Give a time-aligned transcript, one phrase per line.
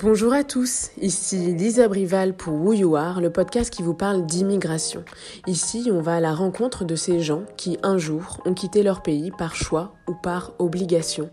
[0.00, 4.24] Bonjour à tous, ici Lisa Brival pour Who You Are, le podcast qui vous parle
[4.26, 5.04] d'immigration.
[5.48, 9.02] Ici, on va à la rencontre de ces gens qui, un jour, ont quitté leur
[9.02, 11.30] pays par choix ou par obligation.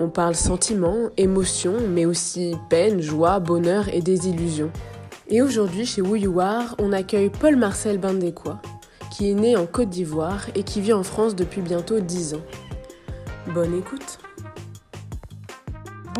[0.00, 4.72] On parle sentiments, émotions, mais aussi peine, joie, bonheur et désillusion.
[5.28, 8.60] Et aujourd'hui, chez Who You Are, on accueille Paul-Marcel Bindécois,
[9.12, 12.42] qui est né en Côte d'Ivoire et qui vit en France depuis bientôt 10 ans.
[13.54, 14.18] Bonne écoute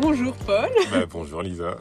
[0.01, 0.69] Bonjour Paul.
[0.91, 1.77] Bah, bonjour Lisa.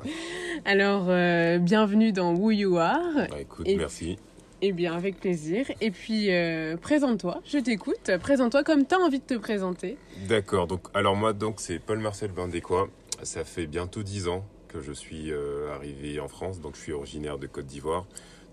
[0.64, 3.28] Alors, euh, bienvenue dans Who You Are.
[3.30, 4.18] Bah, écoute, merci.
[4.60, 5.66] Eh bien, avec plaisir.
[5.80, 8.10] Et puis, euh, présente-toi, je t'écoute.
[8.20, 9.98] Présente-toi comme tu as envie de te présenter.
[10.28, 10.66] D'accord.
[10.66, 12.88] Donc, alors moi, donc c'est Paul-Marcel Bandécois.
[13.22, 16.60] Ça fait bientôt 10 ans que je suis euh, arrivé en France.
[16.60, 18.04] Donc, je suis originaire de Côte d'Ivoire.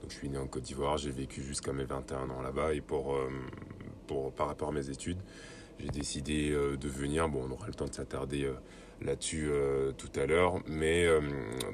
[0.04, 1.00] Donc, je suis né en Côte d'Ivoire.
[1.00, 2.76] J'ai vécu jusqu'à mes 21 ans là-bas.
[2.76, 3.18] Et pour,
[4.06, 5.18] pour, par rapport à mes études,
[5.80, 7.28] j'ai décidé de venir.
[7.30, 8.48] Bon, on aura le temps de s'attarder
[9.02, 10.56] là-dessus euh, tout à l'heure.
[10.68, 11.22] Mais euh,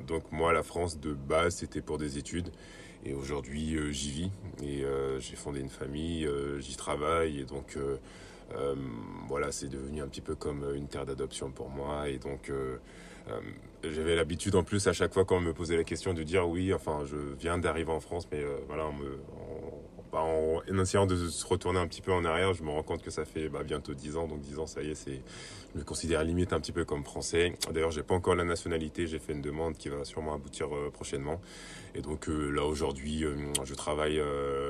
[0.08, 2.52] donc moi, la France de base, c'était pour des études.
[3.06, 4.32] Et aujourd'hui, euh, j'y vis.
[4.64, 4.84] Et
[5.20, 6.28] j'ai fondé une famille,
[6.60, 7.40] j'y travaille.
[7.40, 7.78] Et donc,
[9.28, 12.10] voilà, c'est devenu un petit peu comme une terre d'adoption pour moi.
[12.10, 12.52] Et donc,
[13.84, 16.48] j'avais l'habitude en plus à chaque fois quand on me posait la question de dire
[16.48, 18.92] oui, enfin, je viens d'arriver en France, mais voilà,
[20.12, 23.02] bah, en, essayant de se retourner un petit peu en arrière, je me rends compte
[23.02, 24.28] que ça fait bah, bientôt 10 ans.
[24.28, 25.22] Donc 10 ans, ça y est, c'est,
[25.74, 27.54] je me considère limite un petit peu comme français.
[27.72, 29.08] D'ailleurs, j'ai pas encore la nationalité.
[29.08, 31.40] J'ai fait une demande qui va sûrement aboutir euh, prochainement.
[31.96, 34.22] Et donc euh, là, aujourd'hui, euh, je travaille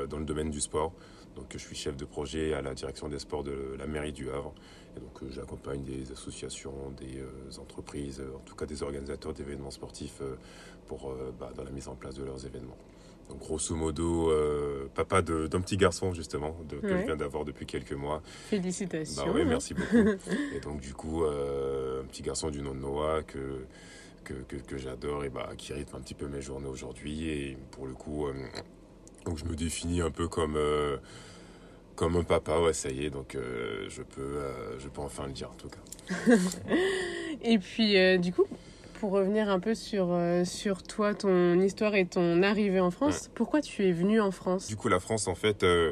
[0.10, 0.94] dans le domaine du sport.
[1.36, 4.30] Donc je suis chef de projet à la direction des sports de la mairie du
[4.30, 4.54] Havre.
[4.96, 7.24] Et donc j'accompagne des associations, des
[7.58, 10.22] entreprises, en tout cas des organisateurs d'événements sportifs
[10.88, 12.78] pour, bah, dans la mise en place de leurs événements
[13.36, 17.94] grosso modo, euh, papa d'un petit garçon, justement, de, que je viens d'avoir depuis quelques
[17.94, 18.22] mois.
[18.50, 19.26] Félicitations.
[19.26, 19.98] Bah oui, merci beaucoup.
[20.56, 23.66] et donc, du coup, euh, un petit garçon du nom de Noah que,
[24.24, 27.30] que, que, j'adore et bah, qui rythme un petit peu mes journées aujourd'hui.
[27.30, 28.34] Et pour le coup, euh,
[29.26, 30.58] donc je me définis un peu comme
[31.96, 34.40] comme un papa, ouais, ça y est, donc je, peux,
[34.80, 36.36] je peux enfin le dire en tout cas.
[37.44, 38.48] et puis, du coup,
[39.02, 43.32] pour revenir un peu sur, euh, sur toi, ton histoire et ton arrivée en France,
[43.34, 44.68] pourquoi tu es venu en France?
[44.68, 45.92] Du coup, la France, en fait, euh,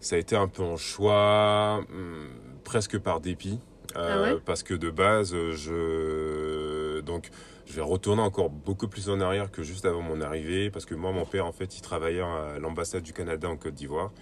[0.00, 3.60] ça a été un peu un choix, hmm, presque par dépit.
[3.96, 7.00] Euh, ah parce que de base, je.
[7.00, 7.30] Donc,
[7.64, 10.68] je vais retourner encore beaucoup plus en arrière que juste avant mon arrivée.
[10.68, 13.74] Parce que moi, mon père, en fait, il travaillait à l'ambassade du Canada en Côte
[13.74, 14.12] d'Ivoire.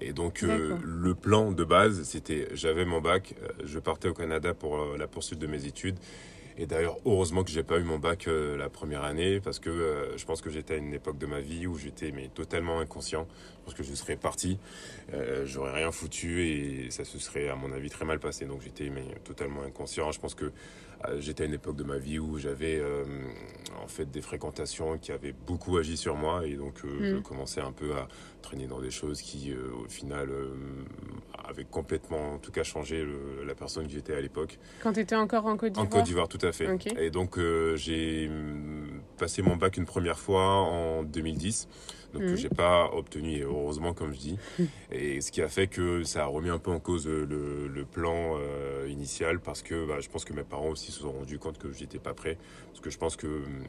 [0.00, 3.34] Et donc, le plan de base, c'était j'avais mon bac,
[3.64, 5.98] je partais au Canada pour la poursuite de mes études.
[6.58, 9.68] Et d'ailleurs, heureusement que j'ai pas eu mon bac euh, la première année parce que
[9.68, 12.80] euh, je pense que j'étais à une époque de ma vie où j'étais mais totalement
[12.80, 13.26] inconscient.
[13.58, 14.58] Je pense que je serais parti,
[15.12, 18.46] euh, j'aurais rien foutu et ça se serait à mon avis très mal passé.
[18.46, 20.12] Donc j'étais mais totalement inconscient.
[20.12, 20.50] Je pense que
[21.18, 22.82] j'étais à une époque de ma vie où j'avais
[23.82, 27.22] en fait des fréquentations qui avaient beaucoup agi sur moi et donc je mm.
[27.22, 28.08] commençais un peu à
[28.42, 30.28] traîner dans des choses qui au final
[31.48, 33.06] avaient complètement en tout cas changé
[33.44, 34.58] la personne que j'étais à l'époque.
[34.82, 36.68] Quand tu étais encore en Côte d'Ivoire En Côte d'Ivoire, tout à fait.
[36.98, 41.68] Et donc euh, j'ai mm, passé mon bac une première fois en 2010.
[42.12, 42.36] Donc que mhm.
[42.36, 44.38] j'ai pas obtenu, heureusement comme je dis.
[44.90, 48.36] Et ce qui a fait que ça a remis un peu en cause le, plan
[48.36, 51.58] euh, initial parce que bah, je pense que mes parents aussi se sont rendus compte
[51.58, 52.36] que j'étais pas prêt.
[52.68, 53.64] Parce que je pense que mm,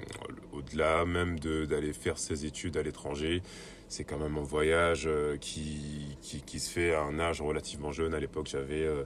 [0.53, 3.41] au-delà même d'aller faire ses études à l'étranger,
[3.89, 7.91] c'est quand même un voyage euh, qui, qui, qui, se fait à un âge relativement
[7.91, 8.13] jeune.
[8.13, 9.03] À l'époque, j'avais euh,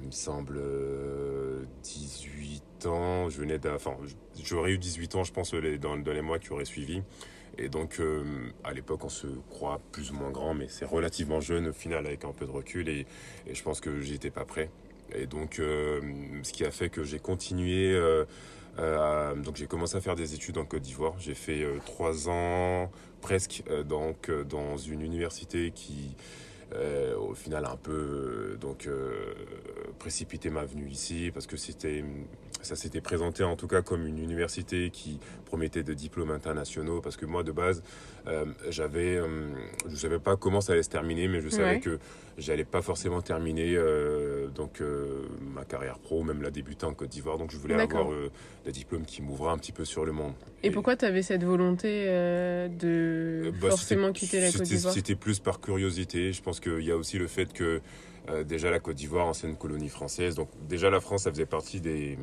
[0.00, 0.60] il me semble
[1.82, 3.28] 18 euh, ans.
[3.28, 3.96] Je venais enfin,
[4.42, 7.02] j'aurais eu 18 ans, je pense, dans, dans les mois qui auraient suivi.
[7.58, 8.24] Et donc, euh,
[8.64, 12.06] à l'époque, on se croit plus ou moins grand, mais c'est relativement jeune au final,
[12.06, 12.88] avec un peu de recul.
[12.88, 13.06] Et,
[13.52, 14.70] je pense que j'étais pas prêt.
[15.14, 17.94] Et donc, ce qui a fait que j'ai continué.
[18.78, 21.14] donc, j'ai commencé à faire des études en Côte d'Ivoire.
[21.18, 26.16] J'ai fait trois ans presque donc dans une université qui
[26.74, 29.34] euh, au final un peu euh, donc euh,
[29.98, 32.02] précipité ma venue ici parce que c'était
[32.64, 37.16] ça s'était présenté en tout cas comme une université qui promettait de diplômes internationaux parce
[37.16, 37.82] que moi de base
[38.68, 39.20] j'avais
[39.88, 41.98] je savais pas comment ça allait se terminer mais je savais que
[42.38, 43.76] j'allais pas forcément terminer
[44.54, 44.82] donc
[45.54, 47.38] ma carrière pro même la débuter en Côte d'Ivoire.
[47.38, 48.08] Donc je voulais avoir
[48.64, 50.32] des diplômes qui m'ouvraient un petit peu sur le monde.
[50.62, 54.94] Et, pourquoi tu avais cette volonté de bah, forcément quitter la Côte d'Ivoire?
[54.94, 56.32] c'était plus par curiosité.
[56.32, 57.80] Je pense qu'il y a aussi le fait que
[58.30, 61.80] euh, déjà la Côte d'Ivoire, ancienne colonie française, donc déjà la France, ça faisait partie
[61.82, 62.18] des.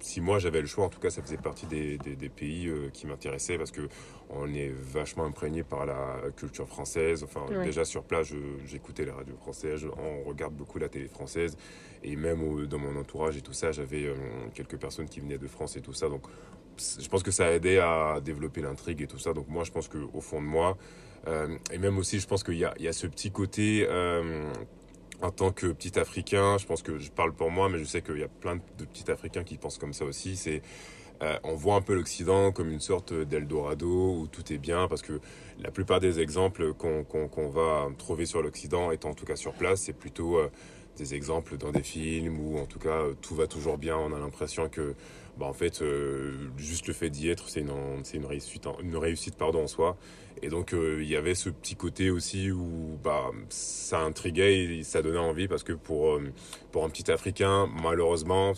[0.00, 2.90] Si moi j'avais le choix, en tout cas, ça faisait partie des, des, pays euh,
[2.92, 3.82] qui m'intéressaient parce que
[4.28, 7.22] on est vachement imprégné par la culture française.
[7.22, 8.32] Enfin, déjà sur place,
[8.64, 11.56] j'écoutais les radios françaises, on regarde beaucoup la télé française
[12.02, 14.14] et même dans mon entourage et tout ça, j'avais euh,
[14.52, 16.26] quelques personnes qui venaient de France et tout ça, donc
[16.76, 19.32] je pense que ça a aidé à développer l'intrigue et tout ça.
[19.32, 20.76] Donc moi, je pense qu'au fond de moi,
[21.72, 23.86] et même aussi, je pense qu'il y a ce petit côté
[25.22, 28.02] en tant que petit Africain, je pense que je parle pour moi, mais je sais
[28.02, 30.36] qu'il y a plein de petits Africains qui pensent comme ça aussi.
[30.36, 30.62] C'est
[31.22, 35.02] euh, on voit un peu l'Occident comme une sorte d'Eldorado où tout est bien, parce
[35.02, 35.20] que
[35.58, 39.82] la plupart des exemples qu'on va trouver sur l'Occident, étant en tout cas sur place,
[39.82, 40.50] c'est plutôt euh,
[40.98, 43.96] des exemples dans des films où en tout cas tout va toujours bien.
[43.96, 44.94] On a l'impression que,
[45.36, 47.70] bah, en fait, euh, juste le fait d'y être, c'est une,
[48.14, 49.96] une, réussite, une réussite pardon, en soi.
[50.42, 55.00] Et donc il y avait ce petit côté aussi où bah, ça intriguait et ça
[55.00, 56.20] donnait envie parce que pour,
[56.72, 58.52] pour un petit Africain, malheureusement,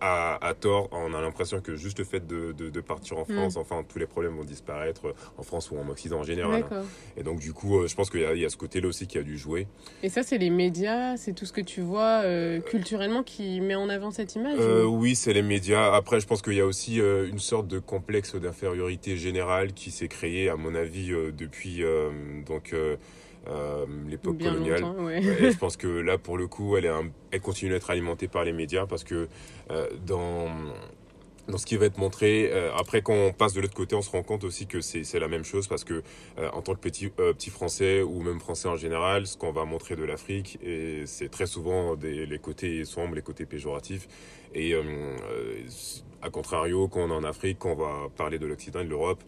[0.00, 3.60] à, tort, on a l'impression que juste le fait de, de, partir en France, mm.
[3.60, 6.64] enfin, tous les problèmes vont disparaître euh, en France ou en Occident en général.
[6.70, 6.82] Hein.
[7.16, 9.18] Et donc, du coup, euh, je pense qu'il y, y, a ce côté-là aussi qui
[9.18, 9.66] a dû jouer.
[10.02, 13.74] Et ça, c'est les médias, c'est tout ce que tu vois euh, culturellement qui met
[13.74, 15.92] en avant cette image Oui, c'est les médias.
[15.94, 20.08] Après, je pense qu'il y a aussi une sorte de complexe d'infériorité générale qui s'est
[20.08, 21.82] créé, à mon avis, depuis.
[22.46, 22.74] donc,
[23.46, 24.84] euh, l'époque coloniale.
[25.12, 26.92] et je pense que là, pour le coup, elle, est
[27.30, 29.28] elle continue d'être alimentée par les médias parce que
[29.70, 30.48] euh, dans
[31.48, 32.50] dans ce qui va être montré.
[32.52, 35.18] Euh, après, quand on passe de l'autre côté, on se rend compte aussi que c'est
[35.18, 36.02] la même chose parce que
[36.36, 39.96] en tant que petit, petit français ou même français en général, ce qu'on va montrer
[39.96, 44.08] de l'Afrique, et c'est très souvent des, les côtés sombres, les côtés péjoratifs.
[44.54, 44.74] Et
[46.20, 48.90] à contrario, quand on est en Afrique, quand on va parler de l'Occident et de
[48.90, 49.22] l'Europe,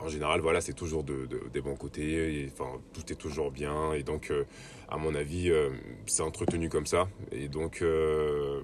[0.00, 2.50] en général, voilà, c'est toujours de, des bons côtés.
[2.52, 3.92] enfin, tout est toujours bien.
[3.92, 4.44] Et donc, euh,
[4.88, 5.70] à mon avis, euh,
[6.06, 7.08] c'est entretenu comme ça.
[7.32, 8.60] Et donc, euh,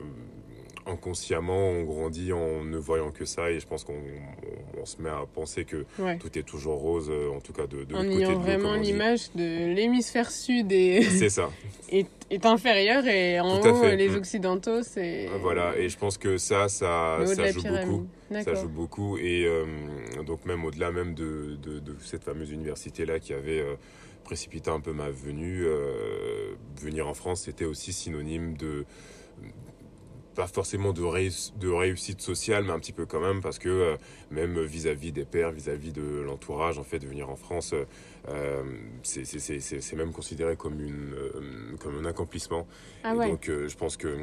[0.86, 3.50] inconsciemment, on grandit en ne voyant que ça.
[3.50, 3.94] Et je pense qu'on
[4.84, 5.84] se met à penser que
[6.18, 10.30] tout est toujours rose, en tout cas de, de En ayant vraiment l'image de l'hémisphère
[10.30, 11.02] sud et.
[11.10, 11.50] C'est ça.
[11.90, 14.16] est, est inférieur et en haut, les mm.
[14.16, 15.28] Occidentaux, c'est.
[15.40, 18.06] Voilà, et je pense que ça, ça, ça joue beaucoup.
[18.30, 19.18] Ça joue beaucoup.
[19.18, 19.64] Et euh,
[20.26, 23.74] donc, même au-delà même de, de, de, cette fameuse université-là qui avait euh,
[24.24, 28.84] précipité un peu ma venue, euh, venir en France, c'était aussi synonyme de
[30.40, 31.02] pas forcément de,
[31.58, 33.98] de réussite sociale, mais un petit peu quand même, parce que
[34.30, 37.74] même vis-à-vis des pères, vis-à-vis de l'entourage, en fait, de venir en France,
[38.28, 38.62] euh,
[39.02, 41.14] c'est même considéré comme, une,
[41.78, 42.66] comme un accomplissement.
[43.04, 44.16] Ah donc, je pense que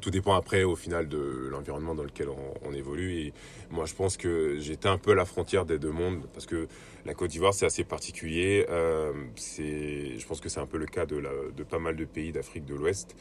[0.00, 3.18] tout dépend après au final de l'environnement dans lequel on, évolue.
[3.18, 3.32] Et
[3.70, 6.66] moi je pense que j'étais un peu à la frontière des deux mondes parce que
[7.04, 8.66] la Côte d'Ivoire c'est assez particulier.
[8.68, 12.04] Euh, je pense que c'est un peu le cas de, la, de pas mal de
[12.04, 13.14] pays d'Afrique de l'Ouest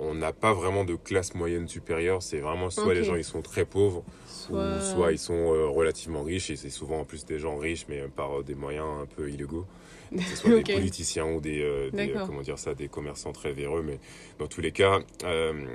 [0.00, 2.22] on n'a pas vraiment de classe moyenne supérieure.
[2.22, 4.76] C'est vraiment soit les gens ils sont très pauvres soit...
[4.76, 7.86] ou soit ils sont euh, relativement riches et c'est souvent en plus des gens riches
[7.88, 9.66] mais par des moyens un peu illégaux.
[10.16, 13.52] Que ce soit des politiciens ou des, euh, euh, comment dire ça, des commerçants très
[13.52, 13.82] véreux.
[13.82, 13.98] Mais
[14.38, 15.66] dans tous les cas, euh,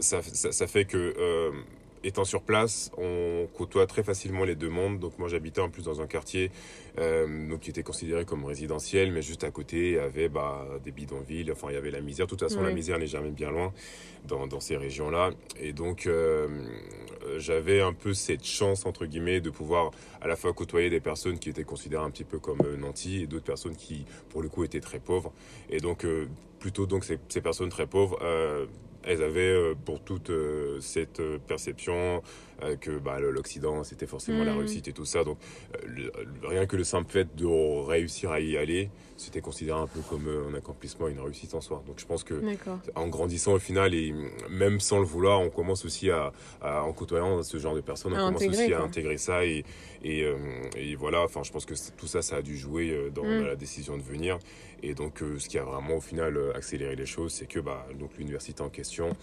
[0.00, 1.52] ça, ça, fait que
[2.04, 4.98] étant sur place, on côtoie très facilement les deux mondes.
[4.98, 6.50] Donc moi j'habitais en plus dans un quartier
[6.98, 10.66] euh, donc qui était considéré comme résidentiel, mais juste à côté il y avait bah,
[10.84, 11.50] des bidonvilles.
[11.52, 12.26] Enfin il y avait la misère.
[12.26, 13.72] De toute façon la misère n'est jamais bien loin
[14.26, 15.30] dans, dans ces régions-là.
[15.60, 16.48] Et donc euh,
[17.36, 19.90] j'avais un peu cette chance entre guillemets de pouvoir
[20.20, 23.22] à la fois côtoyer des personnes qui étaient considérées un petit peu comme euh, nantis
[23.22, 25.32] et d'autres personnes qui pour le coup étaient très pauvres.
[25.70, 26.06] Et donc
[26.58, 28.18] plutôt donc ces, ces personnes très pauvres
[29.04, 31.20] elles avaient euh, pour toute euh, cette
[32.62, 34.58] euh, que bah, l'Occident c'était forcément la mm.
[34.58, 35.24] réussite et tout ça.
[35.24, 35.38] Donc
[36.42, 37.46] rien que le simple fait de
[37.86, 41.82] réussir à y aller, c'était considéré un peu comme un accomplissement, une réussite en soi.
[41.86, 42.42] Donc je pense que
[42.94, 44.14] en grandissant au final et
[44.50, 48.26] même sans le vouloir, on commence aussi à, en côtoyant ce genre de personnes, on
[48.26, 49.64] commence aussi à intégrer ça et,
[50.04, 51.22] et, voilà.
[51.22, 53.46] Enfin, je pense que tout ça, ça a dû jouer dans, mm.
[53.46, 54.38] la décision de venir.
[54.82, 58.10] Et donc, ce qui a vraiment au final accéléré les choses, c'est que bah, donc
[58.16, 59.14] l'université en question euh,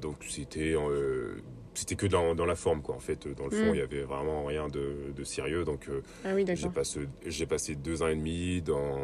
[0.00, 1.34] donc c'était euh,
[1.74, 2.94] c'était que dans, dans, la forme quoi.
[2.94, 3.74] En fait dans le fond mm.
[3.74, 5.64] il y avait vraiment rien de, de sérieux.
[5.64, 8.98] Donc euh, ah j'ai passé j'ai passé deux ans et demi dans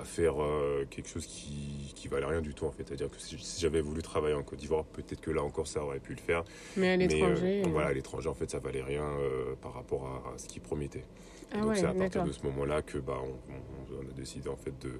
[0.00, 0.34] à faire
[0.90, 2.84] quelque chose qui qui valait rien du tout en fait.
[2.88, 5.66] C'est à dire que si, j'avais voulu travailler en Côte d'Ivoire peut-être que là encore
[5.66, 6.44] ça aurait pu le faire.
[6.76, 9.06] Mais à l'étranger voilà à l'étranger en fait ça valait rien
[9.60, 11.04] par rapport à, ce qui promettait
[11.52, 14.48] ah donc c'est à partir de ce moment là que bah on, on, a décidé
[14.48, 14.90] en fait de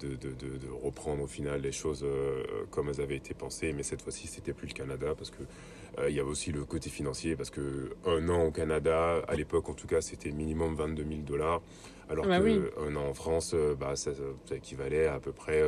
[0.00, 3.72] de, de, de, reprendre au final les choses euh, comme elles avaient été pensées.
[3.72, 5.42] Mais cette fois-ci, c'était plus le Canada parce que
[5.98, 9.34] euh, il y avait aussi le côté financier parce que un an au Canada, à
[9.34, 11.62] l'époque en tout cas, c'était minimum 22 000 dollars,
[12.08, 14.12] alors ah bah qu'un an en France, euh, bah, ça,
[14.44, 15.62] ça, équivalait à à peu près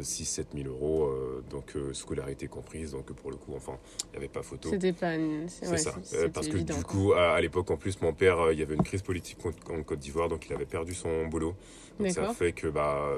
[0.00, 1.10] 6-7 000 euros,
[1.50, 2.92] donc scolarité comprise.
[2.92, 4.70] Donc pour le coup, enfin, il n'y avait pas photo.
[4.70, 5.14] C'était pas.
[5.46, 5.94] C'est ça.
[6.32, 9.02] parce que du coup, à, l'époque en plus, mon père, il y avait une crise
[9.02, 9.38] politique
[9.70, 11.54] en Côte d'Ivoire, donc il avait perdu son boulot.
[11.98, 13.08] Donc ça fait que bah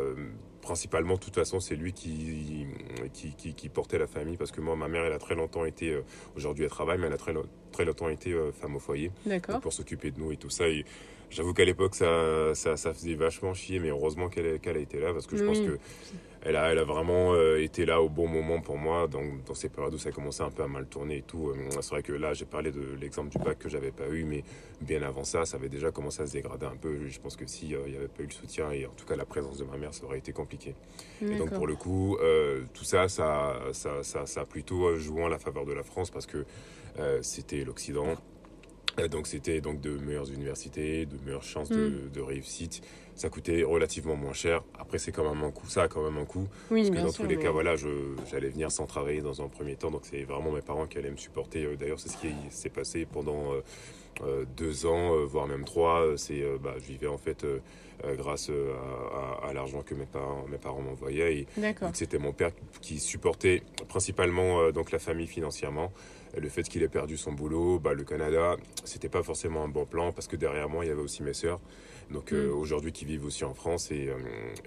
[0.61, 2.67] principalement, de toute façon, c'est lui qui
[3.12, 5.99] qui, qui, portait la famille parce que moi, ma mère, elle a très longtemps été,
[6.37, 7.35] aujourd'hui elle travaille, mais elle a très,
[7.73, 9.11] très longtemps été femme au foyer.
[9.62, 10.69] Pour s'occuper de nous et tout ça.
[10.69, 10.85] Et
[11.31, 15.00] j'avoue qu'à l'époque, ça, ça, ça, faisait vachement chier, mais heureusement qu'elle qu'elle a été
[15.00, 15.79] là parce que je pense que
[16.42, 19.54] elle a, elle a vraiment euh, été là au bon moment pour moi, donc, dans
[19.54, 21.50] ces périodes où ça commençait un peu à mal tourner et tout.
[21.50, 24.25] Euh, c'est vrai que là, j'ai parlé de l'exemple du bac que j'avais pas eu,
[24.25, 24.42] mais
[24.80, 27.06] bien avant ça, ça avait déjà commencé à se dégrader un peu.
[27.06, 29.16] Je pense que s'il euh, n'y avait pas eu le soutien et en tout cas
[29.16, 30.75] la présence de ma mère, ça aurait été compliqué.
[31.20, 32.16] Et donc pour le coup,
[32.73, 36.11] tout ça ça, ça, ça, ça, a plutôt joué en la faveur de la France
[36.11, 36.47] parce que
[37.20, 38.16] c'était l'Occident.
[39.09, 42.11] Donc c'était donc de meilleures universités, de meilleures chances de, mm.
[42.12, 42.83] de réussite
[43.21, 44.62] ça coûtait relativement moins cher.
[44.78, 46.49] Après, c'est quand même un coût, ça a quand même un coût.
[46.71, 49.76] Oui, parce que dans tous les cas, voilà, j'allais venir sans travailler dans un premier
[49.76, 49.90] temps.
[49.90, 51.64] Donc, c'est vraiment mes parents qui allaient me supporter.
[51.64, 53.61] Euh, d'ailleurs, c'est ce qui s'est passé pendant euh,
[54.23, 56.14] euh, deux ans, voire même trois.
[56.16, 57.47] C'est, bah, je vivais en fait
[58.16, 58.50] grâce
[59.42, 61.47] à, l'argent que mes parents, mes parents m'envoyaient.
[61.92, 65.92] C'était mon père qui supportait principalement donc la famille financièrement
[66.37, 69.87] le fait qu'il ait perdu son boulot, bah, le Canada, c'était pas forcément un bon
[69.87, 71.61] plan parce que derrière moi, il y avait aussi mes sœurs
[72.13, 72.59] donc euh, mm.
[72.59, 74.17] aujourd'hui qui vivent aussi en France et, euh,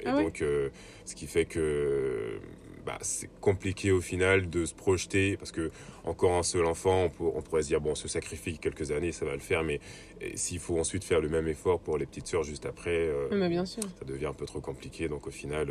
[0.06, 0.70] ah donc euh,
[1.06, 2.40] ce qui fait que
[2.86, 5.72] bah, c'est compliqué au final de se projeter parce que
[6.04, 9.26] encore un seul enfant, on, pourrait se dire bon, on se sacrifie quelques années, ça
[9.26, 9.80] va le faire, mais
[10.36, 13.84] s'il faut ensuite faire le même effort pour les petites sœurs juste après, bien sûr.
[13.84, 15.08] ça devient un peu trop compliqué.
[15.08, 15.70] Donc au final,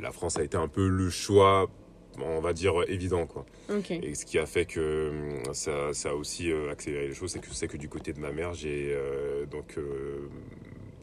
[0.00, 1.70] la France a été un peu le choix
[2.20, 3.46] on va dire évident quoi.
[4.02, 5.12] Et ce qui a fait que
[5.52, 8.32] ça, ça a aussi accéléré les choses, c'est que c'est que du côté de ma
[8.32, 8.96] mère, j'ai
[9.50, 9.78] donc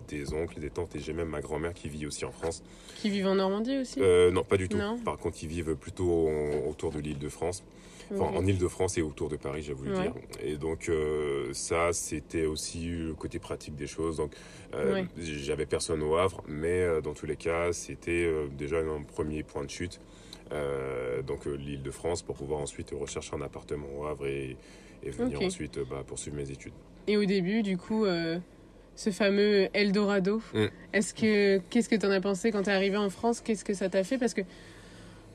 [0.10, 2.64] des oncles, des tantes et j'ai même ma grand-mère qui vit aussi en France.
[2.98, 4.00] Qui vivent en Normandie aussi?
[4.02, 4.78] Euh, Non, pas du tout.
[5.06, 6.30] Par contre, ils vivent plutôt
[6.68, 7.64] autour de l'île de France.
[8.12, 10.14] Enfin, en île de France et autour de Paris, j'ai voulu dire.
[10.44, 14.18] Et donc, euh, ça, c'était aussi le côté pratique des choses.
[14.18, 14.32] Donc,
[14.74, 19.64] euh, j'avais personne au Havre, mais dans tous les cas, c'était déjà un premier point
[19.64, 20.02] de chute.
[21.28, 24.58] Donc, l'île de France pour pouvoir ensuite rechercher un appartement au Havre et,
[25.04, 26.74] venir ensuite bah, poursuivre mes études.
[27.08, 28.06] Et au début, du coup,
[29.00, 30.42] ce fameux Eldorado.
[30.54, 30.66] Mm.
[30.92, 33.40] Est-ce que qu'est-ce que tu en as pensé quand tu es arrivé en France?
[33.40, 34.18] Qu'est-ce que ça t'a fait?
[34.18, 34.42] Parce que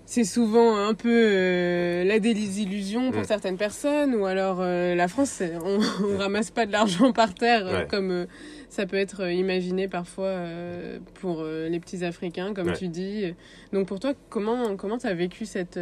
[0.04, 3.26] c'est souvent un peu euh, la désillusion pour mm.
[3.26, 7.66] certaines personnes, ou alors euh, la France, on, on, ramasse pas de l'argent par terre
[7.66, 8.26] euh, comme
[8.74, 10.36] ça peut être imaginé parfois
[11.14, 13.34] pour les petits Africains, comme tu dis.
[13.72, 15.78] Donc pour toi, comment comment as vécu cette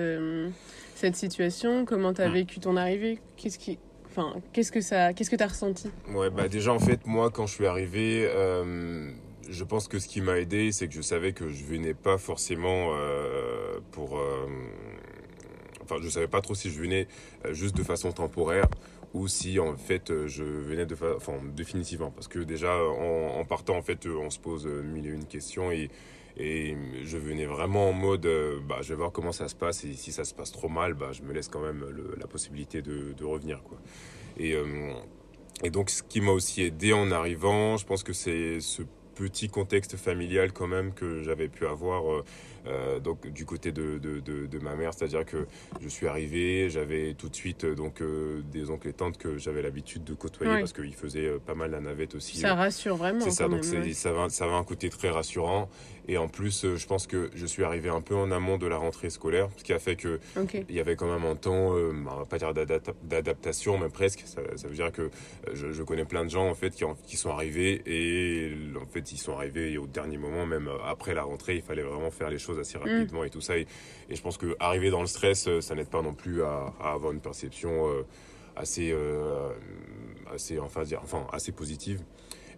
[0.95, 1.85] cette situation?
[1.85, 2.33] Comment tu as mm.
[2.33, 3.19] vécu ton arrivée?
[3.37, 3.79] Qu'est-ce qui
[4.15, 5.91] Enfin, qu'est-ce que ça, qu'est-ce que t'as ressenti?
[6.13, 9.11] Ouais, bah déjà en fait, moi quand je suis arrivé, euh,
[9.49, 12.19] je pense que ce qui m'a aidé, c'est que je savais que je venais pas
[12.19, 14.47] forcément euh, pour, euh,
[15.83, 17.09] enfin, je savais pas trop si je venais
[17.53, 18.67] juste de façon temporaire
[19.15, 20.97] ou si en fait je venais de
[21.55, 25.71] définitivement parce que déjà en, partant en fait on se pose mille et une questions
[25.71, 29.85] et je venais vraiment en mode, euh, bah, je vais voir comment ça se passe
[29.85, 31.85] et si ça se passe trop mal, bah, je me laisse quand même
[32.19, 33.63] la possibilité de, revenir.
[33.63, 33.79] Quoi.
[34.39, 34.93] Et, euh,
[35.63, 38.83] et donc ce qui m'a aussi aidé en arrivant, je pense que c'est ce
[39.15, 42.25] petit contexte familial quand même que j'avais pu avoir euh,
[42.67, 45.47] euh, donc du côté de, de, de, ma mère, c'est-à-dire que
[45.81, 48.03] je suis arrivé, j'avais tout de suite euh, donc
[48.53, 51.81] des oncles et tantes que j'avais l'habitude de côtoyer parce qu'ils faisaient pas mal la
[51.81, 52.39] navette aussi.
[52.39, 53.21] Ça rassure vraiment.
[53.21, 55.69] C'est ça, donc ça, va, ça va un côté très rassurant
[56.09, 58.77] et en plus je pense que je suis arrivé un peu en amont de la
[58.77, 60.21] rentrée scolaire, ce qui a fait que
[60.69, 64.23] il y avait quand même un temps, on va pas dire d'adaptation, mais presque.
[64.25, 65.11] Ça, ça, veut dire que
[65.53, 69.13] je, je, connais plein de gens en fait qui, qui sont arrivés et en fait
[69.13, 72.39] ils sont arrivés au dernier moment, même après la rentrée, il fallait vraiment faire les
[72.39, 72.83] choses assez mm.
[72.83, 73.57] rapidement et tout ça.
[73.59, 73.67] Et,
[74.11, 77.13] je pense que arriver dans le stress, euh, ça n'aide pas non plus à, avoir
[77.13, 78.03] une perception euh,
[78.57, 79.51] assez, euh,
[80.33, 82.03] assez, enfin, dire, enfin, assez positive.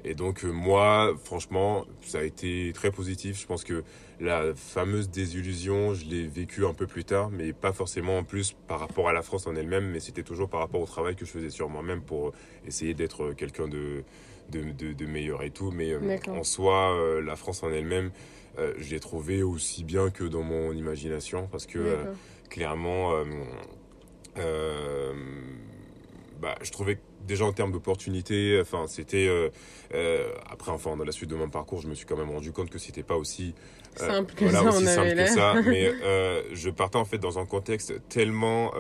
[0.05, 3.41] Et donc moi, franchement, ça a été très positif.
[3.41, 3.85] Je pense que
[4.21, 8.55] la fameuse désillusion, je l'ai vécue un peu plus tard, mais pas forcément en plus
[8.69, 11.25] par rapport à la France en elle-même, mais c'était toujours par rapport au travail que
[11.25, 12.33] je faisais sur moi-même pour
[12.67, 14.05] essayer d'être quelqu'un de,
[14.51, 15.71] de, de, meilleur et tout.
[15.71, 15.97] Mais
[16.29, 18.11] en soi, la France en elle-même,
[18.59, 22.05] euh, je l'ai trouvé aussi bien que dans mon imagination parce que euh,
[22.51, 23.13] clairement,
[24.39, 25.13] euh,
[26.45, 29.31] bah, je trouvais déjà en termes d'opportunités, enfin c'était
[30.51, 32.71] après enfin dans la suite de mon parcours, je me suis quand même rendu compte
[32.71, 33.55] que c'était pas aussi
[33.97, 34.63] simple que ça.
[34.63, 35.91] Aussi simple que ça mais
[36.53, 38.73] je partais en fait dans un contexte tellement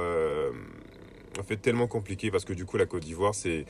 [1.38, 3.64] en fait tellement compliqué parce que du coup la Côte d'Ivoire c'est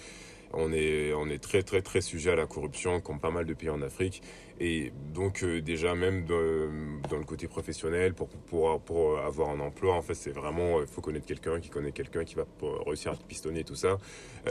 [0.57, 3.55] on est, on est très très très sujet à la corruption comme pas mal de
[3.55, 4.23] pays en Afrique.
[4.61, 9.95] Et donc euh, déjà même dans le côté professionnel pour, pour, pour avoir un emploi
[9.95, 12.45] en fait c'est vraiment il faut connaître quelqu'un qui connaît quelqu'un qui va
[12.87, 13.99] réussir à pistonner tout ça.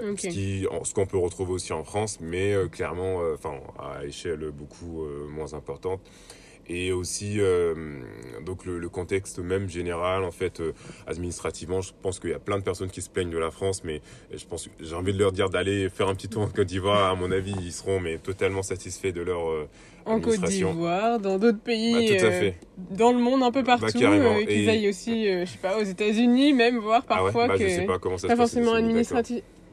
[0.01, 4.05] Euh, ce qui ce qu'on peut retrouver aussi en France mais euh, clairement enfin à
[4.05, 6.01] échelle beaucoup moins importante
[6.67, 7.73] et aussi euh,
[8.45, 10.73] donc le, contexte même général en fait euh,
[11.07, 13.83] administrativement je pense qu'il y a plein de personnes qui se plaignent de la France
[13.83, 14.01] mais
[14.33, 17.11] je pense j'ai envie de leur dire d'aller faire un petit tour en Côte d'Ivoire.
[17.11, 19.67] À mon avis ils seront mais totalement satisfaits de leur euh,
[20.05, 22.29] en Côte d'Ivoire dans d'autres pays bah,
[22.91, 26.53] dans le monde un peu bah, partout qu'ils aillent aussi je sais pas aux États-Unis
[26.53, 28.75] même voir ah parfois bah, que sais pas, comment ça pas forcément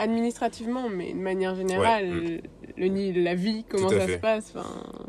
[0.01, 2.41] administrativement mais de manière générale mm
[2.89, 4.55] le, la vie, comment ça se passe.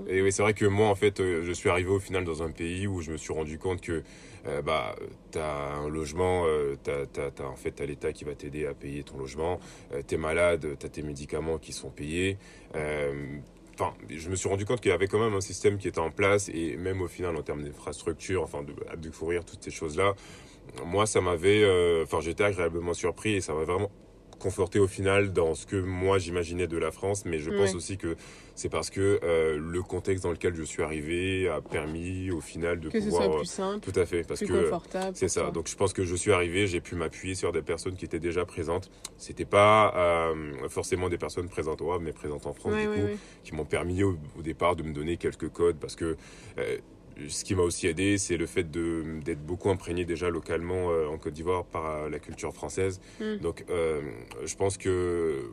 [0.07, 2.43] Et oui, c'est vrai que moi, en fait, euh, je suis arrivé au final dans
[2.43, 4.03] un pays où je me suis rendu compte que
[4.47, 4.95] euh, bah,
[5.31, 9.03] tu as un logement, euh, tu as, en fait, l'État qui va t'aider à payer
[9.03, 9.59] ton logement,
[10.07, 12.37] tu es malade, tu as tes médicaments qui sont payés.
[13.73, 15.99] Enfin, je me suis rendu compte qu'il y avait quand même un système qui était
[15.99, 19.71] en place et même au final en termes d'infrastructure, enfin de, de fourrir toutes ces
[19.71, 20.13] choses-là,
[20.85, 21.65] moi ça m'avait,
[22.03, 23.89] enfin j'étais agréablement surpris et ça m'a vraiment
[24.41, 27.97] conforté au final dans ce que moi j'imaginais de la France, mais je pense aussi
[27.97, 28.15] que
[28.55, 32.79] c'est parce que euh, le contexte dans lequel je suis arrivé a permis au final
[32.79, 35.29] de que pouvoir ce soit plus simple, tout à fait parce plus que confortable c'est
[35.29, 35.51] ça.
[35.51, 38.19] Donc je pense que je suis arrivé, j'ai pu m'appuyer sur des personnes qui étaient
[38.19, 38.89] déjà présentes.
[39.17, 43.19] C'était pas euh, forcément des personnes présentes au Havre, mais présentes en France du coup,
[43.43, 46.17] qui m'ont permis au, départ de me donner quelques codes parce que
[46.57, 46.77] euh,
[47.29, 51.17] ce qui m'a aussi aidé, c'est le fait d'être beaucoup imprégné déjà localement euh, en
[51.17, 52.99] Côte d'Ivoire par euh, la culture française.
[53.19, 53.37] Hmm.
[53.37, 54.01] Donc, euh,
[54.45, 55.49] je pense que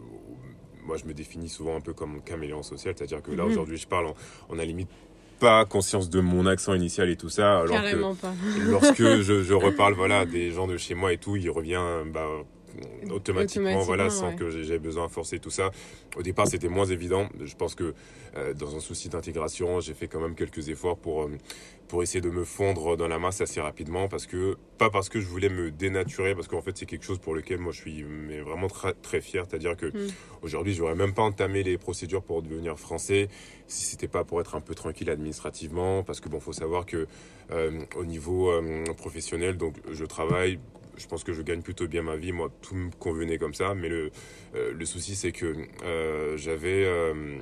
[0.85, 3.51] moi, je me définis souvent un peu comme caméléon social, c'est-à-dire que là, hmm.
[3.51, 4.13] aujourd'hui, je parle,
[4.49, 4.89] on, a limite
[5.39, 7.61] pas conscience de mon accent initial et tout ça.
[7.61, 8.35] Alors Carrément pas.
[8.59, 11.83] lorsque je, je, reparle voilà, des gens de chez moi et tout, il revient
[12.13, 12.27] bah,
[13.11, 15.71] automatiquement, voilà, sans que j'ai besoin de forcer tout ça.
[16.17, 17.29] Au départ, c'était moins évident.
[17.43, 17.95] Je pense que
[18.37, 21.31] euh, dans un souci d'intégration, j'ai fait quand même quelques efforts pour, euh,
[21.89, 24.09] pour essayer de me fondre dans la masse assez rapidement.
[24.09, 27.19] Parce que, pas parce que je voulais me dénaturer, parce qu'en fait, c'est quelque chose
[27.19, 29.45] pour lequel moi je suis mais vraiment très, très fier.
[29.49, 30.11] C'est-à-dire que mm.
[30.43, 33.29] aujourd'hui, j'aurais même pas entamé les procédures pour devenir français
[33.67, 36.03] si c'était pas pour être un peu tranquille administrativement.
[36.03, 37.07] Parce que bon, faut savoir que
[37.51, 38.53] euh, au niveau
[38.97, 40.59] professionnel, donc je travaille
[40.99, 42.33] je pense que je gagne plutôt bien ma vie.
[42.33, 43.75] Moi, tout me convenait comme ça.
[43.75, 44.11] Mais le,
[44.55, 47.39] euh, le souci, c'est que euh, j'avais, euh,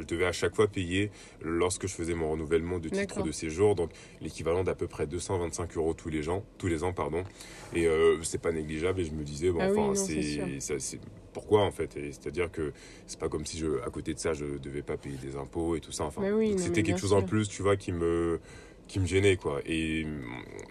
[0.00, 1.10] je devais à chaque fois payer
[1.42, 3.74] lorsque je faisais mon renouvellement de titre de séjour.
[3.74, 7.24] Donc, l'équivalent d'à peu près 225 euros tous les ans, tous les ans, pardon.
[7.74, 7.88] Et
[8.22, 9.00] c'est pas négligeable.
[9.00, 11.00] Et je me disais, bon, ah enfin, c'est,
[11.32, 11.92] pourquoi en fait?
[11.92, 12.72] C'est-à-dire que
[13.06, 15.76] c'est pas comme si je, à côté de ça, je devais pas payer des impôts
[15.76, 16.04] et tout ça.
[16.04, 16.22] Enfin,
[16.56, 18.40] c'était quelque chose en plus, tu vois, qui me
[18.88, 19.60] qui me gênait quoi.
[19.66, 20.04] Et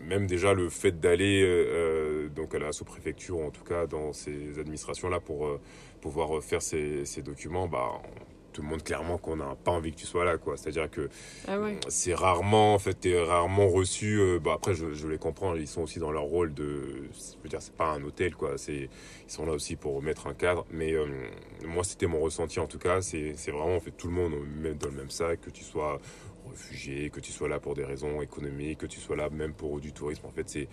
[0.02, 4.12] même déjà le fait d'aller euh, euh, donc à la sous-préfecture en tout cas dans
[4.12, 5.62] ces administrations là pour euh,
[6.02, 8.02] pouvoir faire ces, ces documents bah
[8.60, 10.58] le monde clairement qu'on n'a pas envie que tu sois là quoi.
[10.58, 11.10] C'est à dire que
[11.48, 15.68] ah c'est rarement en fait es rarement reçu bah après je, je, les comprends ils
[15.68, 18.58] sont aussi dans leur rôle de je veux dire c'est pas un hôtel quoi.
[18.58, 18.90] C'est
[19.28, 20.66] ils sont là aussi pour mettre un cadre.
[20.72, 20.96] Mais
[21.68, 23.00] moi c'était mon ressenti en tout cas.
[23.00, 26.00] C'est vraiment en fait tout le monde met dans le même sac que tu sois
[26.48, 29.80] réfugié, que tu sois là pour des raisons économiques, que tu sois là même pour
[29.80, 30.26] du tourisme.
[30.26, 30.68] En fait, c'est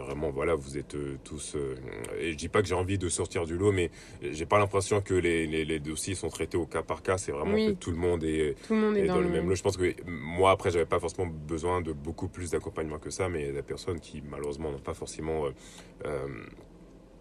[0.00, 1.54] vraiment, voilà, vous êtes euh, tous.
[1.56, 1.74] Euh,
[2.18, 3.90] et je dis pas que j'ai envie de sortir du lot, mais
[4.22, 7.18] j'ai pas l'impression que les, les, dossiers sont traités au cas par cas.
[7.18, 9.54] C'est vraiment que tout le monde est, dans, le même lot.
[9.54, 13.28] Je pense que moi, après, j'avais pas forcément besoin de beaucoup plus d'accompagnement que ça,
[13.28, 15.46] mais il y a des personnes qui, malheureusement, n'ont pas forcément.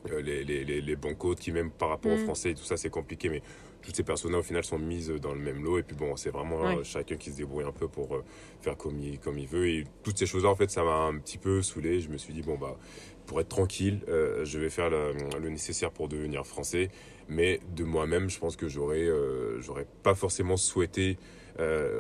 [0.09, 2.23] Euh, les, les, les, bons codes qui même par rapport aux mm.
[2.23, 3.41] Français et tout ça c'est compliqué mais
[3.81, 5.79] toutes ces personnes au final sont mises dans le même lot.
[5.79, 8.23] Et puis bon c'est vraiment euh, chacun qui se débrouille un peu pour euh,
[8.61, 9.67] faire comme il, comme il veut.
[9.67, 11.99] Et toutes ces choses là en fait ça m'a un petit peu saoulé.
[12.01, 12.77] Je me suis dit bon bah
[13.25, 16.89] pour être tranquille euh, je vais faire le, nécessaire pour devenir français.
[17.27, 19.07] Mais de moi-même je pense que j'aurais
[19.59, 21.17] j'aurais pas forcément souhaité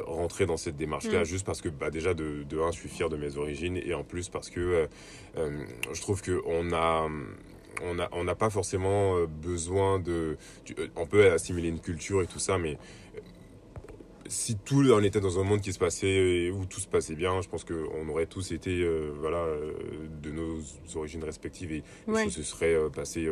[0.05, 1.25] rentrer dans cette démarche-là, mm.
[1.25, 3.75] juste parce que bah, déjà de, de un, je suis fier de mes origines.
[3.75, 4.87] Et en plus parce que
[5.35, 7.07] je trouve qu'on a
[7.83, 10.37] on n'a on pas forcément euh, besoin de...
[10.77, 12.77] Euh, on peut assimiler une culture et tout ça, mais
[13.15, 13.19] euh,
[14.27, 17.41] si tout on était dans un monde qui se passait où tout se passait bien,
[17.41, 18.87] je pense qu'on aurait tous été
[19.19, 19.43] voilà
[20.21, 20.59] de nos
[20.95, 22.25] origines respectives et ouais.
[22.25, 23.27] les choses se seraient passées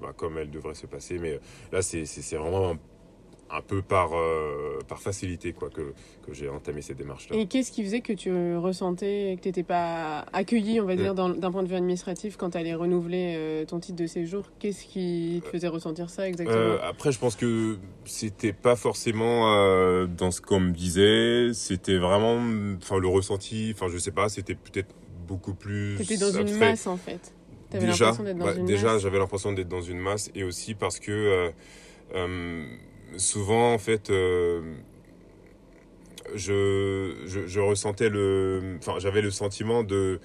[0.00, 1.18] bah, comme elles devraient se passer.
[1.18, 1.38] Mais
[1.70, 2.78] là, c'est vraiment un
[3.52, 5.92] un peu par, euh, par facilité quoi, que,
[6.26, 7.36] que j'ai entamé cette démarche-là.
[7.36, 11.14] Et qu'est-ce qui faisait que tu ressentais que tu n'étais pas accueilli, on va dire,
[11.14, 14.44] d'un point de vue administratif quand tu allais renouveler euh, ton titre de séjour?
[14.58, 16.58] Qu'est-ce qui te faisait ressentir ça exactement?
[16.58, 19.42] Euh, Après, je pense que c'était pas forcément
[20.06, 22.38] dans ce qu'on me disait, c'était vraiment
[22.78, 24.94] enfin, le ressenti, enfin je sais pas, c'était peut-être
[25.28, 25.98] beaucoup plus.
[25.98, 27.34] C'était dans une masse en fait.
[27.70, 31.52] déjà, bah, déjà j'avais l'impression d'être dans une masse et aussi parce que
[33.16, 34.74] souvent, en fait, euh,
[36.34, 38.76] je, je, ressentais le.
[38.78, 40.20] Enfin, j'avais le sentiment de.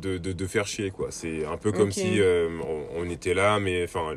[0.00, 2.48] De, de, faire chier quoi c'est un peu comme si euh,
[2.96, 4.16] on, était là mais enfin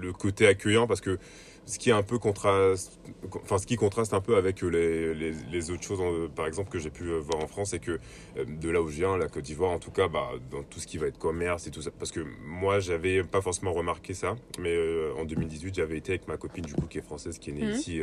[0.00, 1.18] le côté accueillant parce que
[1.66, 3.00] ce qui est un peu contraste,
[3.42, 6.78] enfin ce qui contraste un peu avec les, les, les autres choses, par exemple que
[6.78, 8.00] j'ai pu voir en France, c'est que
[8.46, 10.86] de là où je viens, la Côte d'Ivoire, en tout cas, bah, dans tout ce
[10.86, 14.36] qui va être commerce et tout ça, parce que moi j'avais pas forcément remarqué ça,
[14.58, 14.76] mais
[15.18, 17.66] en 2018 j'avais été avec ma copine du coup qui est française, qui est née
[17.66, 17.70] mmh.
[17.70, 18.00] ici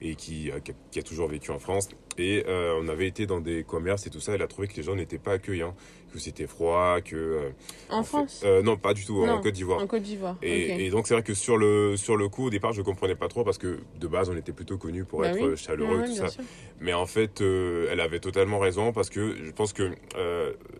[0.00, 0.50] et qui,
[0.90, 4.20] qui, a, toujours vécu en France, et on avait été dans des commerces et tout
[4.20, 5.74] ça, elle a trouvé que les gens n'étaient pas accueillants
[6.12, 7.16] que c'était froid, que...
[7.16, 7.50] Euh,
[7.90, 8.42] en, France?
[8.44, 9.80] euh, Non, pas du tout, en Côte d'Ivoire.
[9.80, 12.72] En Côte d'Ivoire, et, donc c'est vrai que sur le, sur le coup, au départ,
[12.72, 15.56] je comprenais pas trop parce que de base, on était plutôt connus pour bah être
[15.56, 16.28] chaleureux, tout ça.
[16.80, 19.92] Mais en fait, euh, elle avait totalement raison parce que je pense que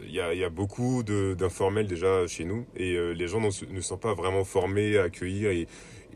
[0.05, 3.98] il y a, y, a, beaucoup d'informels déjà chez nous et les gens ne sont
[3.98, 5.66] pas vraiment formés à accueillir et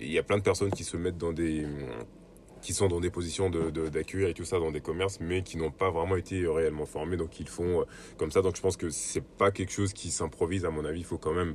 [0.01, 1.67] il y a plein de personnes qui se mettent dans des
[2.63, 5.59] qui sont dans des positions d'accueillir de, et tout ça dans des commerces, mais qui
[5.59, 7.85] n'ont pas vraiment été réellement formés, donc ils font euh,
[8.17, 8.41] comme ça.
[8.41, 11.01] Donc je pense que c'est pas quelque chose qui s'improvise, à mon avis.
[11.01, 11.55] Il faut quand même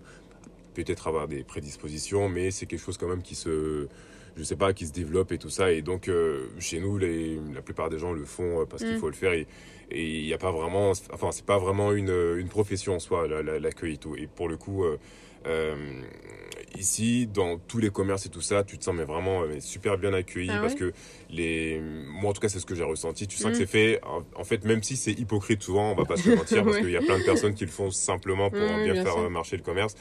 [0.76, 3.88] peut-être avoir des prédispositions, mais c'est quelque chose quand même qui se,
[4.36, 5.72] je sais pas, qui se développe et tout ça.
[5.72, 8.96] Et donc euh, chez nous, les, la plupart des gens le font euh, parce qu'il
[8.96, 9.00] mm.
[9.00, 9.34] faut le faire.
[9.34, 9.48] Et
[9.92, 13.94] il n'y a pas vraiment, enfin c'est pas vraiment une, une profession en soi, l'accueil
[13.94, 14.16] et tout.
[14.16, 14.84] Et pour le coup.
[15.46, 16.02] Euh,
[16.76, 19.98] ici, dans tous les commerces et tout ça, tu te sens mais vraiment euh, super
[19.98, 20.94] bien accueilli ah parce que
[21.30, 23.28] les, moi en tout cas c'est ce que j'ai ressenti.
[23.28, 23.60] Tu sens que mm.
[23.60, 24.02] c'est fait.
[24.36, 26.98] En, fait, même si c'est hypocrite souvent, on va pas se mentir parce qu'il y
[26.98, 29.96] a plein de personnes qui le font simplement pour bien, faire marcher le commerce.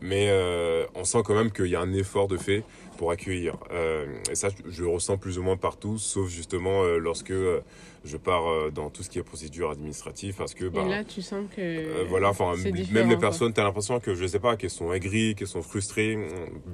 [0.00, 2.64] Mais euh, on sent quand même qu'il y a un effort de fait
[3.02, 3.56] pour accueillir.
[3.72, 7.58] Euh, et ça, je le ressens plus ou moins partout, sauf justement euh, lorsque euh,
[8.04, 11.20] je pars dans tout ce qui est procédure administrative, parce que bah, et là, tu
[11.20, 12.54] sens que voilà, enfin
[12.92, 15.62] même les personnes, tu as l'impression que je sais pas, qu'elles sont aigries, qu'elles sont
[15.62, 16.16] frustrées,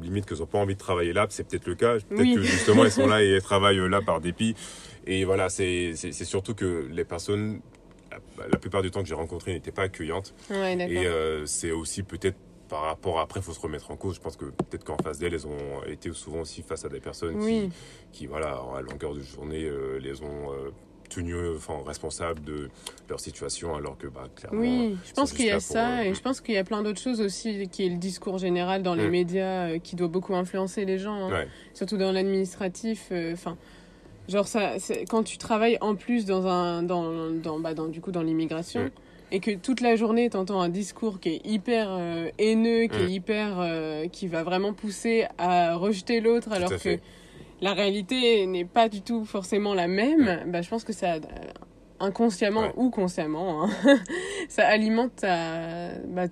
[0.02, 1.26] limite qu'elles ont pas envie de travailler là.
[1.30, 1.94] C'est peut-être le cas.
[2.10, 4.54] Peut-être que justement elles sont là et elles travaillent là par dépit.
[5.06, 7.62] Et voilà, c'est surtout que les personnes
[8.50, 10.34] la plupart du temps que j'ai rencontré n'étaient pas accueillantes.
[10.50, 12.36] Ouais, et euh, c'est aussi peut-être
[12.68, 14.16] par rapport après, il faut se remettre en cause.
[14.16, 17.00] Je pense que peut-être qu'en face d'elles, elles ont été souvent aussi face à des
[17.00, 17.70] personnes qui,
[18.12, 20.70] qui, voilà, à longueur de journée, euh, les ont euh,
[21.08, 22.68] tenues enfin, responsables de
[23.08, 24.60] leur situation, alors que, bah, clairement.
[24.60, 27.00] Oui, je pense qu'il y a ça, et je pense qu'il y a plein d'autres
[27.00, 29.10] choses aussi, qui est le discours général dans les mm.
[29.10, 31.44] médias, euh, qui doit beaucoup influencer les gens, hein.
[31.74, 33.10] surtout dans l'administratif.
[33.32, 33.56] Enfin.
[34.28, 34.74] Genre ça,
[35.08, 38.84] quand tu travailles en plus dans un, dans, dans, bah, dans du coup dans l'immigration,
[38.84, 38.90] mm
[39.30, 43.06] et que toute la journée t'entends un discours qui est hyper euh, haineux, qui est
[43.06, 43.10] mm.
[43.10, 46.98] hyper, euh, qui va vraiment pousser à rejeter l'autre, alors que
[47.60, 51.16] la réalité n'est pas du tout forcément la même, bah, je pense que ça,
[52.00, 53.70] inconsciemment ou consciemment, hein,
[54.48, 56.26] ça alimente ta, bah,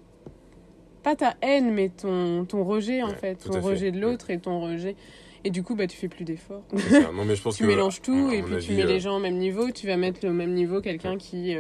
[1.03, 4.61] pas ta haine, mais ton, ton rejet en fait, ton rejet de l'autre et ton
[4.61, 4.97] rejet.
[5.45, 6.65] Et du coup, bah, tu fais plus d'efforts.
[7.55, 9.71] tu mélanges tout et puis tu mets les euh, gens au même niveau.
[9.71, 11.55] Tu vas mettre au même niveau quelqu'un qui,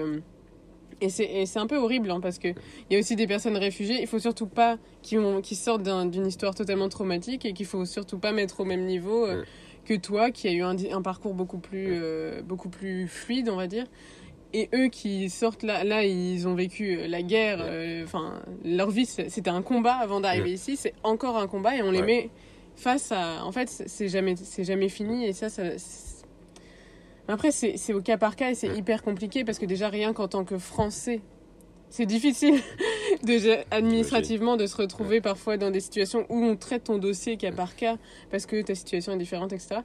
[1.00, 2.54] et c'est un peu horrible hein, parce qu'il
[2.90, 6.26] y a aussi des personnes réfugiées, il faut surtout pas qui, ont, qui sortent d'une
[6.26, 9.44] histoire totalement traumatique et qu'il faut surtout pas mettre au même niveau euh,
[9.84, 13.56] que toi qui a eu un, un parcours beaucoup plus, euh, beaucoup plus fluide, on
[13.56, 13.84] va dire.
[14.54, 17.58] Et eux qui sortent là, là ils ont vécu euh, la guerre,
[18.04, 21.90] enfin leur vie c'était un combat avant d'arriver ici, c'est encore un combat et on
[21.90, 22.30] les met
[22.76, 23.44] face à.
[23.44, 25.26] En fait, c'est jamais, jamais fini.
[25.26, 25.62] Et ça, ça
[27.28, 30.28] après, c'est au cas par cas et c'est hyper compliqué parce que déjà, rien qu'en
[30.28, 31.20] tant que Français,
[31.90, 32.60] c'est difficile
[33.24, 37.52] de, administrativement de se retrouver parfois dans des situations où on traite ton dossier cas
[37.52, 37.96] par cas
[38.30, 39.80] parce que ta situation est différente, etc.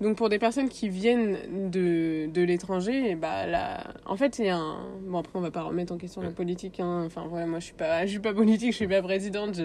[0.00, 4.48] Donc pour des personnes qui viennent de, de l'étranger, bah là, en fait, il y
[4.50, 4.76] a un...
[5.06, 6.80] Bon, après, on va pas remettre en question la politique.
[6.80, 7.04] Hein.
[7.06, 9.58] Enfin, voilà, moi, je suis pas, je suis pas politique, je suis pas présidente,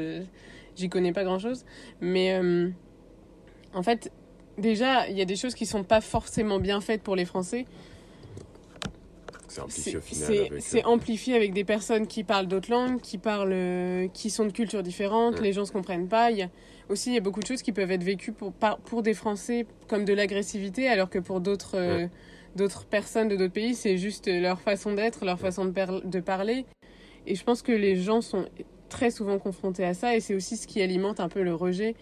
[0.76, 1.66] j'y connais pas grand-chose.
[2.00, 2.70] Mais euh,
[3.74, 4.12] en fait,
[4.62, 7.66] déjà, il y a des choses qui sont pas forcément bien faites pour les Français.
[9.48, 10.62] C'est amplifié au final.
[10.62, 14.52] C'est amplifié avec des personnes qui parlent d'autres langues, qui parlent, euh, qui sont de
[14.52, 15.42] cultures différentes.
[15.42, 16.32] Les gens se comprennent pas.
[16.32, 16.50] Il y a
[16.88, 19.66] aussi il y a beaucoup de choses qui peuvent être vécues pour pour des Français
[19.90, 22.08] comme de l'agressivité, alors que pour d'autres euh,
[22.56, 25.74] d'autres personnes de d'autres pays, c'est juste leur façon d'être, leur façon de,
[26.06, 26.66] de parler.
[27.28, 28.46] Et je pense que les gens sont
[28.88, 31.96] très souvent confrontés à ça, et c'est aussi ce qui alimente un peu le rejet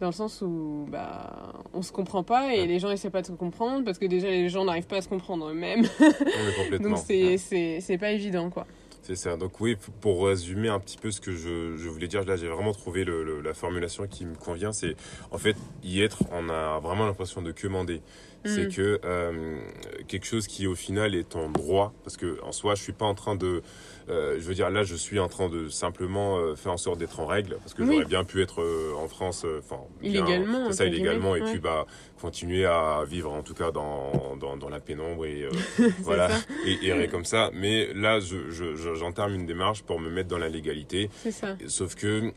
[0.00, 3.26] dans le sens où bah on se comprend pas et les gens essaient pas de
[3.26, 5.86] se comprendre parce que déjà les gens n'arrivent pas à se comprendre eux-mêmes.
[6.80, 8.66] Donc c'est c'est pas évident quoi.
[9.02, 9.36] C'est ça.
[9.36, 12.48] Donc oui pour résumer un petit peu ce que je, je voulais dire là j'ai
[12.48, 14.96] vraiment trouvé le, la formulation qui me convient c'est
[15.30, 18.02] en fait y être on a vraiment l'impression de commander
[18.44, 18.72] c'est mm.
[18.72, 19.58] que euh,
[20.08, 23.06] quelque chose qui au final est en droit parce que en soi je suis pas
[23.06, 23.62] en train de
[24.08, 27.20] je veux dire, là, je suis en train de simplement euh, faire en sorte d'être
[27.20, 31.34] en règle, parce que j'aurais bien pu être euh, en France, enfin, illégalement, ça, illégalement,
[31.34, 31.86] et puis bah
[32.20, 35.48] continuer à vivre en tout cas dans dans, dans la pénombre et
[36.00, 36.30] voilà,
[36.64, 37.50] et errer comme ça.
[37.52, 38.36] Mais là, je
[38.94, 41.10] j'entame une démarche pour me mettre dans la légalité.
[41.30, 41.56] Ça.
[41.66, 42.32] Sauf que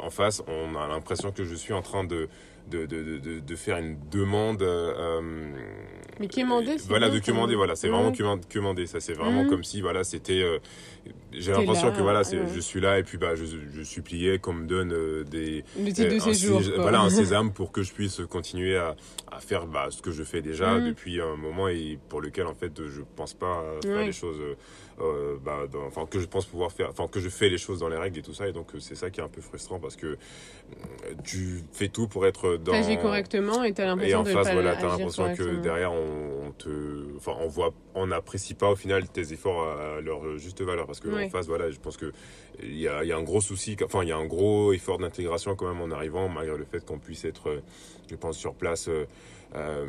[0.00, 2.28] en face, on a l'impression que je suis en train de
[2.70, 4.62] de, de, de, de, faire une demande.
[4.62, 5.20] Euh,
[6.20, 7.76] mais quémander, c'est Voilà, de quémander, voilà.
[7.76, 8.12] C'est vraiment
[8.48, 8.86] quémander.
[8.86, 9.50] Ça, c'est vraiment mhm.
[9.50, 10.42] comme si, voilà, c'était.
[10.42, 10.58] Euh,
[11.32, 14.54] j'ai l'impression que voilà, c'est, je suis là et puis bah, je, je suppliais qu'on
[14.54, 15.64] me donne euh, des.
[15.78, 16.62] Le titre de séjour.
[16.78, 18.96] Voilà, un sésame pour que je puisse continuer à,
[19.30, 20.88] à faire bah, ce que je fais déjà mhm.
[20.88, 24.40] depuis un moment et pour lequel, en fait, je pense pas faire les choses.
[25.00, 27.88] Euh, bah, enfin que je pense pouvoir faire, enfin que je fais les choses dans
[27.88, 29.96] les règles et tout ça, et donc c'est ça qui est un peu frustrant parce
[29.96, 30.16] que
[31.24, 32.72] tu fais tout pour être dans.
[32.72, 36.68] Agis correctement et t'as l'impression de face, voilà, t'as l'impression que derrière on, te,
[37.16, 41.00] enfin on voit, on n'apprécie pas au final tes efforts à leur juste valeur parce
[41.00, 42.12] que en face, voilà, je pense que
[42.62, 44.98] il y a, y a, un gros souci, enfin il y a un gros effort
[44.98, 47.60] d'intégration quand même en arrivant, malgré le fait qu'on puisse être,
[48.08, 48.88] je pense, sur place.
[49.56, 49.86] Euh,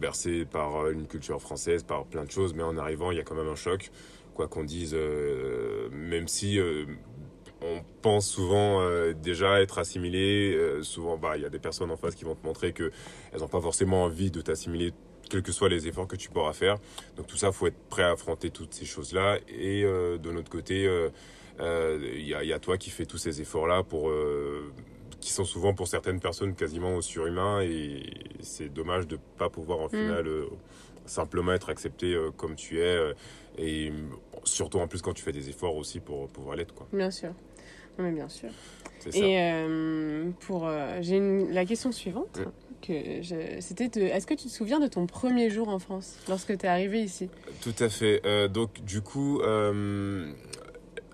[0.00, 3.22] bercé par une culture française, par plein de choses, mais en arrivant, il y a
[3.22, 3.92] quand même un choc
[4.36, 6.84] quoi qu'on dise, euh, même si euh,
[7.62, 10.56] on pense souvent euh, déjà être assimilé.
[10.82, 12.92] souvent, bah, il y a des personnes en face qui vont te montrer qu'elles
[13.40, 14.92] n'ont pas forcément envie de t'assimiler,
[15.30, 16.76] quels que soient les efforts que tu pourras faire.
[17.16, 19.38] Donc tout ça, faut être prêt à affronter toutes ces choses-là.
[19.48, 20.84] Et de notre côté,
[21.58, 24.12] il y, y, a toi qui fais tous ces efforts-là pour
[25.18, 28.02] qui sont souvent pour certaines personnes quasiment surhumains et
[28.40, 29.90] c'est dommage de pas pouvoir en mm.
[29.90, 30.26] final
[31.06, 33.14] simplement être accepté comme tu es
[33.58, 33.92] et
[34.44, 36.74] surtout en plus quand tu fais des efforts aussi pour pouvoir l'être.
[36.74, 36.86] Quoi.
[36.92, 37.32] Bien sûr.
[37.98, 38.50] mais bien sûr.
[39.14, 42.40] Et euh, pour, euh, j'ai la question suivante.
[42.82, 43.22] Que
[43.60, 46.68] c'était est-ce que tu te souviens de ton premier jour en France lorsque tu es
[46.68, 47.30] arrivé ici?
[47.62, 48.20] Tout à fait.
[48.26, 49.40] Euh, donc du coup,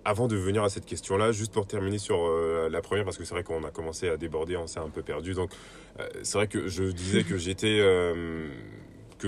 [0.05, 2.28] avant de venir à cette question-là, juste pour terminer sur
[2.68, 5.02] la première, parce que c'est vrai qu'on a commencé à déborder, on s'est un peu
[5.02, 5.35] perdu.
[5.35, 5.52] Donc
[6.22, 7.81] c'est vrai que je disais que j'étais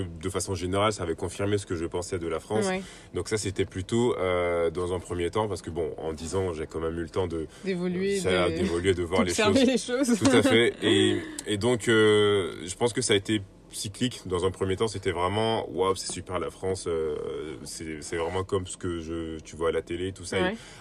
[0.01, 2.65] de façon générale, ça avait confirmé ce que je pensais de la France.
[3.13, 6.53] Donc ça, c'était plutôt euh, dans un premier temps, parce que bon, en 10 ans,
[6.53, 9.63] j'ai quand même eu le temps de d'évoluer, de, de voir les choses.
[9.63, 10.19] les choses.
[10.19, 10.73] Tout à fait.
[10.81, 14.21] Et, et donc, euh, je pense que ça a été cyclique.
[14.25, 16.85] Dans un premier temps, c'était vraiment waouh, c'est super la France.
[16.87, 17.15] Euh,
[17.63, 20.37] c'est vraiment comme ce que je, tu vois à la télé, tout ça.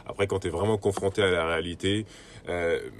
[0.06, 2.06] Après, quand tu es vraiment confronté à la réalité,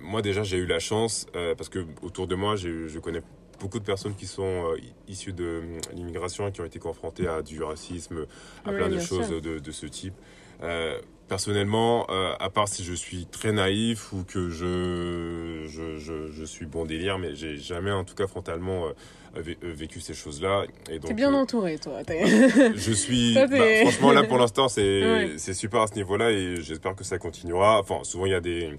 [0.03, 3.23] moi déjà, j'ai eu la chance parce que autour de moi, je connais
[3.59, 4.77] beaucoup de personnes qui sont euh,
[5.09, 8.27] issues de euh, l'immigration et qui ont été confrontées à du racisme,
[8.65, 10.15] à plein de choses de, de, ce type.
[10.63, 16.45] Euh, personnellement, à part si je suis très naïf ou que je, je, je, je
[16.45, 18.89] suis bon délire, mais j'ai jamais en tout cas frontalement
[19.35, 20.65] vécu ces choses-là.
[20.85, 22.03] T'es bien entouré, toi.
[22.75, 23.35] je suis.
[23.51, 27.19] Bah, franchement, là pour l'instant, c'est c'est super à ce niveau-là et j'espère que ça
[27.19, 27.81] continuera.
[27.81, 28.71] Enfin, souvent il y a des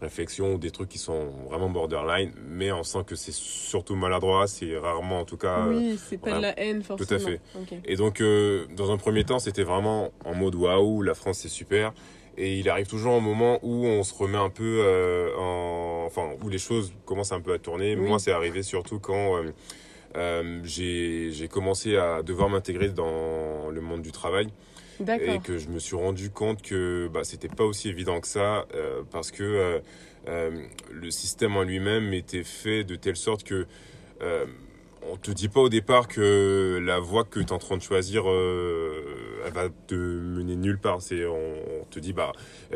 [0.00, 4.46] réflexions ou des trucs qui sont vraiment borderline, mais on sent que c'est surtout maladroit,
[4.46, 5.66] c'est rarement en tout cas.
[5.66, 7.08] Oui, euh, c'est pas de la haine forcément.
[7.08, 7.40] Tout à fait.
[7.84, 11.48] Et donc, euh, dans un premier temps, c'était vraiment en mode waouh, la France c'est
[11.48, 11.92] super.
[12.36, 16.04] Et il arrive toujours un moment où on se remet un peu euh, en.
[16.06, 17.96] Enfin, où les choses commencent un peu à tourner.
[17.96, 19.42] Moi, c'est arrivé surtout quand.
[20.62, 24.48] j'ai commencé à devoir m'intégrer dans le monde du travail
[25.00, 28.66] et que je me suis rendu compte que bah, c'était pas aussi évident que ça
[28.74, 29.78] euh, parce que euh,
[30.28, 30.50] euh,
[30.92, 33.66] le système en lui-même était fait de telle sorte que
[35.10, 37.82] on te dit pas au départ que la voie que tu es en train de
[37.82, 41.00] choisir elle va te mener nulle part.
[41.00, 42.32] C'est on, te dit bah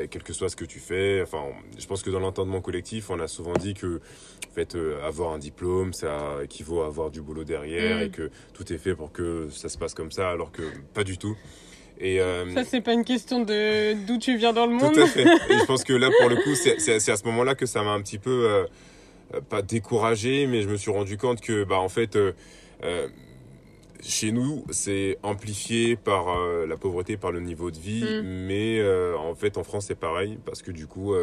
[0.08, 1.42] quel que soit ce que tu fais enfin
[1.76, 4.00] je pense que dans l'entendement collectif on a souvent dit que
[4.48, 8.02] en fait avoir un diplôme ça équivaut à avoir du boulot derrière mm.
[8.02, 10.62] et que tout est fait pour que ça se passe comme ça alors que
[10.94, 11.36] pas du tout
[12.02, 14.92] et, euh, ça, c'est pas une question de d'où tu viens dans le monde.
[14.92, 15.22] Tout à fait.
[15.22, 17.92] Et je pense que là, pour le coup, c'est à ce moment-là que ça m'a
[17.92, 18.64] un petit peu, euh,
[19.34, 22.18] euh, pas découragé, mais je me suis rendu compte que, bah, en fait,
[24.02, 26.36] chez nous, c'est amplifié par
[26.66, 28.22] la pauvreté, par le niveau de vie, mm.
[28.24, 28.82] mais
[29.16, 31.14] en fait, en France, c'est pareil, parce que du coup,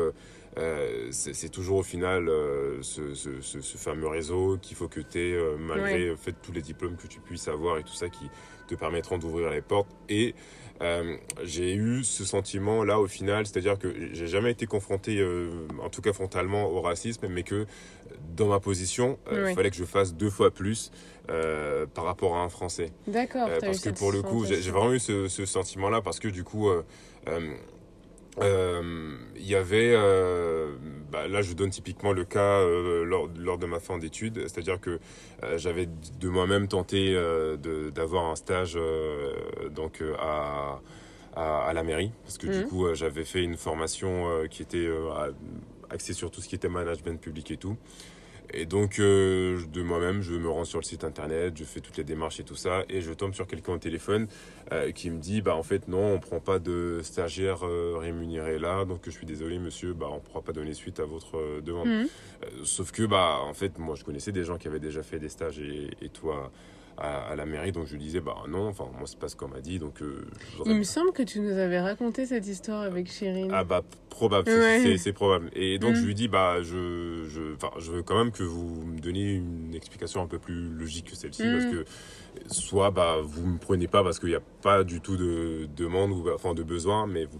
[1.12, 2.32] c'est toujours au final
[2.82, 6.96] ce, ce, ce, fameux réseau qu'il faut que tu aies, malgré fait, tous les diplômes
[6.96, 8.30] que tu puisses avoir et tout ça, qui
[8.70, 9.90] te permettront d'ouvrir les portes.
[10.08, 10.36] Et
[10.82, 15.50] euh, j'ai eu ce sentiment là au final, c'est-à-dire que j'ai jamais été confronté, euh,
[15.84, 17.66] en tout cas frontalement, au racisme, mais que
[18.36, 20.92] dans ma position, euh, il fallait que je fasse deux fois plus
[21.94, 22.92] par rapport à un Français.
[23.08, 23.50] D'accord.
[23.62, 26.70] parce que pour le coup, j'ai vraiment eu ce, ce sentiment-là parce que du coup
[28.42, 30.76] euh, il y avait, euh,
[31.12, 34.80] bah, là je donne typiquement le cas euh, lors, lors, de ma fin d'études, c'est-à-dire
[34.80, 35.00] que
[35.56, 35.88] j'avais
[36.20, 37.14] de moi-même tenté
[37.94, 38.78] d'avoir un stage
[39.72, 40.82] donc à,
[41.36, 42.68] à, la mairie, parce que du mmh.
[42.68, 44.88] coup j'avais fait une formation qui était
[45.90, 47.78] axée sur tout ce qui était management public et tout.
[48.54, 51.98] Et donc, euh, de moi-même, je me rends sur le site internet, je fais toutes
[51.98, 54.28] les démarches et tout ça, et je tombe sur quelqu'un au téléphone
[54.72, 58.60] euh, qui me dit, bah en fait non, on prend pas de stagiaire euh, rémunéré
[58.60, 61.88] là, donc je suis désolé monsieur, bah on pourra pas donner suite à votre demande.
[61.88, 62.08] Mhm.
[62.64, 65.30] sauf que bah en fait, moi je connaissais des gens qui avaient déjà fait des
[65.30, 66.52] stages et, et toi
[67.00, 67.72] à, la mairie.
[67.72, 69.80] Donc je lui disais, bah non, enfin, moi, c'est pas ce qu'on m'a dit.
[69.80, 70.26] Donc, euh,
[70.66, 73.52] Il me semble que tu nous avais raconté cette histoire avec Chérine.
[73.54, 74.50] Ah, bah, probable,
[74.98, 75.50] c'est probable.
[75.54, 76.06] Et donc, je mm.
[76.06, 77.42] lui dis, bah, je, je,
[77.80, 81.16] je veux quand même que vous me donniez une explication un peu plus logique que
[81.16, 81.44] celle-ci.
[81.44, 81.72] Parce mm.
[81.72, 81.86] que
[82.54, 86.12] soit, bah, vous me prenez pas parce qu'il n'y a pas du tout de demande
[86.12, 87.40] ou enfin, de besoin, mais vous,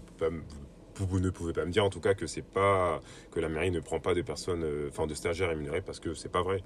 [0.96, 3.48] vous, vous, ne pouvez pas me dire en tout cas que c'est pas que la
[3.48, 6.42] mairie ne prend pas de personnes, euh, enfin de stagiaires rémunérés parce que c'est pas
[6.42, 6.62] vrai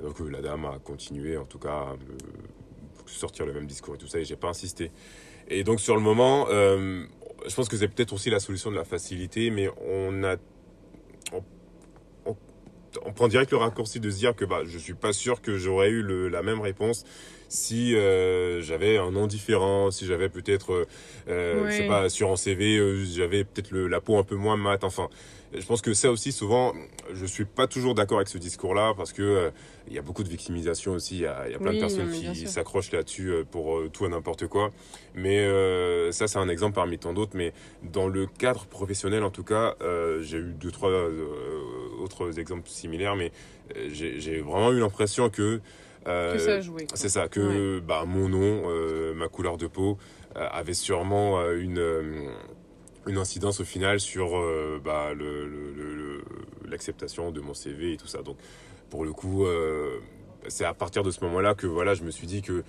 [0.00, 1.96] donc euh, la dame a continué, en tout cas, à
[3.06, 4.90] sortir le même discours et tout ça, et j'ai pas insisté.
[5.48, 7.04] Et donc sur le moment, euh,
[7.46, 10.36] je pense que c'est peut-être aussi la solution de la facilité, mais on a
[13.04, 15.58] on, prend direct le raccourci de se dire que bah, je suis pas sûr que
[15.58, 17.04] j'aurais eu le, la même réponse
[17.48, 20.86] si euh, j'avais un nom différent, si j'avais peut-être,
[21.28, 24.82] euh, je sais pas, sur un CV, j'avais peut-être la peau un peu moins mate,
[24.82, 25.08] enfin
[25.52, 26.74] je pense que ça aussi, souvent,
[27.12, 29.50] je suis pas toujours d'accord avec ce discours-là parce que euh,
[29.88, 31.16] il y a beaucoup de victimisation aussi.
[31.16, 34.04] Il y a, y a, plein de personnes qui s'accrochent là-dessus euh, pour euh, tout
[34.06, 34.72] et n'importe quoi.
[35.14, 35.46] Mais
[36.12, 37.36] ça, c'est un exemple parmi tant d'autres.
[37.36, 39.76] Mais dans le cadre professionnel, en tout cas,
[40.20, 40.90] j'ai eu deux, trois
[42.02, 43.16] autres exemples similaires.
[43.16, 43.32] Mais
[43.88, 45.60] j'ai vraiment eu l'impression que
[46.04, 46.60] ça
[46.94, 49.96] C'est ça, que bah, mon nom, ma couleur de peau
[50.34, 51.80] avait sûrement une,
[53.06, 55.12] une incidence au final sur euh, bah,
[56.68, 58.22] l'acceptation de mon CV et tout ça.
[58.22, 58.36] Donc
[58.90, 59.98] pour le coup, euh,
[60.48, 62.64] c'est à partir de ce moment-là que voilà, je me suis dit que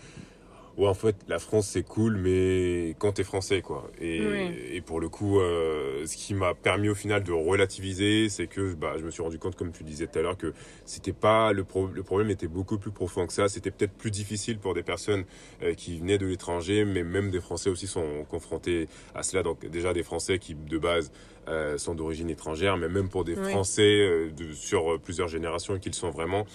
[0.78, 3.90] ouais, en fait, la France, c'est cool, mais quand t'es français, quoi.
[4.00, 8.48] Et, et pour le coup, euh, ce qui m'a permis au final de relativiser, c'est
[8.48, 10.54] que bah, je me suis rendu compte, comme tu disais tout à l'heure, que
[10.86, 13.50] c'était pas le, le problème était beaucoup plus profond que ça.
[13.50, 15.26] C'était peut-être plus difficile pour des personnes
[15.63, 19.44] euh, qui venaient de l'étranger, mais même des Français aussi sont confrontés à cela.
[19.44, 21.12] Donc déjà des Français qui de base
[21.48, 25.94] euh, sont d'origine étrangère, mais même pour des Français euh, de, sur plusieurs générations qu'ils
[25.94, 26.46] sont vraiment,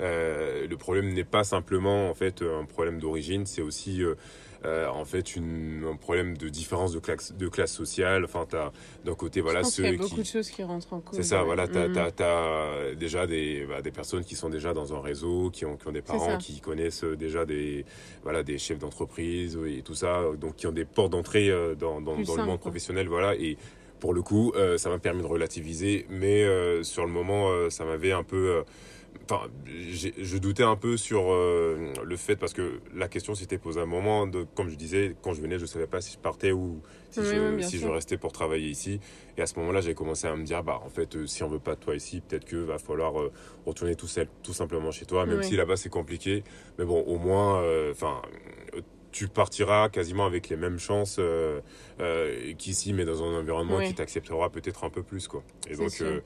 [0.00, 4.02] euh, le problème n'est pas simplement en fait un problème d'origine, c'est aussi
[4.66, 8.24] euh, en fait une, un problème de différence de classe, de classe sociale.
[8.24, 8.72] Enfin, as
[9.06, 11.16] d'un côté, voilà, ceux il y a beaucoup de choses qui rentrent en cause.
[11.16, 12.94] C'est ça, voilà, tu as, mm.
[12.96, 15.92] déjà des, bah, des personnes qui sont déjà dans un réseau, qui ont, qui ont
[15.92, 17.86] des parents qui connaissent déjà des,
[18.22, 22.18] voilà, des chefs d'entreprise et tout ça, donc qui ont des portes d'entrée dans, dans,
[22.18, 23.56] dans le monde professionnel, voilà, et
[24.00, 27.70] pour le coup, euh, ça m'a permis de relativiser, mais euh, sur le moment, euh,
[27.70, 28.64] ça m'avait un peu
[29.24, 33.84] enfin, je doutais un peu sur le fait parce que la question s'était posée à
[33.84, 34.26] un moment.
[34.26, 37.20] De, comme je disais, quand je venais, je savais pas si je partais ou si,
[37.20, 39.00] je, si je, restais pour travailler ici.
[39.36, 41.60] Et à ce moment-là, j'ai commencé à me dire, bah, en fait, si on veut
[41.60, 43.14] pas de toi ici, peut-être que va falloir
[43.66, 46.42] retourner tout seul, tout simplement chez toi, même si là-bas c'est compliqué.
[46.78, 48.22] Mais bon, au moins, enfin
[49.12, 51.60] tu partiras quasiment avec les mêmes chances euh,
[52.00, 55.26] euh, qu'ici, mais dans un environnement qui t'acceptera peut-être un peu plus.
[55.28, 55.42] Quoi.
[55.68, 56.20] Et donc, euh,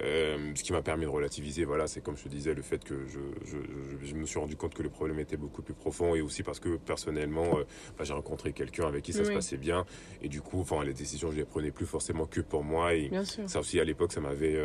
[0.00, 3.06] ce qui m'a permis de relativiser, voilà, c'est comme je te disais, le fait que
[3.06, 3.56] je, je,
[4.02, 6.60] je, me suis rendu compte que le problème était beaucoup plus profond et aussi parce
[6.60, 7.58] que personnellement,
[7.98, 9.84] bah, j'ai rencontré quelqu'un avec qui ça se passait bien
[10.22, 13.10] et du coup, enfin, les décisions, je les prenais plus forcément que pour moi et
[13.46, 14.58] ça aussi, à l'époque, ça m'avait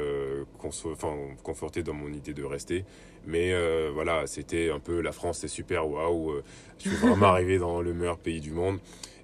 [1.44, 2.86] conforté dans mon idée de rester.
[3.28, 3.54] Mais
[3.92, 6.42] voilà, c'était un peu la France, c'est super, waouh,
[6.80, 8.80] je suis vraiment arrivé dans le meilleur pays du monde.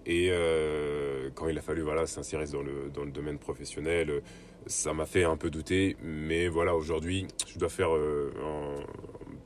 [0.05, 4.21] Et euh, quand il a fallu voilà, s'insérer dans le, dans le domaine professionnel,
[4.71, 5.97] ça m'a fait un peu douter.
[6.01, 8.31] Mais voilà, aujourd'hui, je dois faire euh,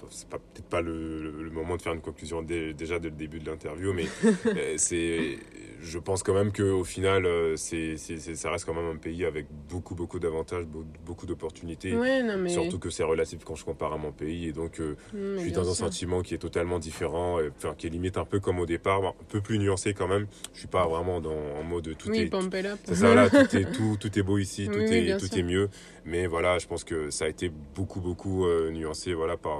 [0.10, 3.94] c'est peut-être pas le, moment de faire une conclusion déjà dès le début de l'interview,
[3.94, 4.06] mais
[4.46, 5.38] euh, c'est
[5.82, 9.48] je pense quand même qu'au final, euh, c'est, ça reste quand même un pays avec
[9.70, 10.66] beaucoup, beaucoup d'avantages,
[11.06, 11.96] beaucoup d'opportunités.
[12.48, 14.48] Surtout que c'est relatif quand je compare à mon pays.
[14.48, 17.90] Et donc, euh, je suis dans un sentiment qui est totalement différent, enfin, qui est
[17.90, 20.28] limite un peu comme au départ, un peu plus nuancé quand même.
[20.54, 22.30] Je suis pas vraiment dans, en mode tout est.
[22.86, 25.70] C'est ça, là, tout est, tout, tout est beau ici, tout, est, tout est mieux.
[26.06, 29.60] Mais voilà, je pense que ça a été beaucoup, beaucoup euh, nuancé voilà, par,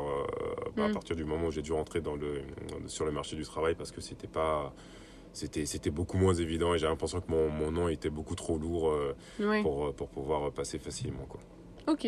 [0.78, 0.94] à mm.
[0.94, 2.42] partir du moment où j'ai dû rentrer dans le,
[2.88, 4.74] sur le marché du travail parce que c'était pas
[5.36, 8.58] c'était c'était beaucoup moins évident et j'ai l'impression que mon, mon, nom était beaucoup trop
[8.58, 9.16] lourd euh,
[9.62, 11.42] pour, euh, pour pouvoir passer facilement quoi.
[11.88, 12.08] Ok.